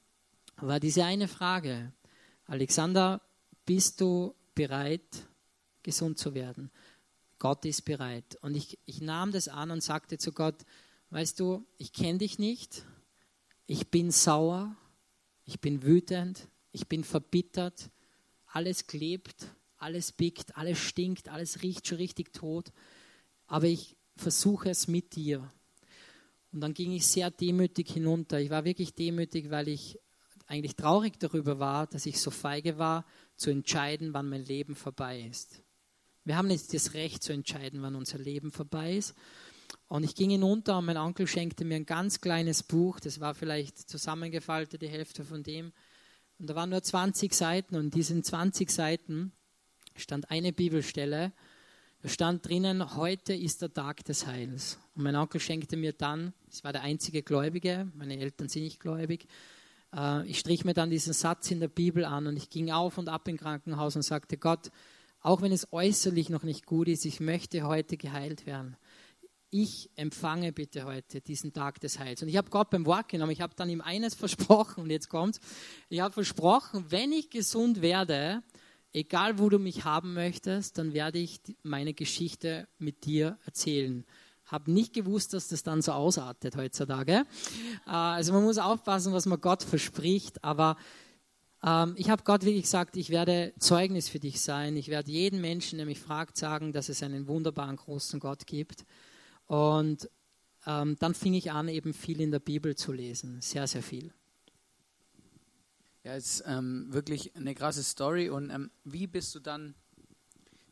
war 0.56 0.80
diese 0.80 1.04
eine 1.04 1.28
Frage. 1.28 1.92
Alexander, 2.44 3.20
bist 3.68 4.00
du 4.00 4.34
bereit, 4.54 5.26
gesund 5.82 6.18
zu 6.18 6.32
werden? 6.32 6.70
Gott 7.38 7.66
ist 7.66 7.84
bereit. 7.84 8.38
Und 8.40 8.54
ich, 8.56 8.78
ich 8.86 9.02
nahm 9.02 9.30
das 9.30 9.46
an 9.46 9.70
und 9.70 9.82
sagte 9.82 10.16
zu 10.16 10.32
Gott, 10.32 10.64
weißt 11.10 11.38
du, 11.38 11.66
ich 11.76 11.92
kenne 11.92 12.16
dich 12.16 12.38
nicht, 12.38 12.86
ich 13.66 13.88
bin 13.88 14.10
sauer, 14.10 14.74
ich 15.44 15.60
bin 15.60 15.82
wütend, 15.82 16.48
ich 16.72 16.88
bin 16.88 17.04
verbittert, 17.04 17.90
alles 18.46 18.86
klebt, 18.86 19.52
alles 19.76 20.12
biegt, 20.12 20.56
alles 20.56 20.78
stinkt, 20.78 21.28
alles 21.28 21.60
riecht 21.60 21.86
schon 21.86 21.98
richtig 21.98 22.32
tot, 22.32 22.72
aber 23.48 23.66
ich 23.66 23.98
versuche 24.16 24.70
es 24.70 24.88
mit 24.88 25.14
dir. 25.14 25.52
Und 26.52 26.62
dann 26.62 26.72
ging 26.72 26.92
ich 26.92 27.06
sehr 27.06 27.30
demütig 27.30 27.90
hinunter. 27.92 28.40
Ich 28.40 28.48
war 28.48 28.64
wirklich 28.64 28.94
demütig, 28.94 29.50
weil 29.50 29.68
ich 29.68 29.98
eigentlich 30.46 30.74
traurig 30.74 31.18
darüber 31.18 31.58
war, 31.58 31.86
dass 31.86 32.06
ich 32.06 32.18
so 32.18 32.30
feige 32.30 32.78
war, 32.78 33.04
zu 33.38 33.50
entscheiden, 33.50 34.12
wann 34.12 34.28
mein 34.28 34.44
Leben 34.44 34.74
vorbei 34.74 35.20
ist. 35.30 35.62
Wir 36.24 36.36
haben 36.36 36.48
nicht 36.48 36.74
das 36.74 36.92
Recht 36.92 37.22
zu 37.22 37.32
entscheiden, 37.32 37.80
wann 37.80 37.94
unser 37.94 38.18
Leben 38.18 38.52
vorbei 38.52 38.96
ist. 38.96 39.14
Und 39.86 40.04
ich 40.04 40.14
ging 40.14 40.30
hinunter 40.30 40.78
und 40.78 40.84
mein 40.84 40.96
Onkel 40.96 41.26
schenkte 41.26 41.64
mir 41.64 41.76
ein 41.76 41.86
ganz 41.86 42.20
kleines 42.20 42.62
Buch, 42.62 43.00
das 43.00 43.20
war 43.20 43.34
vielleicht 43.34 43.78
zusammengefaltet, 43.88 44.82
die 44.82 44.88
Hälfte 44.88 45.24
von 45.24 45.42
dem. 45.42 45.72
Und 46.38 46.50
da 46.50 46.54
waren 46.54 46.70
nur 46.70 46.82
20 46.82 47.32
Seiten 47.32 47.76
und 47.76 47.84
in 47.84 47.90
diesen 47.90 48.22
20 48.22 48.70
Seiten 48.70 49.32
stand 49.96 50.30
eine 50.30 50.52
Bibelstelle, 50.52 51.32
da 52.02 52.08
stand 52.08 52.46
drinnen, 52.46 52.94
heute 52.96 53.34
ist 53.34 53.60
der 53.60 53.72
Tag 53.72 54.04
des 54.04 54.26
Heils. 54.26 54.78
Und 54.94 55.02
mein 55.02 55.16
Onkel 55.16 55.40
schenkte 55.40 55.76
mir 55.76 55.92
dann, 55.92 56.32
das 56.46 56.62
war 56.62 56.72
der 56.72 56.82
einzige 56.82 57.22
Gläubige, 57.22 57.90
meine 57.94 58.18
Eltern 58.18 58.48
sind 58.48 58.62
nicht 58.62 58.78
gläubig, 58.78 59.26
ich 60.26 60.38
strich 60.38 60.64
mir 60.64 60.74
dann 60.74 60.90
diesen 60.90 61.12
Satz 61.12 61.50
in 61.50 61.60
der 61.60 61.68
Bibel 61.68 62.04
an 62.04 62.26
und 62.26 62.36
ich 62.36 62.50
ging 62.50 62.70
auf 62.70 62.98
und 62.98 63.08
ab 63.08 63.26
im 63.28 63.38
Krankenhaus 63.38 63.96
und 63.96 64.02
sagte, 64.02 64.36
Gott, 64.36 64.70
auch 65.20 65.42
wenn 65.42 65.52
es 65.52 65.72
äußerlich 65.72 66.30
noch 66.30 66.42
nicht 66.42 66.66
gut 66.66 66.88
ist, 66.88 67.04
ich 67.04 67.20
möchte 67.20 67.62
heute 67.62 67.96
geheilt 67.96 68.46
werden. 68.46 68.76
Ich 69.50 69.90
empfange 69.96 70.52
bitte 70.52 70.84
heute 70.84 71.22
diesen 71.22 71.54
Tag 71.54 71.80
des 71.80 71.98
Heils. 71.98 72.22
Und 72.22 72.28
ich 72.28 72.36
habe 72.36 72.50
Gott 72.50 72.68
beim 72.68 72.84
Wort 72.84 73.08
genommen. 73.08 73.32
Ich 73.32 73.40
habe 73.40 73.54
dann 73.56 73.70
ihm 73.70 73.80
eines 73.80 74.14
versprochen 74.16 74.84
und 74.84 74.90
jetzt 74.90 75.08
kommt, 75.08 75.40
ich 75.88 76.00
habe 76.00 76.12
versprochen, 76.12 76.84
wenn 76.90 77.12
ich 77.12 77.30
gesund 77.30 77.80
werde, 77.80 78.42
egal 78.92 79.38
wo 79.38 79.48
du 79.48 79.58
mich 79.58 79.84
haben 79.84 80.12
möchtest, 80.12 80.76
dann 80.76 80.92
werde 80.92 81.18
ich 81.18 81.40
meine 81.62 81.94
Geschichte 81.94 82.68
mit 82.78 83.06
dir 83.06 83.38
erzählen. 83.46 84.04
Habe 84.48 84.72
nicht 84.72 84.92
gewusst, 84.92 85.32
dass 85.34 85.48
das 85.48 85.62
dann 85.62 85.80
so 85.82 85.92
ausartet 85.92 86.56
heutzutage. 86.56 87.24
Äh, 87.86 87.90
also 87.90 88.32
man 88.32 88.42
muss 88.42 88.58
aufpassen, 88.58 89.12
was 89.12 89.26
man 89.26 89.40
Gott 89.40 89.62
verspricht, 89.62 90.42
aber 90.42 90.76
ähm, 91.62 91.94
ich 91.96 92.10
habe 92.10 92.22
Gott 92.24 92.44
wirklich 92.44 92.64
gesagt, 92.64 92.96
ich 92.96 93.10
werde 93.10 93.52
Zeugnis 93.58 94.08
für 94.08 94.20
dich 94.20 94.40
sein. 94.40 94.76
Ich 94.76 94.88
werde 94.88 95.10
jeden 95.10 95.40
Menschen, 95.40 95.78
der 95.78 95.86
mich 95.86 96.00
fragt, 96.00 96.36
sagen, 96.36 96.72
dass 96.72 96.88
es 96.88 97.02
einen 97.02 97.26
wunderbaren 97.26 97.76
großen 97.76 98.20
Gott 98.20 98.46
gibt. 98.46 98.84
Und 99.46 100.08
ähm, 100.66 100.96
dann 100.98 101.14
fing 101.14 101.34
ich 101.34 101.50
an, 101.50 101.68
eben 101.68 101.94
viel 101.94 102.20
in 102.20 102.30
der 102.30 102.40
Bibel 102.40 102.76
zu 102.76 102.92
lesen, 102.92 103.40
sehr, 103.40 103.66
sehr 103.66 103.82
viel. 103.82 104.12
Ja, 106.04 106.14
ist 106.14 106.44
ähm, 106.46 106.86
wirklich 106.90 107.34
eine 107.36 107.54
krasse 107.54 107.82
Story. 107.82 108.28
Und 108.28 108.50
ähm, 108.50 108.70
wie 108.84 109.06
bist 109.06 109.34
du 109.34 109.40
dann, 109.40 109.74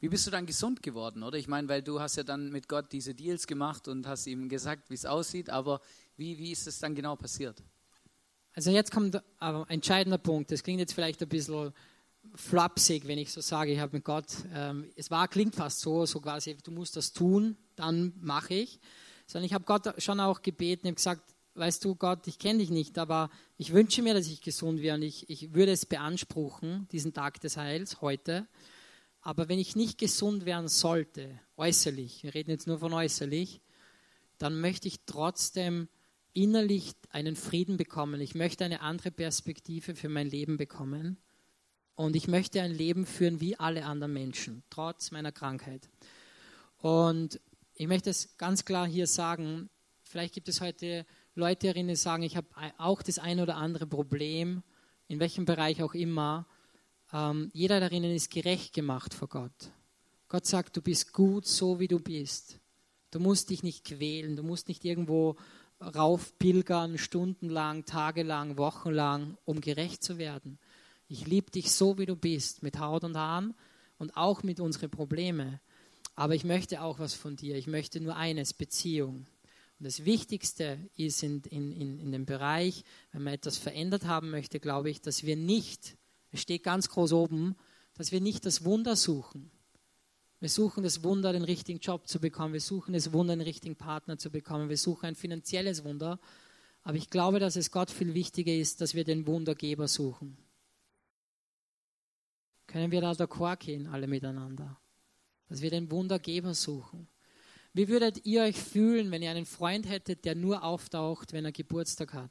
wie 0.01 0.09
bist 0.09 0.27
du 0.27 0.31
dann 0.31 0.47
gesund 0.47 0.83
geworden, 0.83 1.23
oder? 1.23 1.39
Ich 1.39 1.49
meine, 1.49 1.69
weil 1.69 1.83
du 1.83 2.01
hast 2.01 2.17
ja 2.17 2.23
dann 2.23 2.51
mit 2.51 2.69
Gott 2.69 2.93
diese 2.93 3.15
Deals 3.15 3.47
gemacht 3.47 3.89
und 3.89 4.07
hast 4.07 4.27
ihm 4.27 4.49
gesagt, 4.49 4.91
wie 4.91 4.95
es 4.95 5.07
aussieht. 5.07 5.51
Aber 5.51 5.81
wie, 6.17 6.39
wie 6.39 6.53
ist 6.53 6.67
es 6.67 6.79
dann 6.79 6.95
genau 6.95 7.17
passiert? 7.17 7.63
Also 8.53 8.71
jetzt 8.71 8.91
kommt 8.91 9.21
ein 9.39 9.69
entscheidender 9.69 10.19
Punkt. 10.19 10.51
Das 10.51 10.63
klingt 10.63 10.81
jetzt 10.81 10.95
vielleicht 10.95 11.23
ein 11.23 11.29
bisschen 11.29 11.73
flapsig, 12.35 13.07
wenn 13.07 13.19
ich 13.19 13.33
so 13.33 13.41
sage, 13.41 13.73
ich 13.73 13.79
habe 13.79 13.97
mit 13.97 14.05
Gott, 14.05 14.27
ähm, 14.53 14.91
es 14.97 15.11
war, 15.11 15.29
klingt 15.29 15.55
fast 15.55 15.81
so, 15.81 16.07
so 16.07 16.21
quasi, 16.21 16.57
du 16.57 16.71
musst 16.71 16.97
das 16.97 17.13
tun, 17.13 17.57
dann 17.77 18.13
mache 18.21 18.55
ich. 18.55 18.81
Sondern 19.27 19.47
ich 19.47 19.55
habe 19.55 19.65
Gott 19.65 20.03
schon 20.03 20.21
auch 20.21 20.43
gebeten, 20.43 20.87
habe 20.87 20.97
gesagt, 20.97 21.23
weißt 21.55 21.85
du 21.85 21.95
Gott, 21.95 22.27
ich 22.27 22.39
kenne 22.39 22.61
dich 22.61 22.71
nicht, 22.71 22.99
aber 22.99 23.31
ich 23.57 23.73
wünsche 23.73 24.03
mir, 24.03 24.15
dass 24.15 24.27
ich 24.27 24.41
gesund 24.41 24.83
wäre 24.83 24.97
und 24.97 25.03
ich, 25.03 25.29
ich 25.31 25.55
würde 25.55 25.73
es 25.73 25.87
beanspruchen, 25.87 26.87
diesen 26.93 27.13
Tag 27.13 27.41
des 27.41 27.57
Heils 27.57 28.01
heute. 28.01 28.47
Aber 29.27 29.49
wenn 29.49 29.59
ich 29.59 29.75
nicht 29.75 29.99
gesund 29.99 30.47
werden 30.47 30.69
sollte, 30.69 31.41
äußerlich, 31.57 32.23
wir 32.23 32.33
reden 32.33 32.53
jetzt 32.53 32.69
nur 32.69 32.79
von 32.79 32.93
äußerlich, 32.93 33.61
dann 34.39 34.61
möchte 34.61 34.87
ich 34.87 35.01
trotzdem 35.05 35.89
innerlich 36.33 36.93
einen 37.11 37.35
Frieden 37.35 37.77
bekommen. 37.77 38.21
Ich 38.21 38.37
möchte 38.37 38.65
eine 38.65 38.83
andere 38.83 39.11
Perspektive 39.11 39.97
für 39.97 40.09
mein 40.09 40.31
Leben 40.31 40.59
bekommen. 40.59 41.17
Und 41.97 42.15
ich 42.15 42.29
möchte 42.29 42.63
ein 42.63 42.71
Leben 42.71 43.05
führen 43.05 43.41
wie 43.41 43.59
alle 43.59 43.85
anderen 43.85 44.13
Menschen, 44.13 44.63
trotz 44.71 45.11
meiner 45.11 45.33
Krankheit. 45.33 45.89
Und 46.79 47.41
ich 47.75 47.89
möchte 47.89 48.11
es 48.11 48.39
ganz 48.39 48.65
klar 48.65 48.87
hier 48.87 49.09
sagen, 49.09 49.71
vielleicht 50.05 50.35
gibt 50.35 50.49
es 50.49 50.61
heute 50.61 51.05
Leute 51.35 51.75
die 51.75 51.97
sagen, 51.97 52.23
ich 52.23 52.37
habe 52.37 52.47
auch 52.79 53.03
das 53.03 53.19
ein 53.19 53.41
oder 53.41 53.57
andere 53.57 53.89
Problem, 53.89 54.63
in 55.09 55.19
welchem 55.19 55.47
Bereich 55.47 55.83
auch 55.83 55.95
immer. 55.95 56.47
Ähm, 57.17 57.51
jeder 57.55 57.81
darin 57.81 58.05
ist 58.05 58.31
gerecht 58.31 58.75
gemacht 58.75 59.15
vor 59.15 59.29
Gott. 59.29 59.71
Gott 60.29 60.45
sagt, 60.45 60.77
du 60.77 60.83
bist 60.83 61.15
gut 61.15 61.47
so, 61.47 61.81
wie 61.81 61.89
du 61.89 61.99
bist. 61.99 62.59
Du 63.11 63.21
musst 63.21 63.49
dich 63.49 63.63
nicht 63.63 63.85
quälen, 63.85 64.37
du 64.37 64.43
musst 64.43 64.69
nicht 64.69 64.85
irgendwo 64.85 65.37
raufpilgern, 65.81 66.99
stundenlang, 66.99 67.87
tagelang, 67.87 68.59
wochenlang, 68.59 69.39
um 69.47 69.63
gerecht 69.63 70.03
zu 70.03 70.19
werden. 70.19 70.59
Ich 71.09 71.27
liebe 71.27 71.51
dich 71.51 71.73
so, 71.73 71.97
wie 71.97 72.07
du 72.07 72.17
bist, 72.17 72.63
mit 72.63 72.79
Haut 72.79 73.05
und 73.05 73.17
Haaren 73.17 73.55
und 73.99 74.17
auch 74.17 74.43
mit 74.43 74.61
unseren 74.61 74.91
Problemen. 74.91 75.59
Aber 76.17 76.35
ich 76.35 76.45
möchte 76.45 76.83
auch 76.83 76.99
was 76.99 77.15
von 77.15 77.37
dir. 77.37 77.57
Ich 77.57 77.67
möchte 77.67 78.01
nur 78.01 78.17
eines, 78.17 78.53
Beziehung. 78.53 79.27
Und 79.79 79.87
das 79.87 80.05
Wichtigste 80.05 80.79
ist 80.97 81.23
in, 81.23 81.43
in, 81.49 81.73
in, 81.73 81.99
in 81.99 82.13
dem 82.13 82.27
Bereich, 82.27 82.85
wenn 83.13 83.23
man 83.23 83.35
etwas 83.35 83.57
verändert 83.57 84.05
haben 84.05 84.31
möchte, 84.31 84.61
glaube 84.61 84.91
ich, 84.91 85.01
dass 85.01 85.25
wir 85.25 85.37
nicht, 85.37 85.97
es 86.33 86.41
steht 86.43 86.63
ganz 86.63 86.89
groß 86.89 87.13
oben, 87.13 87.57
dass 87.95 88.13
wir 88.13 88.21
nicht 88.21 88.45
das 88.47 88.65
Wunder 88.65 88.97
suchen. 88.97 89.51
Wir 90.39 90.51
suchen 90.51 90.83
das 90.83 91.03
Wunder, 91.03 91.33
den 91.33 91.45
richtigen 91.45 91.81
Job 91.81 92.07
zu 92.07 92.21
bekommen. 92.21 92.53
Wir 92.53 92.61
suchen 92.61 92.93
das 92.93 93.13
Wunder, 93.13 93.35
den 93.35 93.43
richtigen 93.43 93.77
Partner 93.77 94.19
zu 94.19 94.31
bekommen. 94.31 94.69
Wir 94.69 94.77
suchen 94.77 95.07
ein 95.07 95.15
finanzielles 95.15 95.83
Wunder. 95.83 96.19
Aber 96.83 96.97
ich 96.97 97.09
glaube, 97.11 97.41
dass 97.41 97.57
es 97.57 97.71
Gott 97.71 97.91
viel 97.91 98.15
wichtiger 98.15 98.55
ist, 98.55 98.81
dass 98.81 98.95
wir 98.95 99.05
den 99.05 99.27
Wundergeber 99.27 99.89
suchen. 99.89 100.37
Können 102.67 102.91
wir 102.91 103.01
da 103.01 103.13
d'accord 103.13 103.57
gehen, 103.57 103.87
alle 103.87 104.07
miteinander? 104.07 104.79
Dass 105.49 105.63
wir 105.63 105.71
den 105.71 105.91
Wundergeber 105.91 106.55
suchen. 106.55 107.09
Wie 107.73 107.89
würdet 107.89 108.25
ihr 108.25 108.43
euch 108.43 108.57
fühlen, 108.57 109.11
wenn 109.11 109.23
ihr 109.23 109.31
einen 109.31 109.47
Freund 109.47 109.89
hättet, 109.89 110.25
der 110.25 110.35
nur 110.35 110.63
auftaucht, 110.63 111.33
wenn 111.33 111.45
er 111.45 111.53
Geburtstag 111.53 112.13
hat? 112.13 112.31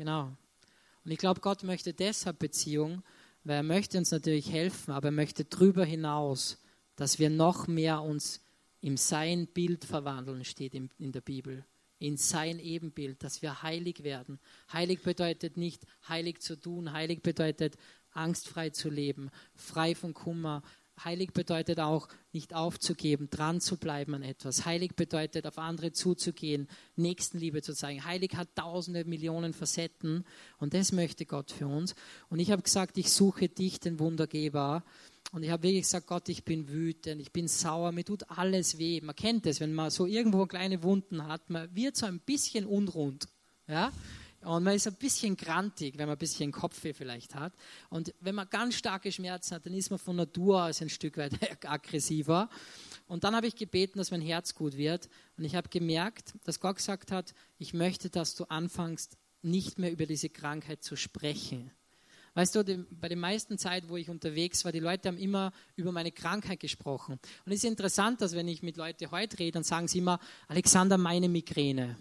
Genau. 0.00 0.34
Und 1.04 1.10
ich 1.10 1.18
glaube, 1.18 1.42
Gott 1.42 1.62
möchte 1.62 1.92
deshalb 1.92 2.38
Beziehung, 2.38 3.02
weil 3.44 3.56
er 3.56 3.62
möchte 3.62 3.98
uns 3.98 4.10
natürlich 4.10 4.50
helfen, 4.50 4.92
aber 4.92 5.08
er 5.08 5.12
möchte 5.12 5.44
darüber 5.44 5.84
hinaus, 5.84 6.56
dass 6.96 7.18
wir 7.18 7.28
noch 7.28 7.66
mehr 7.66 8.00
uns 8.00 8.40
im 8.80 8.96
Sein 8.96 9.46
Bild 9.46 9.84
verwandeln, 9.84 10.42
steht 10.46 10.74
in, 10.74 10.88
in 10.96 11.12
der 11.12 11.20
Bibel. 11.20 11.66
In 11.98 12.16
sein 12.16 12.58
Ebenbild, 12.60 13.22
dass 13.22 13.42
wir 13.42 13.62
heilig 13.62 14.02
werden. 14.02 14.40
Heilig 14.72 15.02
bedeutet 15.02 15.58
nicht 15.58 15.82
heilig 16.08 16.40
zu 16.40 16.56
tun, 16.56 16.92
heilig 16.92 17.20
bedeutet 17.20 17.76
angstfrei 18.12 18.70
zu 18.70 18.88
leben, 18.88 19.28
frei 19.54 19.94
von 19.94 20.14
Kummer. 20.14 20.62
Heilig 21.04 21.32
bedeutet 21.32 21.80
auch, 21.80 22.08
nicht 22.32 22.54
aufzugeben, 22.54 23.28
dran 23.30 23.60
zu 23.60 23.76
bleiben 23.76 24.14
an 24.14 24.22
etwas. 24.22 24.66
Heilig 24.66 24.94
bedeutet, 24.94 25.46
auf 25.46 25.58
andere 25.58 25.92
zuzugehen, 25.92 26.68
Nächstenliebe 26.96 27.62
zu 27.62 27.74
zeigen. 27.74 28.04
Heilig 28.04 28.36
hat 28.36 28.54
tausende 28.54 29.04
Millionen 29.04 29.52
Facetten 29.52 30.24
und 30.58 30.74
das 30.74 30.92
möchte 30.92 31.26
Gott 31.26 31.50
für 31.50 31.66
uns. 31.66 31.94
Und 32.28 32.38
ich 32.38 32.50
habe 32.50 32.62
gesagt, 32.62 32.98
ich 32.98 33.10
suche 33.10 33.48
dich, 33.48 33.80
den 33.80 33.98
Wundergeber. 33.98 34.84
Und 35.32 35.42
ich 35.42 35.50
habe 35.50 35.62
wirklich 35.62 35.82
gesagt, 35.82 36.06
Gott, 36.06 36.28
ich 36.28 36.44
bin 36.44 36.68
wütend, 36.68 37.20
ich 37.20 37.32
bin 37.32 37.48
sauer, 37.48 37.92
mir 37.92 38.04
tut 38.04 38.28
alles 38.30 38.78
weh. 38.78 39.00
Man 39.00 39.14
kennt 39.16 39.46
es, 39.46 39.60
wenn 39.60 39.72
man 39.72 39.90
so 39.90 40.06
irgendwo 40.06 40.46
kleine 40.46 40.82
Wunden 40.82 41.26
hat, 41.26 41.50
man 41.50 41.74
wird 41.74 41.96
so 41.96 42.06
ein 42.06 42.20
bisschen 42.20 42.66
unrund. 42.66 43.28
Ja? 43.68 43.92
Und 44.42 44.64
man 44.64 44.74
ist 44.74 44.86
ein 44.86 44.94
bisschen 44.94 45.36
grantig, 45.36 45.98
wenn 45.98 46.06
man 46.06 46.16
ein 46.16 46.18
bisschen 46.18 46.50
Kopfweh 46.50 46.94
vielleicht 46.94 47.34
hat. 47.34 47.52
Und 47.90 48.14
wenn 48.20 48.34
man 48.34 48.48
ganz 48.48 48.74
starke 48.74 49.12
Schmerzen 49.12 49.54
hat, 49.54 49.66
dann 49.66 49.74
ist 49.74 49.90
man 49.90 49.98
von 49.98 50.16
Natur 50.16 50.64
aus 50.64 50.80
ein 50.80 50.88
Stück 50.88 51.18
weit 51.18 51.32
aggressiver. 51.66 52.48
Und 53.06 53.24
dann 53.24 53.36
habe 53.36 53.46
ich 53.46 53.54
gebeten, 53.54 53.98
dass 53.98 54.10
mein 54.10 54.22
Herz 54.22 54.54
gut 54.54 54.78
wird. 54.78 55.10
Und 55.36 55.44
ich 55.44 55.56
habe 55.56 55.68
gemerkt, 55.68 56.34
dass 56.44 56.58
Gott 56.58 56.76
gesagt 56.76 57.12
hat, 57.12 57.34
ich 57.58 57.74
möchte, 57.74 58.08
dass 58.08 58.34
du 58.34 58.44
anfängst, 58.44 59.18
nicht 59.42 59.78
mehr 59.78 59.92
über 59.92 60.06
diese 60.06 60.30
Krankheit 60.30 60.82
zu 60.82 60.96
sprechen. 60.96 61.70
Weißt 62.34 62.54
du, 62.54 62.62
die, 62.62 62.84
bei 62.90 63.08
der 63.08 63.18
meisten 63.18 63.58
Zeit, 63.58 63.88
wo 63.88 63.96
ich 63.96 64.08
unterwegs 64.08 64.64
war, 64.64 64.72
die 64.72 64.80
Leute 64.80 65.08
haben 65.08 65.18
immer 65.18 65.52
über 65.76 65.92
meine 65.92 66.12
Krankheit 66.12 66.60
gesprochen. 66.60 67.18
Und 67.44 67.52
es 67.52 67.58
ist 67.58 67.64
interessant, 67.64 68.20
dass 68.20 68.34
wenn 68.34 68.48
ich 68.48 68.62
mit 68.62 68.76
Leuten 68.76 69.10
heute 69.10 69.38
rede, 69.38 69.52
dann 69.52 69.64
sagen 69.64 69.88
sie 69.88 69.98
immer, 69.98 70.20
Alexander, 70.46 70.96
meine 70.96 71.28
Migräne 71.28 71.96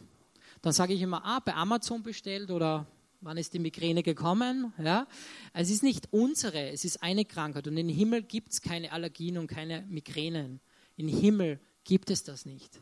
dann 0.62 0.74
sage 0.74 0.94
ich 0.94 1.02
immer, 1.02 1.24
ah, 1.26 1.40
bei 1.40 1.54
Amazon 1.54 2.04
bestellt 2.04 2.52
oder 2.52 2.86
wann 3.22 3.38
ist 3.38 3.54
die 3.54 3.60
Migräne 3.60 4.04
gekommen? 4.04 4.74
Ja? 4.78 5.08
Es 5.54 5.70
ist 5.70 5.84
nicht 5.84 6.12
unsere, 6.12 6.70
es 6.70 6.86
ist 6.86 7.02
eine 7.04 7.26
Krankheit. 7.26 7.68
Und 7.68 7.78
im 7.78 7.90
Himmel 7.90 8.24
gibt 8.24 8.54
es 8.54 8.62
keine 8.62 8.92
Allergien 8.92 9.38
und 9.38 9.48
keine 9.48 9.86
Migränen. 9.90 10.60
Im 10.96 11.08
Himmel 11.08 11.60
gibt 11.84 12.10
es 12.10 12.24
das 12.24 12.46
nicht. 12.46 12.82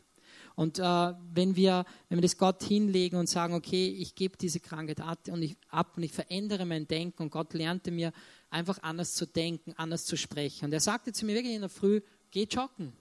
Und 0.54 0.80
äh, 0.80 0.82
wenn, 0.82 1.54
wir, 1.54 1.84
wenn 2.08 2.18
wir 2.18 2.22
das 2.22 2.36
Gott 2.36 2.64
hinlegen 2.64 3.16
und 3.16 3.28
sagen, 3.28 3.54
okay, 3.54 3.88
ich 3.88 4.16
gebe 4.16 4.36
diese 4.36 4.58
Krankheit 4.58 5.00
ab 5.00 5.20
und, 5.28 5.40
ich, 5.42 5.56
ab 5.68 5.96
und 5.96 6.02
ich 6.02 6.12
verändere 6.12 6.66
mein 6.66 6.88
Denken 6.88 7.22
und 7.22 7.30
Gott 7.30 7.54
lernte 7.54 7.92
mir 7.92 8.12
einfach 8.50 8.82
anders 8.82 9.14
zu 9.14 9.24
denken, 9.24 9.72
anders 9.76 10.04
zu 10.04 10.16
sprechen. 10.16 10.64
Und 10.64 10.72
er 10.72 10.80
sagte 10.80 11.12
zu 11.12 11.26
mir 11.26 11.34
wirklich 11.36 11.54
in 11.54 11.60
der 11.60 11.70
Früh, 11.70 12.00
geh 12.32 12.48
joggen. 12.50 12.92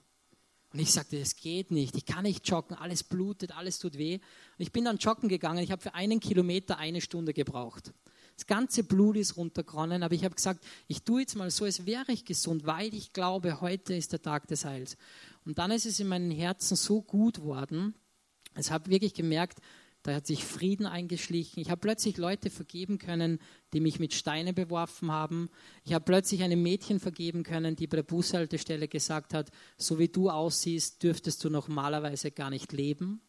Und 0.73 0.79
ich 0.79 0.91
sagte, 0.91 1.19
das 1.19 1.35
geht 1.35 1.71
nicht, 1.71 1.95
ich 1.95 2.05
kann 2.05 2.23
nicht 2.23 2.47
joggen, 2.47 2.75
alles 2.75 3.03
blutet, 3.03 3.55
alles 3.55 3.79
tut 3.79 3.97
weh. 3.97 4.15
Und 4.15 4.21
ich 4.57 4.71
bin 4.71 4.85
dann 4.85 4.97
joggen 4.97 5.29
gegangen, 5.29 5.63
ich 5.63 5.71
habe 5.71 5.81
für 5.81 5.93
einen 5.93 6.19
Kilometer 6.19 6.77
eine 6.77 7.01
Stunde 7.01 7.33
gebraucht. 7.33 7.93
Das 8.35 8.45
ganze 8.45 8.83
Blut 8.83 9.15
ist 9.15 9.37
runtergeronnen, 9.37 10.03
aber 10.03 10.13
ich 10.13 10.23
habe 10.23 10.35
gesagt, 10.35 10.63
ich 10.87 11.01
tue 11.03 11.21
jetzt 11.21 11.35
mal 11.35 11.49
so, 11.49 11.65
als 11.65 11.85
wäre 11.85 12.11
ich 12.11 12.23
gesund, 12.25 12.67
weil 12.67 12.93
ich 12.93 13.13
glaube, 13.13 13.61
heute 13.61 13.95
ist 13.95 14.11
der 14.11 14.21
Tag 14.21 14.47
des 14.47 14.65
Heils. 14.65 14.97
Und 15.45 15.57
dann 15.57 15.71
ist 15.71 15.85
es 15.85 15.99
in 15.99 16.07
meinem 16.07 16.29
Herzen 16.29 16.75
so 16.75 17.01
gut 17.01 17.41
worden, 17.41 17.95
ich 18.59 18.71
habe 18.71 18.89
wirklich 18.89 19.13
gemerkt, 19.13 19.59
da 20.07 20.15
hat 20.15 20.25
sich 20.25 20.45
Frieden 20.45 20.85
eingeschlichen. 20.85 21.59
Ich 21.59 21.69
habe 21.69 21.81
plötzlich 21.81 22.15
Leute 22.15 22.49
vergeben 22.49 22.97
können, 22.97 23.39
die 23.73 23.81
mich 23.81 23.99
mit 23.99 24.13
Steinen 24.13 24.55
beworfen 24.55 25.11
haben. 25.11 25.49
Ich 25.83 25.93
habe 25.93 26.05
plötzlich 26.05 26.43
einem 26.43 26.63
Mädchen 26.63 27.01
vergeben 27.01 27.43
können, 27.43 27.75
die 27.75 27.87
bei 27.87 27.97
der 27.97 28.03
Bushaltestelle 28.03 28.87
gesagt 28.87 29.33
hat, 29.33 29.51
so 29.75 29.99
wie 29.99 30.07
du 30.07 30.29
aussiehst, 30.29 31.03
dürftest 31.03 31.43
du 31.43 31.49
normalerweise 31.49 32.31
gar 32.31 32.49
nicht 32.49 32.71
leben. 32.71 33.19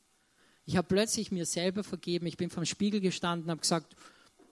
Ich 0.67 0.77
habe 0.77 0.87
plötzlich 0.87 1.33
mir 1.33 1.47
selber 1.47 1.83
vergeben. 1.83 2.27
Ich 2.27 2.37
bin 2.37 2.49
vom 2.49 2.65
Spiegel 2.65 3.01
gestanden, 3.01 3.51
habe 3.51 3.61
gesagt, 3.61 3.97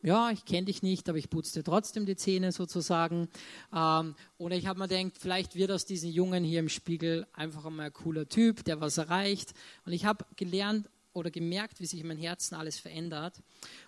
ja, 0.02 0.30
ich 0.30 0.44
kenne 0.44 0.64
dich 0.64 0.82
nicht, 0.82 1.08
aber 1.08 1.18
ich 1.18 1.30
putze 1.30 1.60
dir 1.60 1.62
trotzdem 1.62 2.06
die 2.06 2.16
Zähne 2.16 2.50
sozusagen. 2.50 3.28
Ähm, 3.72 4.16
oder 4.36 4.56
ich 4.56 4.66
habe 4.66 4.80
mir 4.80 4.88
gedacht, 4.88 5.16
vielleicht 5.16 5.54
wird 5.54 5.70
aus 5.70 5.86
diesem 5.86 6.10
Jungen 6.10 6.42
hier 6.42 6.58
im 6.58 6.68
Spiegel 6.68 7.24
einfach 7.32 7.64
einmal 7.66 7.86
ein 7.86 7.92
cooler 7.92 8.28
Typ, 8.28 8.64
der 8.64 8.80
was 8.80 8.98
erreicht. 8.98 9.54
Und 9.84 9.92
ich 9.92 10.04
habe 10.04 10.24
gelernt, 10.34 10.88
oder 11.16 11.30
gemerkt, 11.30 11.80
wie 11.80 11.86
sich 11.86 12.00
in 12.00 12.06
meinem 12.06 12.20
Herzen 12.20 12.54
alles 12.54 12.78
verändert. 12.78 13.42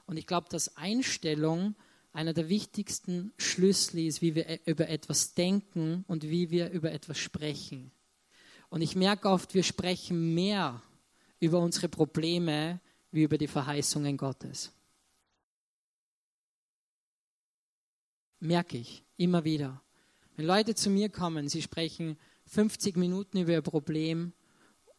Und 0.06 0.16
ich 0.16 0.26
glaube, 0.26 0.48
dass 0.50 0.76
Einstellung 0.76 1.76
einer 2.12 2.32
der 2.32 2.48
wichtigsten 2.48 3.32
Schlüssel 3.36 4.00
ist, 4.00 4.22
wie 4.22 4.34
wir 4.34 4.48
e-, 4.48 4.60
über 4.64 4.88
etwas 4.88 5.34
denken 5.34 6.04
und 6.08 6.24
wie 6.24 6.50
wir 6.50 6.70
über 6.70 6.90
etwas 6.90 7.18
sprechen. 7.18 7.92
Und 8.70 8.82
ich 8.82 8.96
merke 8.96 9.28
oft, 9.28 9.54
wir 9.54 9.62
sprechen 9.62 10.34
mehr 10.34 10.82
über 11.38 11.60
unsere 11.60 11.88
Probleme 11.88 12.80
wie 13.10 13.22
über 13.22 13.38
die 13.38 13.46
Verheißungen 13.46 14.16
Gottes. 14.16 14.72
Merke 18.40 18.78
ich 18.78 19.04
immer 19.16 19.44
wieder. 19.44 19.82
Wenn 20.36 20.46
Leute 20.46 20.74
zu 20.74 20.90
mir 20.90 21.08
kommen, 21.08 21.48
sie 21.48 21.62
sprechen 21.62 22.16
50 22.46 22.96
Minuten 22.96 23.38
über 23.38 23.52
ihr 23.52 23.62
Problem 23.62 24.32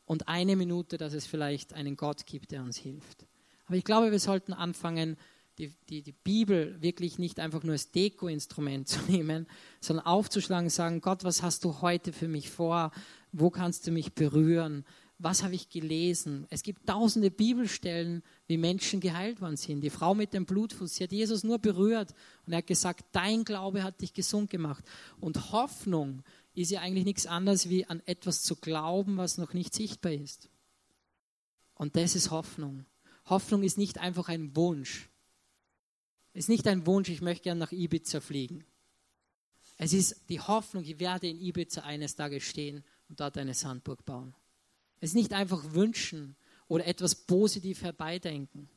und 0.09 0.27
eine 0.27 0.55
Minute, 0.55 0.97
dass 0.97 1.13
es 1.13 1.27
vielleicht 1.27 1.73
einen 1.73 1.95
Gott 1.95 2.25
gibt, 2.25 2.49
der 2.49 2.63
uns 2.63 2.77
hilft. 2.77 3.27
Aber 3.67 3.77
ich 3.77 3.83
glaube, 3.83 4.09
wir 4.09 4.17
sollten 4.17 4.53
anfangen, 4.53 5.17
die, 5.59 5.71
die, 5.87 6.01
die 6.01 6.13
Bibel 6.13 6.81
wirklich 6.81 7.19
nicht 7.19 7.39
einfach 7.39 7.61
nur 7.61 7.73
als 7.73 7.91
Deko-Instrument 7.91 8.87
zu 8.87 8.99
nehmen, 9.07 9.45
sondern 9.79 10.07
aufzuschlagen 10.07 10.65
und 10.65 10.71
sagen, 10.71 11.01
Gott, 11.01 11.23
was 11.23 11.43
hast 11.43 11.63
du 11.63 11.81
heute 11.81 12.11
für 12.11 12.27
mich 12.27 12.49
vor? 12.49 12.91
Wo 13.31 13.51
kannst 13.51 13.85
du 13.85 13.91
mich 13.91 14.13
berühren? 14.13 14.83
Was 15.19 15.43
habe 15.43 15.53
ich 15.53 15.69
gelesen? 15.69 16.47
Es 16.49 16.63
gibt 16.63 16.87
tausende 16.87 17.29
Bibelstellen, 17.29 18.23
wie 18.47 18.57
Menschen 18.57 19.01
geheilt 19.01 19.41
worden 19.41 19.57
sind. 19.57 19.81
Die 19.81 19.91
Frau 19.91 20.15
mit 20.15 20.33
dem 20.33 20.47
Blutfuß, 20.47 20.95
sie 20.95 21.03
hat 21.03 21.11
Jesus 21.11 21.43
nur 21.43 21.59
berührt 21.59 22.15
und 22.47 22.53
er 22.53 22.59
hat 22.59 22.67
gesagt, 22.67 23.05
dein 23.11 23.43
Glaube 23.43 23.83
hat 23.83 24.01
dich 24.01 24.13
gesund 24.13 24.49
gemacht. 24.49 24.83
Und 25.19 25.51
Hoffnung 25.51 26.23
ist 26.53 26.71
ja 26.71 26.81
eigentlich 26.81 27.05
nichts 27.05 27.25
anderes 27.25 27.69
wie 27.69 27.85
an 27.85 28.01
etwas 28.05 28.43
zu 28.43 28.55
glauben, 28.55 29.17
was 29.17 29.37
noch 29.37 29.53
nicht 29.53 29.73
sichtbar 29.73 30.13
ist. 30.13 30.49
Und 31.75 31.95
das 31.95 32.15
ist 32.15 32.31
Hoffnung. 32.31 32.85
Hoffnung 33.25 33.63
ist 33.63 33.77
nicht 33.77 33.99
einfach 33.99 34.27
ein 34.27 34.55
Wunsch. 34.55 35.09
Es 36.33 36.45
ist 36.45 36.49
nicht 36.49 36.67
ein 36.67 36.85
Wunsch, 36.85 37.09
ich 37.09 37.21
möchte 37.21 37.43
gerne 37.43 37.59
nach 37.59 37.71
Ibiza 37.71 38.19
fliegen. 38.19 38.65
Es 39.77 39.93
ist 39.93 40.29
die 40.29 40.41
Hoffnung, 40.41 40.83
ich 40.83 40.99
werde 40.99 41.27
in 41.27 41.39
Ibiza 41.39 41.81
eines 41.81 42.15
Tages 42.15 42.43
stehen 42.43 42.83
und 43.07 43.19
dort 43.19 43.37
eine 43.37 43.53
Sandburg 43.53 44.05
bauen. 44.05 44.35
Es 44.99 45.11
ist 45.11 45.15
nicht 45.15 45.33
einfach 45.33 45.73
wünschen 45.73 46.35
oder 46.67 46.85
etwas 46.85 47.15
positiv 47.15 47.81
herbeidenken. 47.81 48.69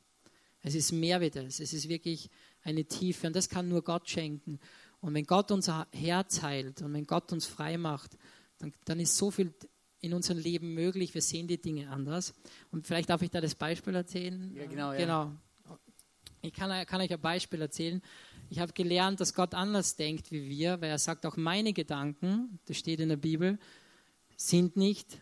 Es 0.61 0.75
ist 0.75 0.93
mehr 0.93 1.19
wie 1.19 1.29
das. 1.29 1.59
Es 1.59 1.73
ist 1.73 1.89
wirklich 1.89 2.29
eine 2.63 2.85
Tiefe 2.85 3.27
und 3.27 3.35
das 3.35 3.49
kann 3.49 3.67
nur 3.67 3.83
Gott 3.83 4.09
schenken. 4.09 4.59
Und 5.03 5.13
wenn 5.15 5.25
Gott 5.25 5.51
unser 5.51 5.85
Herz 5.91 6.41
heilt 6.43 6.81
und 6.81 6.93
wenn 6.93 7.05
Gott 7.05 7.33
uns 7.33 7.45
frei 7.45 7.77
macht, 7.77 8.17
dann, 8.57 8.71
dann 8.85 9.01
ist 9.01 9.17
so 9.17 9.31
viel 9.31 9.53
in 9.99 10.13
unserem 10.13 10.37
Leben 10.37 10.73
möglich. 10.73 11.13
Wir 11.13 11.21
sehen 11.21 11.45
die 11.45 11.61
Dinge 11.61 11.89
anders. 11.89 12.33
Und 12.71 12.87
vielleicht 12.87 13.09
darf 13.09 13.21
ich 13.21 13.29
da 13.29 13.41
das 13.41 13.53
Beispiel 13.53 13.95
erzählen. 13.95 14.55
Ja, 14.55 14.65
genau. 14.65 14.93
Ja. 14.93 14.97
genau. 14.97 15.31
Ich 16.41 16.53
kann, 16.53 16.85
kann 16.85 17.01
euch 17.01 17.11
ein 17.11 17.19
Beispiel 17.19 17.59
erzählen. 17.59 18.01
Ich 18.49 18.59
habe 18.59 18.71
gelernt, 18.71 19.19
dass 19.19 19.33
Gott 19.33 19.53
anders 19.53 19.97
denkt 19.97 20.31
wie 20.31 20.47
wir, 20.49 20.79
weil 20.79 20.91
er 20.91 20.99
sagt, 20.99 21.25
auch 21.25 21.35
meine 21.35 21.73
Gedanken, 21.73 22.59
das 22.63 22.77
steht 22.77 23.01
in 23.01 23.09
der 23.09 23.17
Bibel, 23.17 23.59
sind 24.37 24.77
nicht 24.77 25.21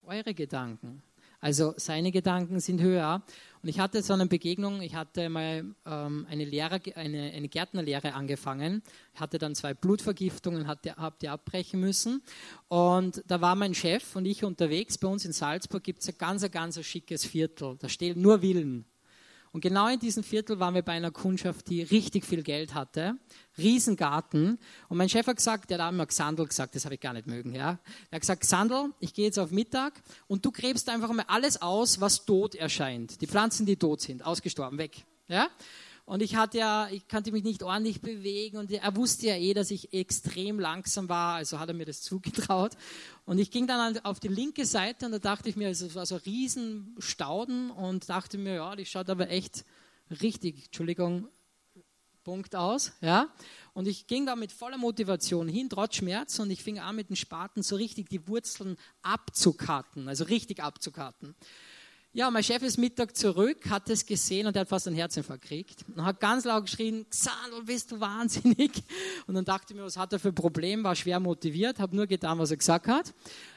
eure 0.00 0.32
Gedanken. 0.32 1.02
Also 1.40 1.74
seine 1.76 2.12
Gedanken 2.12 2.60
sind 2.60 2.80
höher. 2.80 3.22
Und 3.62 3.68
ich 3.68 3.80
hatte 3.80 4.02
so 4.02 4.12
eine 4.12 4.26
Begegnung, 4.26 4.80
ich 4.80 4.94
hatte 4.94 5.28
mal 5.28 5.64
ähm, 5.86 6.26
eine, 6.30 6.44
Lehrer, 6.44 6.80
eine, 6.94 7.32
eine 7.32 7.48
Gärtnerlehre 7.48 8.14
angefangen, 8.14 8.82
hatte 9.14 9.38
dann 9.38 9.54
zwei 9.54 9.74
Blutvergiftungen, 9.74 10.68
habe 10.68 11.16
die 11.20 11.28
abbrechen 11.28 11.80
müssen. 11.80 12.22
Und 12.68 13.22
da 13.26 13.40
war 13.40 13.54
mein 13.54 13.74
Chef 13.74 14.14
und 14.14 14.24
ich 14.24 14.44
unterwegs. 14.44 14.98
Bei 14.98 15.08
uns 15.08 15.24
in 15.24 15.32
Salzburg 15.32 15.82
gibt 15.82 16.02
es 16.02 16.08
ein 16.08 16.14
ganz, 16.18 16.48
ganz 16.50 16.84
schickes 16.84 17.24
Viertel. 17.24 17.76
Da 17.78 17.88
stehen 17.88 18.20
nur 18.20 18.40
Villen. 18.40 18.84
Und 19.52 19.60
genau 19.60 19.88
in 19.88 19.98
diesem 19.98 20.22
Viertel 20.22 20.58
waren 20.60 20.74
wir 20.74 20.82
bei 20.82 20.92
einer 20.92 21.10
Kundschaft, 21.10 21.68
die 21.68 21.82
richtig 21.82 22.24
viel 22.24 22.42
Geld 22.42 22.74
hatte. 22.74 23.16
Riesengarten. 23.58 24.58
Und 24.88 24.98
mein 24.98 25.08
Chef 25.08 25.26
hat 25.26 25.36
gesagt, 25.36 25.70
der 25.70 25.82
hat 25.82 25.92
immer 25.92 26.06
Xandl 26.06 26.46
gesagt, 26.46 26.74
das 26.74 26.84
habe 26.84 26.94
ich 26.94 27.00
gar 27.00 27.12
nicht 27.12 27.26
mögen. 27.26 27.54
Ja. 27.54 27.78
Er 28.10 28.16
hat 28.16 28.20
gesagt, 28.20 28.42
Xandl, 28.42 28.92
ich 29.00 29.14
gehe 29.14 29.26
jetzt 29.26 29.38
auf 29.38 29.50
Mittag 29.50 30.02
und 30.26 30.44
du 30.44 30.52
gräbst 30.52 30.88
einfach 30.88 31.12
mal 31.12 31.24
alles 31.28 31.62
aus, 31.62 32.00
was 32.00 32.24
tot 32.24 32.54
erscheint. 32.54 33.20
Die 33.20 33.26
Pflanzen, 33.26 33.66
die 33.66 33.76
tot 33.76 34.00
sind, 34.00 34.24
ausgestorben, 34.24 34.78
weg. 34.78 35.04
Ja. 35.28 35.48
Und 36.06 36.22
ich 36.22 36.36
hatte 36.36 36.58
ja, 36.58 36.88
ich 36.88 37.08
konnte 37.08 37.32
mich 37.32 37.42
nicht 37.42 37.64
ordentlich 37.64 38.00
bewegen 38.00 38.58
und 38.58 38.70
er 38.70 38.94
wusste 38.94 39.26
ja 39.26 39.34
eh, 39.34 39.54
dass 39.54 39.72
ich 39.72 39.92
extrem 39.92 40.60
langsam 40.60 41.08
war, 41.08 41.34
also 41.34 41.58
hat 41.58 41.68
er 41.68 41.74
mir 41.74 41.84
das 41.84 42.00
zugetraut. 42.02 42.76
Und 43.24 43.38
ich 43.38 43.50
ging 43.50 43.66
dann 43.66 43.98
auf 44.04 44.20
die 44.20 44.28
linke 44.28 44.64
Seite 44.66 45.06
und 45.06 45.12
da 45.12 45.18
dachte 45.18 45.48
ich 45.48 45.56
mir, 45.56 45.68
es 45.68 45.94
war 45.96 46.06
so 46.06 46.14
riesen 46.14 46.94
Stauden 46.98 47.72
und 47.72 48.08
dachte 48.08 48.38
mir, 48.38 48.54
ja, 48.54 48.76
die 48.76 48.86
schaut 48.86 49.10
aber 49.10 49.30
echt 49.30 49.64
richtig, 50.22 50.66
Entschuldigung, 50.66 51.28
Punkt 52.22 52.54
aus, 52.54 52.92
ja. 53.00 53.28
Und 53.72 53.88
ich 53.88 54.06
ging 54.06 54.26
da 54.26 54.36
mit 54.36 54.52
voller 54.52 54.78
Motivation 54.78 55.48
hin, 55.48 55.68
trotz 55.68 55.96
Schmerz, 55.96 56.38
und 56.38 56.50
ich 56.50 56.62
fing 56.62 56.78
an 56.78 56.96
mit 56.96 57.10
den 57.10 57.16
Spaten 57.16 57.62
so 57.62 57.74
richtig 57.74 58.08
die 58.08 58.26
Wurzeln 58.28 58.76
abzukarten, 59.02 60.08
also 60.08 60.24
richtig 60.24 60.62
abzukarten. 60.62 61.34
Ja, 62.16 62.30
mein 62.30 62.42
Chef 62.42 62.62
ist 62.62 62.78
Mittag 62.78 63.14
zurück, 63.14 63.68
hat 63.68 63.90
es 63.90 64.06
gesehen 64.06 64.46
und 64.46 64.56
er 64.56 64.60
hat 64.60 64.70
fast 64.70 64.86
einen 64.86 64.96
Herzinfarkt 64.96 65.42
gekriegt. 65.42 65.84
Und 65.94 66.02
hat 66.02 66.18
ganz 66.18 66.46
laut 66.46 66.64
geschrien, 66.64 67.04
Xandl, 67.10 67.62
bist 67.66 67.92
du 67.92 68.00
wahnsinnig? 68.00 68.72
Und 69.26 69.34
dann 69.34 69.44
dachte 69.44 69.74
ich 69.74 69.76
mir, 69.76 69.84
was 69.84 69.98
hat 69.98 70.14
er 70.14 70.18
für 70.18 70.28
ein 70.28 70.34
Problem, 70.34 70.82
war 70.82 70.96
schwer 70.96 71.20
motiviert, 71.20 71.78
habe 71.78 71.94
nur 71.94 72.06
getan, 72.06 72.38
was 72.38 72.50
er 72.50 72.56
gesagt 72.56 72.88
hat. 72.88 73.12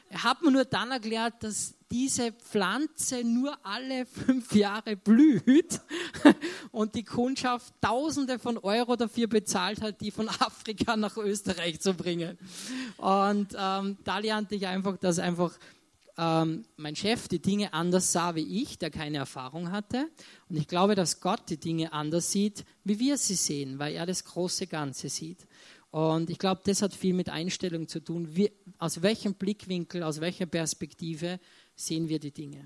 Er 0.10 0.24
hat 0.26 0.42
mir 0.42 0.52
nur 0.52 0.66
dann 0.66 0.92
erklärt, 0.92 1.36
dass 1.40 1.74
diese 1.90 2.34
Pflanze 2.34 3.24
nur 3.24 3.58
alle 3.64 4.06
fünf 4.26 4.54
Jahre 4.54 4.98
blüht 4.98 5.80
und 6.74 6.96
die 6.96 7.06
Kundschaft 7.06 7.74
Tausende 7.80 8.40
von 8.40 8.58
Euro 8.58 8.98
dafür 8.98 9.28
bezahlt 9.28 9.82
hat, 9.82 10.02
die 10.02 10.12
von 10.12 10.28
Afrika 10.40 10.98
nach 10.98 11.16
Österreich 11.16 11.80
zu 11.80 11.94
bringen. 11.94 12.38
Und 12.98 13.56
ähm, 13.58 13.96
da 14.04 14.18
lernte 14.18 14.56
ich 14.56 14.68
einfach, 14.68 14.98
dass 14.98 15.18
einfach 15.18 15.54
ähm, 16.20 16.66
mein 16.76 16.98
Chef 16.98 17.30
die 17.30 17.42
Dinge 17.42 17.74
anders 17.74 18.12
sah 18.12 18.36
wie 18.36 18.62
ich, 18.62 18.78
der 18.78 18.92
keine 18.92 19.18
Erfahrung 19.18 19.72
hatte. 19.72 20.10
Und 20.50 20.58
ich 20.58 20.68
glaube, 20.68 20.94
dass 20.94 21.22
Gott 21.22 21.44
die 21.50 21.58
Dinge 21.58 21.94
anders 21.94 22.32
sieht, 22.32 22.66
wie 22.84 23.00
wir 23.00 23.18
sie 23.18 23.36
sehen, 23.36 23.80
weil 23.80 23.94
er 23.94 24.06
das 24.06 24.26
große 24.26 24.68
Ganze 24.68 25.08
sieht. 25.08 25.48
Und 25.92 26.30
ich 26.30 26.38
glaube, 26.38 26.62
das 26.66 26.82
hat 26.82 26.94
viel 26.94 27.14
mit 27.14 27.30
Einstellung 27.30 27.88
zu 27.88 28.02
tun. 28.02 28.36
Wie, 28.36 28.52
aus 28.80 29.02
welchem 29.02 29.36
Blickwinkel, 29.36 30.04
aus 30.04 30.20
welcher 30.20 30.46
Perspektive 30.46 31.40
sehen 31.74 32.10
wir 32.10 32.20
die 32.20 32.32
Dinge? 32.32 32.66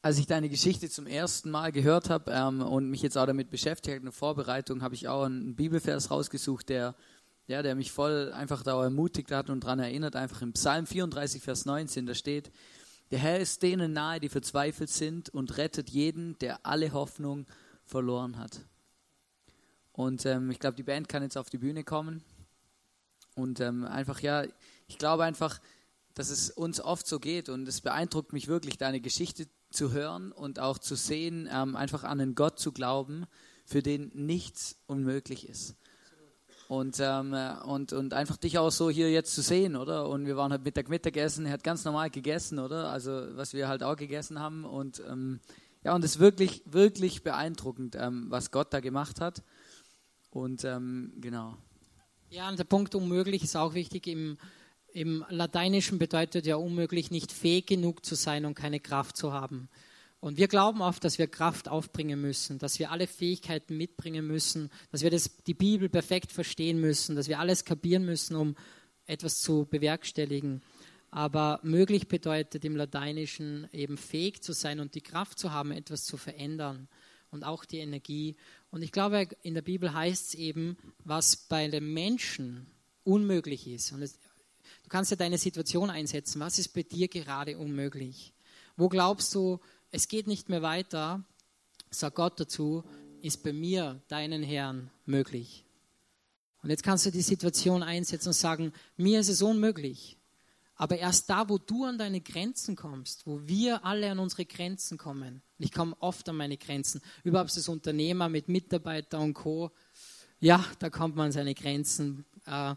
Als 0.00 0.18
ich 0.18 0.26
deine 0.26 0.48
Geschichte 0.48 0.88
zum 0.88 1.06
ersten 1.06 1.50
Mal 1.50 1.72
gehört 1.72 2.08
habe 2.08 2.32
ähm, 2.32 2.62
und 2.62 2.88
mich 2.88 3.02
jetzt 3.02 3.18
auch 3.18 3.26
damit 3.26 3.50
beschäftigt 3.50 3.88
habe, 3.88 3.98
in 3.98 4.04
der 4.04 4.12
Vorbereitung, 4.12 4.80
habe 4.80 4.94
ich 4.94 5.08
auch 5.08 5.24
einen 5.24 5.56
Bibelvers 5.56 6.10
rausgesucht, 6.10 6.70
der 6.70 6.94
ja, 7.48 7.62
der 7.62 7.74
mich 7.74 7.90
voll 7.90 8.30
einfach 8.32 8.62
da 8.62 8.80
ermutigt 8.80 9.32
hat 9.32 9.48
und 9.48 9.64
daran 9.64 9.78
erinnert, 9.78 10.14
einfach 10.14 10.42
im 10.42 10.52
Psalm 10.52 10.86
34, 10.86 11.42
Vers 11.42 11.64
19, 11.64 12.06
da 12.06 12.14
steht, 12.14 12.52
der 13.10 13.18
Herr 13.18 13.40
ist 13.40 13.62
denen 13.62 13.94
nahe, 13.94 14.20
die 14.20 14.28
verzweifelt 14.28 14.90
sind 14.90 15.30
und 15.30 15.56
rettet 15.56 15.88
jeden, 15.88 16.38
der 16.40 16.66
alle 16.66 16.92
Hoffnung 16.92 17.46
verloren 17.86 18.36
hat. 18.36 18.60
Und 19.92 20.26
ähm, 20.26 20.50
ich 20.50 20.60
glaube, 20.60 20.76
die 20.76 20.82
Band 20.82 21.08
kann 21.08 21.22
jetzt 21.22 21.38
auf 21.38 21.48
die 21.48 21.56
Bühne 21.56 21.84
kommen. 21.84 22.22
Und 23.34 23.60
ähm, 23.60 23.84
einfach, 23.84 24.20
ja, 24.20 24.44
ich 24.86 24.98
glaube 24.98 25.24
einfach, 25.24 25.58
dass 26.12 26.28
es 26.28 26.50
uns 26.50 26.82
oft 26.82 27.06
so 27.06 27.18
geht 27.18 27.48
und 27.48 27.66
es 27.66 27.80
beeindruckt 27.80 28.34
mich 28.34 28.46
wirklich, 28.46 28.76
deine 28.76 29.00
Geschichte 29.00 29.48
zu 29.70 29.92
hören 29.92 30.32
und 30.32 30.58
auch 30.58 30.78
zu 30.78 30.96
sehen, 30.96 31.48
ähm, 31.50 31.76
einfach 31.76 32.04
an 32.04 32.20
einen 32.20 32.34
Gott 32.34 32.58
zu 32.58 32.72
glauben, 32.72 33.24
für 33.64 33.82
den 33.82 34.10
nichts 34.14 34.76
unmöglich 34.86 35.48
ist 35.48 35.76
und, 36.68 36.98
ähm, 37.00 37.34
und, 37.64 37.94
und 37.94 38.12
einfach 38.12 38.36
dich 38.36 38.58
auch 38.58 38.70
so 38.70 38.90
hier 38.90 39.10
jetzt 39.10 39.34
zu 39.34 39.40
sehen, 39.40 39.74
oder? 39.74 40.08
Und 40.08 40.26
wir 40.26 40.36
waren 40.36 40.52
halt 40.52 40.64
Mittag 40.64 40.90
Mittagessen, 40.90 41.46
er 41.46 41.52
hat 41.52 41.64
ganz 41.64 41.84
normal 41.84 42.10
gegessen, 42.10 42.58
oder? 42.58 42.90
Also 42.90 43.10
was 43.36 43.54
wir 43.54 43.68
halt 43.68 43.82
auch 43.82 43.96
gegessen 43.96 44.38
haben 44.38 44.64
und 44.64 45.02
ähm, 45.08 45.40
ja, 45.82 45.94
und 45.94 46.04
es 46.04 46.16
ist 46.16 46.18
wirklich, 46.18 46.62
wirklich 46.66 47.22
beeindruckend, 47.22 47.96
ähm, 47.98 48.26
was 48.28 48.50
Gott 48.50 48.72
da 48.74 48.80
gemacht 48.80 49.20
hat 49.20 49.42
und 50.30 50.62
ähm, 50.64 51.14
genau. 51.16 51.56
Ja, 52.28 52.50
und 52.50 52.58
der 52.58 52.64
Punkt 52.64 52.94
unmöglich 52.94 53.42
ist 53.42 53.56
auch 53.56 53.72
wichtig. 53.72 54.06
Im, 54.06 54.36
Im 54.92 55.24
Lateinischen 55.30 55.98
bedeutet 55.98 56.44
ja 56.44 56.56
unmöglich, 56.56 57.10
nicht 57.10 57.32
fähig 57.32 57.66
genug 57.66 58.04
zu 58.04 58.14
sein 58.14 58.44
und 58.44 58.54
keine 58.54 58.80
Kraft 58.80 59.16
zu 59.16 59.32
haben. 59.32 59.70
Und 60.20 60.36
wir 60.36 60.48
glauben 60.48 60.82
oft, 60.82 61.04
dass 61.04 61.18
wir 61.18 61.28
Kraft 61.28 61.68
aufbringen 61.68 62.20
müssen, 62.20 62.58
dass 62.58 62.78
wir 62.78 62.90
alle 62.90 63.06
Fähigkeiten 63.06 63.76
mitbringen 63.76 64.26
müssen, 64.26 64.70
dass 64.90 65.02
wir 65.02 65.10
das, 65.10 65.36
die 65.44 65.54
Bibel 65.54 65.88
perfekt 65.88 66.32
verstehen 66.32 66.80
müssen, 66.80 67.14
dass 67.14 67.28
wir 67.28 67.38
alles 67.38 67.64
kapieren 67.64 68.04
müssen, 68.04 68.34
um 68.34 68.56
etwas 69.06 69.40
zu 69.40 69.66
bewerkstelligen. 69.70 70.62
Aber 71.10 71.60
möglich 71.62 72.08
bedeutet 72.08 72.64
im 72.64 72.76
Lateinischen 72.76 73.68
eben 73.72 73.96
fähig 73.96 74.42
zu 74.42 74.52
sein 74.52 74.80
und 74.80 74.94
die 74.94 75.00
Kraft 75.00 75.38
zu 75.38 75.52
haben, 75.52 75.70
etwas 75.70 76.04
zu 76.04 76.16
verändern 76.16 76.88
und 77.30 77.44
auch 77.44 77.64
die 77.64 77.78
Energie. 77.78 78.36
Und 78.70 78.82
ich 78.82 78.92
glaube, 78.92 79.28
in 79.42 79.54
der 79.54 79.62
Bibel 79.62 79.94
heißt 79.94 80.28
es 80.28 80.34
eben, 80.34 80.76
was 81.04 81.36
bei 81.36 81.68
den 81.68 81.92
Menschen 81.92 82.66
unmöglich 83.04 83.66
ist. 83.68 83.92
Und 83.92 84.02
es, 84.02 84.14
du 84.14 84.88
kannst 84.88 85.10
ja 85.10 85.16
deine 85.16 85.38
Situation 85.38 85.90
einsetzen. 85.90 86.40
Was 86.40 86.58
ist 86.58 86.74
bei 86.74 86.82
dir 86.82 87.08
gerade 87.08 87.56
unmöglich? 87.56 88.34
Wo 88.76 88.88
glaubst 88.88 89.34
du, 89.34 89.60
es 89.90 90.08
geht 90.08 90.26
nicht 90.26 90.48
mehr 90.48 90.62
weiter? 90.62 91.24
Sag 91.90 92.14
Gott 92.14 92.38
dazu, 92.38 92.84
ist 93.22 93.42
bei 93.42 93.52
mir, 93.52 94.00
deinen 94.08 94.42
Herrn, 94.42 94.90
möglich. 95.06 95.64
Und 96.62 96.70
jetzt 96.70 96.82
kannst 96.82 97.06
du 97.06 97.10
die 97.10 97.22
Situation 97.22 97.82
einsetzen 97.82 98.28
und 98.28 98.34
sagen, 98.34 98.72
mir 98.96 99.20
ist 99.20 99.28
es 99.28 99.42
unmöglich. 99.42 100.16
Aber 100.74 100.96
erst 100.96 101.28
da, 101.28 101.48
wo 101.48 101.58
du 101.58 101.84
an 101.84 101.98
deine 101.98 102.20
Grenzen 102.20 102.76
kommst, 102.76 103.26
wo 103.26 103.40
wir 103.46 103.84
alle 103.84 104.10
an 104.10 104.18
unsere 104.20 104.44
Grenzen 104.44 104.96
kommen, 104.96 105.42
und 105.58 105.64
ich 105.64 105.72
komme 105.72 105.96
oft 105.98 106.28
an 106.28 106.36
meine 106.36 106.56
Grenzen, 106.56 107.00
überhaupt 107.24 107.56
als 107.56 107.68
Unternehmer 107.68 108.28
mit 108.28 108.48
Mitarbeiter 108.48 109.18
und 109.18 109.34
Co., 109.34 109.72
ja, 110.40 110.64
da 110.78 110.88
kommt 110.88 111.16
man 111.16 111.26
an 111.26 111.32
seine 111.32 111.52
Grenzen. 111.52 112.24
Äh, 112.46 112.76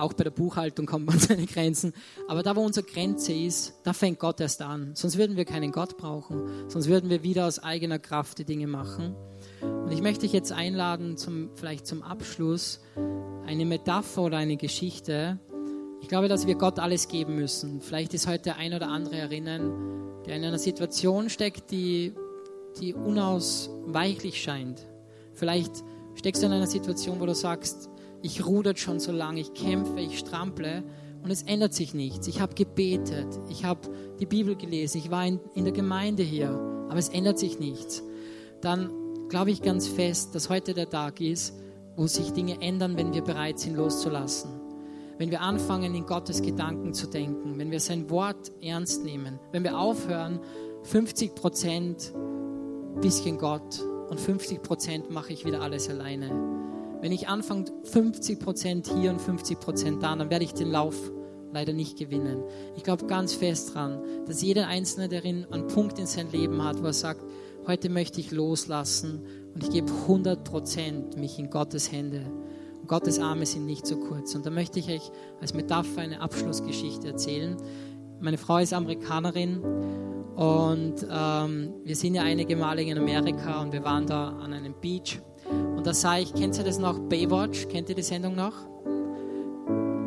auch 0.00 0.12
bei 0.14 0.24
der 0.24 0.30
Buchhaltung 0.30 0.86
kommt 0.86 1.06
man 1.06 1.16
an 1.16 1.20
seine 1.20 1.46
Grenzen. 1.46 1.92
Aber 2.28 2.42
da, 2.42 2.56
wo 2.56 2.62
unsere 2.62 2.86
Grenze 2.86 3.32
ist, 3.32 3.74
da 3.84 3.92
fängt 3.92 4.18
Gott 4.18 4.40
erst 4.40 4.62
an. 4.62 4.92
Sonst 4.94 5.18
würden 5.18 5.36
wir 5.36 5.44
keinen 5.44 5.72
Gott 5.72 5.96
brauchen. 5.96 6.68
Sonst 6.68 6.88
würden 6.88 7.10
wir 7.10 7.22
wieder 7.22 7.46
aus 7.46 7.58
eigener 7.58 7.98
Kraft 7.98 8.38
die 8.38 8.44
Dinge 8.44 8.66
machen. 8.66 9.14
Und 9.60 9.92
ich 9.92 10.02
möchte 10.02 10.22
dich 10.22 10.32
jetzt 10.32 10.52
einladen, 10.52 11.16
zum, 11.16 11.50
vielleicht 11.54 11.86
zum 11.86 12.02
Abschluss, 12.02 12.80
eine 13.46 13.64
Metapher 13.64 14.22
oder 14.22 14.38
eine 14.38 14.56
Geschichte. 14.56 15.38
Ich 16.00 16.08
glaube, 16.08 16.28
dass 16.28 16.46
wir 16.46 16.54
Gott 16.54 16.78
alles 16.78 17.08
geben 17.08 17.36
müssen. 17.36 17.80
Vielleicht 17.80 18.14
ist 18.14 18.26
heute 18.26 18.56
ein 18.56 18.72
oder 18.72 18.88
andere 18.88 19.16
erinnern, 19.16 20.22
der 20.26 20.36
in 20.36 20.44
einer 20.44 20.58
Situation 20.58 21.28
steckt, 21.28 21.70
die, 21.70 22.14
die 22.80 22.94
unausweichlich 22.94 24.42
scheint. 24.42 24.86
Vielleicht 25.34 25.72
steckst 26.14 26.42
du 26.42 26.46
in 26.46 26.52
einer 26.52 26.66
Situation, 26.66 27.20
wo 27.20 27.26
du 27.26 27.34
sagst, 27.34 27.89
ich 28.22 28.44
rudert 28.44 28.78
schon 28.78 29.00
so 29.00 29.12
lange, 29.12 29.40
ich 29.40 29.54
kämpfe, 29.54 30.00
ich 30.00 30.18
strample 30.18 30.82
und 31.22 31.30
es 31.30 31.42
ändert 31.42 31.74
sich 31.74 31.94
nichts. 31.94 32.26
Ich 32.28 32.40
habe 32.40 32.54
gebetet, 32.54 33.26
ich 33.48 33.64
habe 33.64 33.80
die 34.18 34.26
Bibel 34.26 34.56
gelesen, 34.56 34.98
ich 34.98 35.10
war 35.10 35.26
in, 35.26 35.40
in 35.54 35.64
der 35.64 35.72
Gemeinde 35.72 36.22
hier, 36.22 36.50
aber 36.88 36.98
es 36.98 37.08
ändert 37.08 37.38
sich 37.38 37.58
nichts. 37.58 38.02
Dann 38.60 38.90
glaube 39.28 39.50
ich 39.50 39.62
ganz 39.62 39.86
fest, 39.86 40.34
dass 40.34 40.48
heute 40.48 40.74
der 40.74 40.90
Tag 40.90 41.20
ist, 41.20 41.54
wo 41.96 42.06
sich 42.06 42.32
Dinge 42.32 42.60
ändern, 42.60 42.96
wenn 42.96 43.12
wir 43.12 43.22
bereit 43.22 43.58
sind, 43.58 43.76
loszulassen. 43.76 44.50
Wenn 45.18 45.30
wir 45.30 45.42
anfangen, 45.42 45.94
in 45.94 46.06
Gottes 46.06 46.40
Gedanken 46.40 46.94
zu 46.94 47.06
denken, 47.06 47.58
wenn 47.58 47.70
wir 47.70 47.80
sein 47.80 48.08
Wort 48.08 48.50
ernst 48.62 49.04
nehmen, 49.04 49.38
wenn 49.52 49.64
wir 49.64 49.78
aufhören, 49.78 50.40
50 50.84 51.34
Prozent 51.34 52.14
bisschen 53.00 53.38
Gott 53.38 53.80
und 54.08 54.18
50 54.18 54.62
Prozent 54.62 55.10
mache 55.10 55.32
ich 55.32 55.44
wieder 55.44 55.60
alles 55.60 55.88
alleine. 55.88 56.30
Wenn 57.00 57.12
ich 57.12 57.28
anfange, 57.28 57.64
50 57.84 58.40
Prozent 58.40 58.92
hier 58.94 59.10
und 59.10 59.20
50 59.20 59.58
Prozent 59.58 60.02
da, 60.02 60.14
dann 60.14 60.30
werde 60.30 60.44
ich 60.44 60.52
den 60.52 60.70
Lauf 60.70 60.94
leider 61.52 61.72
nicht 61.72 61.98
gewinnen. 61.98 62.42
Ich 62.76 62.84
glaube 62.84 63.06
ganz 63.06 63.32
fest 63.32 63.74
daran, 63.74 64.02
dass 64.26 64.42
jeder 64.42 64.68
Einzelne 64.68 65.08
darin 65.08 65.46
einen 65.50 65.66
Punkt 65.66 65.98
in 65.98 66.06
sein 66.06 66.30
Leben 66.30 66.62
hat, 66.62 66.82
wo 66.82 66.86
er 66.86 66.92
sagt, 66.92 67.24
heute 67.66 67.88
möchte 67.88 68.20
ich 68.20 68.30
loslassen 68.30 69.22
und 69.54 69.64
ich 69.64 69.70
gebe 69.70 69.90
100 69.90 70.44
Prozent 70.44 71.16
mich 71.16 71.38
in 71.38 71.50
Gottes 71.50 71.90
Hände. 71.90 72.22
Und 72.80 72.88
Gottes 72.88 73.18
Arme 73.18 73.46
sind 73.46 73.66
nicht 73.66 73.86
so 73.86 73.96
kurz. 73.96 74.34
Und 74.34 74.46
da 74.46 74.50
möchte 74.50 74.78
ich 74.78 74.88
euch 74.88 75.10
als 75.40 75.54
Metapher 75.54 76.02
eine 76.02 76.20
Abschlussgeschichte 76.20 77.08
erzählen. 77.08 77.56
Meine 78.20 78.38
Frau 78.38 78.58
ist 78.58 78.72
Amerikanerin 78.72 79.60
und 80.36 81.06
ähm, 81.10 81.74
wir 81.84 81.96
sind 81.96 82.14
ja 82.14 82.22
einige 82.22 82.56
Male 82.56 82.82
in 82.82 82.96
Amerika 82.96 83.62
und 83.62 83.72
wir 83.72 83.84
waren 83.84 84.06
da 84.06 84.28
an 84.28 84.52
einem 84.52 84.74
Beach. 84.80 85.20
Und 85.80 85.86
da 85.86 85.94
sah 85.94 86.18
ich, 86.18 86.34
kennt 86.34 86.58
ihr 86.58 86.64
das 86.64 86.78
noch, 86.78 86.98
Baywatch? 86.98 87.68
Kennt 87.68 87.88
ihr 87.88 87.94
die 87.94 88.02
Sendung 88.02 88.34
noch? 88.34 88.52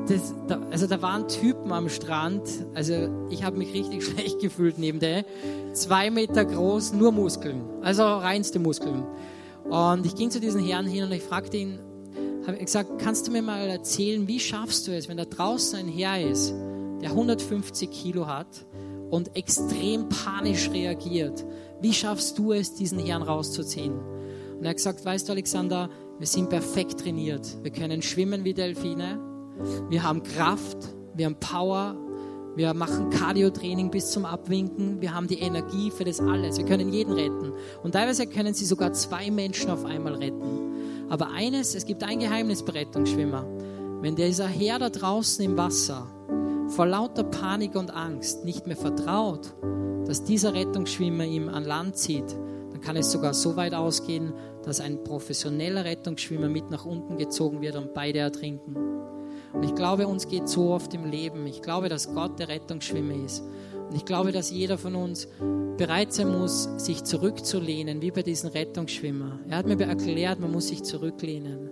Das, 0.07 0.35
da, 0.47 0.61
also 0.69 0.85
da 0.85 1.01
waren 1.01 1.27
Typen 1.27 1.73
am 1.73 1.89
Strand, 1.89 2.43
also 2.75 2.93
ich 3.31 3.43
habe 3.43 3.57
mich 3.57 3.73
richtig 3.73 4.03
schlecht 4.05 4.39
gefühlt 4.39 4.77
neben 4.77 4.99
der. 4.99 5.25
Zwei 5.73 6.11
Meter 6.11 6.45
groß, 6.45 6.93
nur 6.93 7.11
Muskeln, 7.11 7.63
also 7.81 8.03
reinste 8.03 8.59
Muskeln. 8.59 9.03
Und 9.67 10.05
ich 10.05 10.13
ging 10.13 10.29
zu 10.29 10.39
diesen 10.39 10.63
Herren 10.63 10.85
hin 10.85 11.05
und 11.05 11.11
ich 11.11 11.23
fragte 11.23 11.57
ihn, 11.57 11.79
habe 12.45 12.59
gesagt, 12.59 12.99
kannst 12.99 13.25
du 13.25 13.31
mir 13.31 13.41
mal 13.41 13.67
erzählen, 13.67 14.27
wie 14.27 14.39
schaffst 14.39 14.87
du 14.87 14.91
es, 14.91 15.09
wenn 15.09 15.17
da 15.17 15.25
draußen 15.25 15.79
ein 15.79 15.87
Herr 15.87 16.21
ist, 16.21 16.53
der 17.01 17.09
150 17.09 17.89
Kilo 17.89 18.27
hat 18.27 18.67
und 19.09 19.35
extrem 19.35 20.07
panisch 20.07 20.69
reagiert, 20.69 21.43
wie 21.81 21.93
schaffst 21.93 22.37
du 22.37 22.53
es, 22.53 22.75
diesen 22.75 22.99
Herrn 22.99 23.23
rauszuziehen? 23.23 24.12
Und 24.63 24.67
er 24.67 24.69
hat 24.69 24.77
gesagt, 24.77 25.03
weißt 25.03 25.27
du 25.27 25.33
Alexander, 25.33 25.89
wir 26.19 26.25
sind 26.25 26.49
perfekt 26.49 27.01
trainiert. 27.01 27.57
Wir 27.63 27.71
können 27.71 28.01
schwimmen 28.01 28.45
wie 28.45 28.53
Delfine, 28.53 29.19
wir 29.89 30.03
haben 30.03 30.23
Kraft, 30.23 30.77
wir 31.13 31.25
haben 31.25 31.35
Power, 31.35 31.97
wir 32.55 32.73
machen 32.73 33.09
Cardio-Training 33.09 33.91
bis 33.91 34.11
zum 34.11 34.23
Abwinken. 34.23 35.01
Wir 35.01 35.13
haben 35.13 35.27
die 35.27 35.39
Energie 35.39 35.91
für 35.91 36.05
das 36.05 36.21
alles. 36.21 36.57
Wir 36.57 36.63
können 36.63 36.93
jeden 36.93 37.11
retten. 37.11 37.51
Und 37.83 37.91
teilweise 37.91 38.25
können 38.25 38.53
sie 38.53 38.63
sogar 38.63 38.93
zwei 38.93 39.29
Menschen 39.31 39.69
auf 39.69 39.83
einmal 39.83 40.15
retten. 40.15 41.09
Aber 41.09 41.31
eines, 41.31 41.75
es 41.75 41.85
gibt 41.85 42.01
ein 42.01 42.19
Geheimnis 42.19 42.63
bei 42.63 42.71
Rettungsschwimmer. 42.71 43.45
Wenn 43.99 44.15
dieser 44.15 44.47
Herr 44.47 44.79
da 44.79 44.89
draußen 44.89 45.43
im 45.43 45.57
Wasser 45.57 46.07
vor 46.69 46.85
lauter 46.85 47.25
Panik 47.25 47.75
und 47.75 47.91
Angst 47.93 48.45
nicht 48.45 48.65
mehr 48.65 48.77
vertraut, 48.77 49.55
dass 50.07 50.23
dieser 50.23 50.53
Rettungsschwimmer 50.53 51.25
ihm 51.25 51.49
an 51.49 51.65
Land 51.65 51.97
zieht, 51.97 52.31
dann 52.73 52.81
kann 52.81 52.95
es 52.95 53.11
sogar 53.11 53.35
so 53.35 53.55
weit 53.55 53.75
ausgehen, 53.75 54.33
dass 54.65 54.79
ein 54.79 55.03
professioneller 55.03 55.85
Rettungsschwimmer 55.85 56.49
mit 56.49 56.69
nach 56.69 56.85
unten 56.85 57.17
gezogen 57.17 57.61
wird 57.61 57.75
und 57.75 57.93
beide 57.93 58.19
ertrinken. 58.19 58.75
Und 59.53 59.63
ich 59.63 59.75
glaube, 59.75 60.07
uns 60.07 60.27
geht 60.27 60.49
so 60.49 60.71
oft 60.71 60.93
im 60.93 61.05
Leben. 61.05 61.45
Ich 61.45 61.61
glaube, 61.61 61.87
dass 61.87 62.13
Gott 62.13 62.39
der 62.39 62.47
Rettungsschwimmer 62.47 63.23
ist. 63.23 63.43
Und 63.87 63.95
ich 63.95 64.05
glaube, 64.05 64.31
dass 64.31 64.49
jeder 64.49 64.77
von 64.77 64.95
uns 64.95 65.27
bereit 65.77 66.13
sein 66.13 66.31
muss, 66.31 66.69
sich 66.77 67.03
zurückzulehnen, 67.03 68.01
wie 68.01 68.11
bei 68.11 68.23
diesem 68.23 68.49
Rettungsschwimmer. 68.49 69.39
Er 69.49 69.57
hat 69.57 69.67
mir 69.67 69.79
erklärt, 69.79 70.39
man 70.39 70.51
muss 70.51 70.69
sich 70.69 70.83
zurücklehnen. 70.83 71.69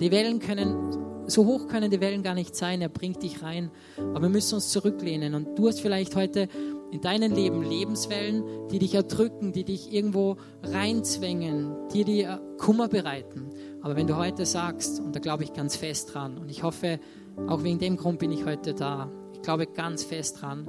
Die 0.00 0.10
Wellen 0.10 0.38
können, 0.38 1.26
so 1.26 1.44
hoch 1.44 1.66
können 1.66 1.90
die 1.90 2.00
Wellen 2.00 2.22
gar 2.22 2.34
nicht 2.34 2.54
sein, 2.54 2.80
er 2.80 2.88
bringt 2.88 3.22
dich 3.22 3.42
rein. 3.42 3.70
Aber 3.98 4.22
wir 4.22 4.28
müssen 4.28 4.54
uns 4.54 4.70
zurücklehnen. 4.70 5.34
Und 5.34 5.58
du 5.58 5.68
hast 5.68 5.80
vielleicht 5.80 6.14
heute 6.16 6.48
in 6.90 7.00
deinem 7.00 7.32
Leben 7.32 7.62
Lebenswellen, 7.62 8.44
die 8.70 8.78
dich 8.78 8.94
erdrücken, 8.94 9.52
die 9.52 9.64
dich 9.64 9.92
irgendwo 9.92 10.36
reinzwängen, 10.62 11.74
die 11.92 12.04
dir 12.04 12.40
Kummer 12.58 12.88
bereiten. 12.88 13.50
Aber 13.82 13.96
wenn 13.96 14.06
du 14.06 14.16
heute 14.16 14.46
sagst, 14.46 15.00
und 15.00 15.14
da 15.14 15.20
glaube 15.20 15.44
ich 15.44 15.52
ganz 15.52 15.76
fest 15.76 16.14
dran, 16.14 16.38
und 16.38 16.50
ich 16.50 16.62
hoffe, 16.62 16.98
auch 17.46 17.62
wegen 17.62 17.78
dem 17.78 17.96
Grund 17.96 18.18
bin 18.18 18.32
ich 18.32 18.44
heute 18.44 18.74
da, 18.74 19.10
ich 19.32 19.42
glaube 19.42 19.66
ganz 19.66 20.02
fest 20.02 20.40
dran, 20.40 20.66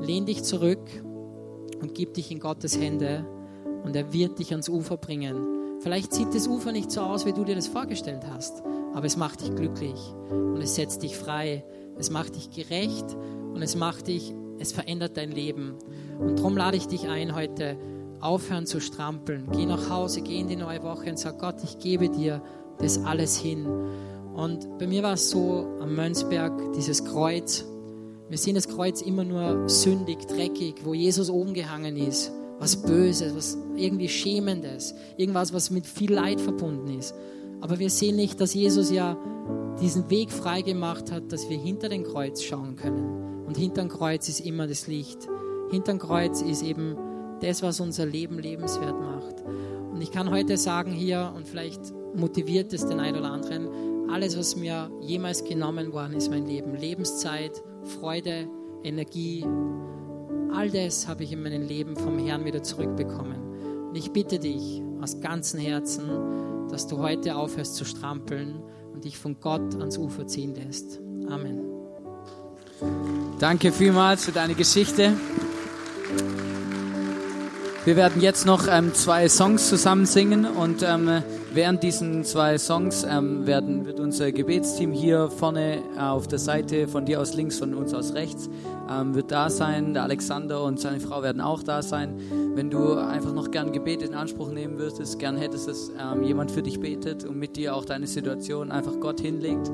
lehn 0.00 0.26
dich 0.26 0.42
zurück 0.42 0.88
und 1.80 1.94
gib 1.94 2.14
dich 2.14 2.30
in 2.30 2.40
Gottes 2.40 2.80
Hände 2.80 3.26
und 3.84 3.94
er 3.94 4.12
wird 4.12 4.38
dich 4.38 4.50
ans 4.50 4.68
Ufer 4.68 4.96
bringen. 4.96 5.80
Vielleicht 5.80 6.12
sieht 6.12 6.34
das 6.34 6.48
Ufer 6.48 6.72
nicht 6.72 6.90
so 6.90 7.02
aus, 7.02 7.24
wie 7.24 7.32
du 7.32 7.44
dir 7.44 7.54
das 7.54 7.68
vorgestellt 7.68 8.22
hast, 8.28 8.62
aber 8.94 9.06
es 9.06 9.16
macht 9.16 9.42
dich 9.42 9.54
glücklich 9.54 10.12
und 10.30 10.60
es 10.60 10.74
setzt 10.74 11.02
dich 11.02 11.16
frei, 11.16 11.64
es 11.96 12.10
macht 12.10 12.34
dich 12.34 12.50
gerecht 12.50 13.16
und 13.54 13.62
es 13.62 13.76
macht 13.76 14.08
dich, 14.08 14.34
es 14.58 14.72
verändert 14.72 15.16
dein 15.16 15.30
Leben. 15.30 15.74
Und 16.18 16.38
darum 16.38 16.56
lade 16.56 16.76
ich 16.76 16.86
dich 16.88 17.08
ein 17.08 17.34
heute, 17.34 17.76
aufhören 18.20 18.66
zu 18.66 18.80
strampeln. 18.80 19.48
Geh 19.52 19.66
nach 19.66 19.90
Hause, 19.90 20.22
geh 20.22 20.38
in 20.38 20.48
die 20.48 20.56
neue 20.56 20.82
Woche 20.82 21.10
und 21.10 21.18
sag, 21.18 21.38
Gott, 21.38 21.56
ich 21.62 21.78
gebe 21.78 22.08
dir 22.08 22.42
das 22.78 23.02
alles 23.04 23.36
hin. 23.38 23.66
Und 24.34 24.78
bei 24.78 24.86
mir 24.86 25.02
war 25.02 25.14
es 25.14 25.30
so 25.30 25.66
am 25.80 25.94
Mönchsberg, 25.94 26.72
dieses 26.74 27.04
Kreuz. 27.04 27.64
Wir 28.28 28.38
sehen 28.38 28.54
das 28.54 28.68
Kreuz 28.68 29.02
immer 29.02 29.24
nur 29.24 29.68
sündig, 29.68 30.26
dreckig, 30.26 30.84
wo 30.84 30.94
Jesus 30.94 31.30
oben 31.30 31.54
gehangen 31.54 31.96
ist. 31.96 32.32
Was 32.58 32.82
Böses, 32.82 33.34
was 33.36 33.58
irgendwie 33.76 34.08
Schämendes, 34.08 34.94
irgendwas, 35.16 35.52
was 35.52 35.70
mit 35.70 35.86
viel 35.86 36.12
Leid 36.12 36.40
verbunden 36.40 36.98
ist. 36.98 37.14
Aber 37.60 37.78
wir 37.78 37.90
sehen 37.90 38.16
nicht, 38.16 38.40
dass 38.40 38.54
Jesus 38.54 38.90
ja 38.90 39.16
diesen 39.80 40.10
Weg 40.10 40.30
frei 40.30 40.62
gemacht 40.62 41.10
hat, 41.12 41.32
dass 41.32 41.48
wir 41.48 41.58
hinter 41.58 41.88
den 41.88 42.04
Kreuz 42.04 42.42
schauen 42.42 42.76
können. 42.76 43.37
Und 43.48 43.56
hinter 43.56 43.80
dem 43.80 43.88
Kreuz 43.88 44.28
ist 44.28 44.40
immer 44.40 44.66
das 44.66 44.88
Licht. 44.88 45.26
Hinter 45.70 45.92
dem 45.92 45.98
Kreuz 45.98 46.42
ist 46.42 46.62
eben 46.62 46.98
das, 47.40 47.62
was 47.62 47.80
unser 47.80 48.04
Leben 48.04 48.38
lebenswert 48.38 49.00
macht. 49.00 49.42
Und 49.90 50.02
ich 50.02 50.12
kann 50.12 50.30
heute 50.30 50.58
sagen 50.58 50.92
hier, 50.92 51.32
und 51.34 51.48
vielleicht 51.48 51.80
motiviert 52.14 52.74
es 52.74 52.86
den 52.86 53.00
einen 53.00 53.16
oder 53.18 53.30
anderen, 53.30 54.10
alles, 54.10 54.36
was 54.36 54.54
mir 54.54 54.90
jemals 55.00 55.44
genommen 55.44 55.94
worden 55.94 56.12
ist, 56.12 56.28
mein 56.28 56.46
Leben, 56.46 56.74
Lebenszeit, 56.74 57.62
Freude, 57.84 58.48
Energie, 58.84 59.46
all 60.52 60.68
das 60.68 61.08
habe 61.08 61.24
ich 61.24 61.32
in 61.32 61.42
meinem 61.42 61.62
Leben 61.62 61.96
vom 61.96 62.18
Herrn 62.18 62.44
wieder 62.44 62.62
zurückbekommen. 62.62 63.88
Und 63.88 63.96
ich 63.96 64.12
bitte 64.12 64.38
dich 64.38 64.82
aus 65.00 65.20
ganzem 65.20 65.60
Herzen, 65.60 66.68
dass 66.68 66.86
du 66.86 66.98
heute 66.98 67.34
aufhörst 67.36 67.76
zu 67.76 67.86
strampeln 67.86 68.62
und 68.92 69.04
dich 69.04 69.16
von 69.16 69.40
Gott 69.40 69.74
ans 69.76 69.96
Ufer 69.96 70.26
ziehen 70.26 70.54
lässt. 70.54 71.00
Amen. 71.28 71.77
Danke 73.38 73.72
vielmals 73.72 74.24
für 74.24 74.32
deine 74.32 74.54
Geschichte. 74.54 75.12
Wir 77.84 77.96
werden 77.96 78.20
jetzt 78.20 78.44
noch 78.44 78.68
ähm, 78.70 78.92
zwei 78.94 79.28
Songs 79.28 79.68
zusammen 79.68 80.04
singen 80.04 80.44
und 80.44 80.82
ähm, 80.82 81.22
während 81.54 81.82
diesen 81.82 82.24
zwei 82.24 82.58
Songs 82.58 83.04
ähm, 83.08 83.46
werden, 83.46 83.86
wird 83.86 83.98
unser 83.98 84.30
Gebetsteam 84.30 84.92
hier 84.92 85.30
vorne 85.30 85.82
äh, 85.96 86.00
auf 86.00 86.28
der 86.28 86.38
Seite 86.38 86.86
von 86.86 87.06
dir 87.06 87.20
aus 87.20 87.34
links, 87.34 87.58
von 87.58 87.74
uns 87.74 87.94
aus 87.94 88.12
rechts, 88.14 88.50
ähm, 88.90 89.14
wird 89.14 89.30
da 89.30 89.48
sein. 89.48 89.94
Der 89.94 90.02
Alexander 90.02 90.62
und 90.62 90.78
seine 90.78 91.00
Frau 91.00 91.22
werden 91.22 91.40
auch 91.40 91.62
da 91.62 91.80
sein. 91.80 92.20
Wenn 92.54 92.70
du 92.70 92.94
einfach 92.94 93.32
noch 93.32 93.50
gern 93.50 93.72
Gebet 93.72 94.02
in 94.02 94.14
Anspruch 94.14 94.50
nehmen 94.50 94.78
würdest, 94.78 95.18
gern 95.18 95.36
hättest, 95.36 95.68
dass 95.68 95.90
ähm, 95.98 96.22
jemand 96.24 96.50
für 96.50 96.62
dich 96.62 96.80
betet 96.80 97.24
und 97.24 97.38
mit 97.38 97.56
dir 97.56 97.74
auch 97.74 97.84
deine 97.84 98.06
Situation 98.06 98.70
einfach 98.70 99.00
Gott 99.00 99.20
hinlegt, 99.20 99.70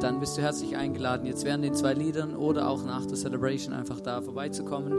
dann 0.00 0.20
bist 0.20 0.36
du 0.36 0.42
herzlich 0.42 0.76
eingeladen, 0.76 1.26
jetzt 1.26 1.44
während 1.44 1.64
den 1.64 1.74
zwei 1.74 1.94
Liedern 1.94 2.36
oder 2.36 2.68
auch 2.68 2.84
nach 2.84 3.06
der 3.06 3.16
Celebration 3.16 3.74
einfach 3.74 4.00
da 4.00 4.20
vorbeizukommen 4.20 4.92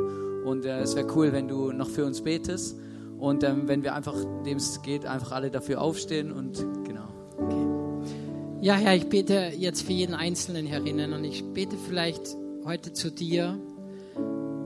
und 0.48 0.66
äh, 0.66 0.80
es 0.80 0.96
wäre 0.96 1.08
cool, 1.16 1.34
wenn 1.34 1.48
du 1.50 1.74
noch 1.74 1.90
für 1.90 2.06
uns 2.06 2.22
betest. 2.22 2.78
Und 3.20 3.44
ähm, 3.44 3.68
wenn 3.68 3.84
wir 3.84 3.96
einfach, 3.96 4.16
dem 4.46 4.58
es 4.58 4.82
geht, 4.82 5.06
einfach 5.06 5.34
alle 5.34 5.52
dafür 5.52 5.82
aufstehen 5.82 6.32
und 6.32 6.58
genau. 6.86 7.08
Okay. 7.38 8.66
Ja, 8.66 8.76
Herr, 8.76 8.96
ich 8.96 9.08
bete 9.08 9.52
jetzt 9.58 9.82
für 9.82 9.92
jeden 9.92 10.14
Einzelnen 10.14 10.66
herinnen 10.66 11.14
und 11.14 11.24
ich 11.24 11.44
bete 11.44 11.76
vielleicht 11.78 12.36
heute 12.64 12.94
zu 12.94 13.12
dir, 13.12 13.60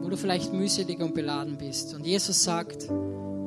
wo 0.02 0.10
du 0.10 0.18
vielleicht 0.18 0.54
mühselig 0.54 1.00
und 1.00 1.16
beladen 1.16 1.58
bist. 1.58 1.96
Und 1.96 2.06
Jesus 2.06 2.44
sagt, 2.44 2.90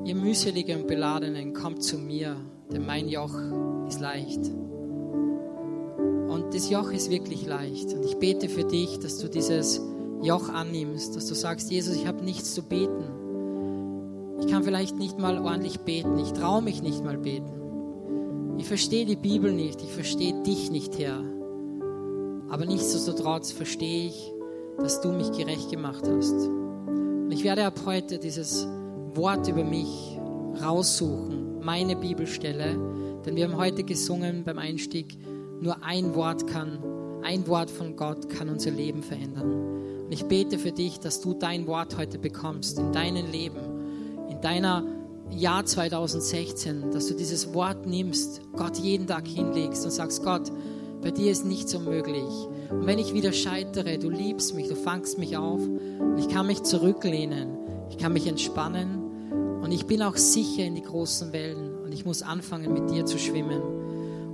ihr 0.05 0.15
mühseligen 0.15 0.83
und 0.83 0.87
Beladenen, 0.89 1.55
kommt 1.55 1.83
zu 1.83 1.99
mir, 1.99 2.37
denn 2.73 2.85
mein 2.85 3.09
Joch 3.09 3.35
ist 3.87 4.01
leicht. 4.01 4.41
Und 6.35 6.53
das 6.53 6.69
Joch 6.69 6.91
ist 6.91 7.11
wirklich 7.11 7.47
leicht. 7.47 7.93
Und 7.93 8.05
ich 8.05 8.17
bete 8.17 8.49
für 8.49 8.65
dich, 8.65 8.99
dass 8.99 9.19
du 9.19 9.29
dieses 9.29 9.81
Joch 10.21 10.49
annimmst, 10.49 11.15
dass 11.15 11.27
du 11.27 11.35
sagst, 11.35 11.71
Jesus, 11.71 11.95
ich 11.95 12.09
habe 12.09 12.25
nichts 12.25 12.55
zu 12.55 12.63
beten. 12.63 14.41
Ich 14.41 14.49
kann 14.49 14.65
vielleicht 14.65 14.99
nicht 14.99 15.17
mal 15.17 15.39
ordentlich 15.39 15.79
beten, 15.81 16.19
ich 16.19 16.33
traue 16.33 16.61
mich 16.61 16.83
nicht 16.83 17.05
mal 17.05 17.19
beten. 17.19 18.57
Ich 18.59 18.67
verstehe 18.67 19.07
die 19.07 19.15
Bibel 19.15 19.53
nicht, 19.53 19.81
ich 19.81 19.93
verstehe 19.93 20.43
dich 20.43 20.73
nicht, 20.73 20.99
Herr. 20.99 21.23
Aber 22.51 22.67
nichtsdestotrotz 22.67 23.53
verstehe 23.53 24.09
ich, 24.09 24.33
dass 24.79 25.01
du 25.01 25.13
mich 25.13 25.31
gerecht 25.31 25.71
gemacht 25.71 26.03
hast. 26.05 26.35
Und 26.35 27.31
ich 27.31 27.45
werde 27.45 27.65
ab 27.65 27.79
heute 27.87 28.19
dieses 28.19 28.67
Wort 29.15 29.47
über 29.47 29.63
mich 29.63 30.19
raussuchen, 30.61 31.61
meine 31.61 31.95
Bibelstelle, 31.95 32.77
denn 33.25 33.37
wir 33.37 33.45
haben 33.45 33.57
heute 33.57 33.85
gesungen 33.85 34.43
beim 34.43 34.59
Einstieg, 34.59 35.17
nur 35.61 35.83
ein 35.83 36.15
Wort 36.15 36.47
kann, 36.47 36.79
ein 37.23 37.47
Wort 37.47 37.71
von 37.71 37.97
Gott 37.97 38.29
kann 38.29 38.49
unser 38.49 38.71
Leben 38.71 39.03
verändern. 39.03 40.05
Und 40.05 40.13
ich 40.13 40.25
bete 40.27 40.59
für 40.59 40.73
dich, 40.73 41.01
dass 41.01 41.21
du 41.21 41.35
dein 41.35 41.67
Wort 41.67 41.97
heute 41.97 42.19
bekommst 42.19 42.79
in 42.79 42.93
deinem 42.93 43.31
Leben, 43.31 43.61
in 44.29 44.41
deiner 44.41 44.85
Jahr 45.31 45.65
2016, 45.65 46.91
dass 46.93 47.07
du 47.07 47.15
dieses 47.15 47.55
Wort 47.55 47.87
nimmst, 47.87 48.43
Gott 48.57 48.77
jeden 48.79 49.07
Tag 49.07 49.27
hinlegst 49.27 49.85
und 49.85 49.91
sagst, 49.91 50.23
Gott, 50.23 50.53
bei 51.01 51.11
dir 51.11 51.33
ist 51.33 51.45
nichts 51.45 51.75
unmöglich. 51.75 52.49
Und 52.71 52.87
wenn 52.87 52.99
ich 52.99 53.15
wieder 53.15 53.33
scheitere, 53.33 53.99
du 53.99 54.11
liebst 54.11 54.55
mich, 54.55 54.69
du 54.69 54.77
fangst 54.77 55.19
mich 55.19 55.37
auf 55.37 55.61
und 55.61 56.19
ich 56.19 56.29
kann 56.29 56.47
mich 56.47 56.63
zurücklehnen, 56.63 57.49
ich 57.91 57.99
kann 57.99 58.13
mich 58.13 58.27
entspannen 58.27 59.61
und 59.63 59.73
ich 59.73 59.87
bin 59.87 60.03
auch 60.03 60.17
sicher 60.17 60.65
in 60.65 60.75
die 60.75 60.83
großen 60.83 61.33
Wellen 61.33 61.79
und 61.83 61.93
ich 61.93 62.05
muss 62.05 62.23
anfangen, 62.23 62.73
mit 62.73 62.91
dir 62.91 63.07
zu 63.07 63.19
schwimmen. 63.19 63.84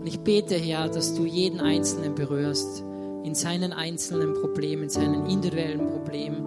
Und 0.00 0.06
ich 0.06 0.20
bete, 0.20 0.54
Herr, 0.54 0.88
dass 0.88 1.14
du 1.14 1.26
jeden 1.26 1.60
Einzelnen 1.60 2.14
berührst 2.14 2.82
in 3.22 3.34
seinen 3.34 3.74
einzelnen 3.74 4.32
Problemen, 4.32 4.84
in 4.84 4.88
seinen 4.88 5.26
individuellen 5.26 5.86
Problemen 5.86 6.46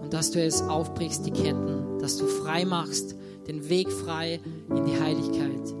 und 0.00 0.14
dass 0.14 0.30
du 0.30 0.40
es 0.40 0.62
aufbrichst, 0.62 1.26
die 1.26 1.32
Ketten, 1.32 1.98
dass 1.98 2.16
du 2.16 2.26
frei 2.26 2.64
machst, 2.64 3.16
den 3.48 3.68
Weg 3.68 3.90
frei 3.90 4.38
in 4.70 4.86
die 4.86 5.00
Heiligkeit. 5.00 5.74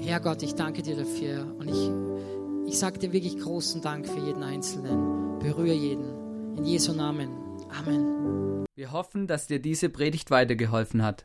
Herr 0.00 0.20
Gott, 0.20 0.42
ich 0.42 0.54
danke 0.54 0.82
dir 0.82 0.96
dafür 0.96 1.46
und 1.58 1.68
ich, 1.68 2.70
ich 2.72 2.78
sage 2.78 2.98
dir 2.98 3.14
wirklich 3.14 3.38
großen 3.38 3.80
Dank 3.80 4.06
für 4.06 4.20
jeden 4.20 4.42
Einzelnen. 4.42 5.38
Berühre 5.38 5.72
jeden. 5.72 6.56
In 6.58 6.66
Jesu 6.66 6.92
Namen. 6.92 7.30
Amen. 7.70 8.66
Wir 8.76 8.92
hoffen, 8.92 9.26
dass 9.26 9.46
dir 9.46 9.60
diese 9.60 9.88
Predigt 9.88 10.30
weitergeholfen 10.30 11.02
hat. 11.02 11.24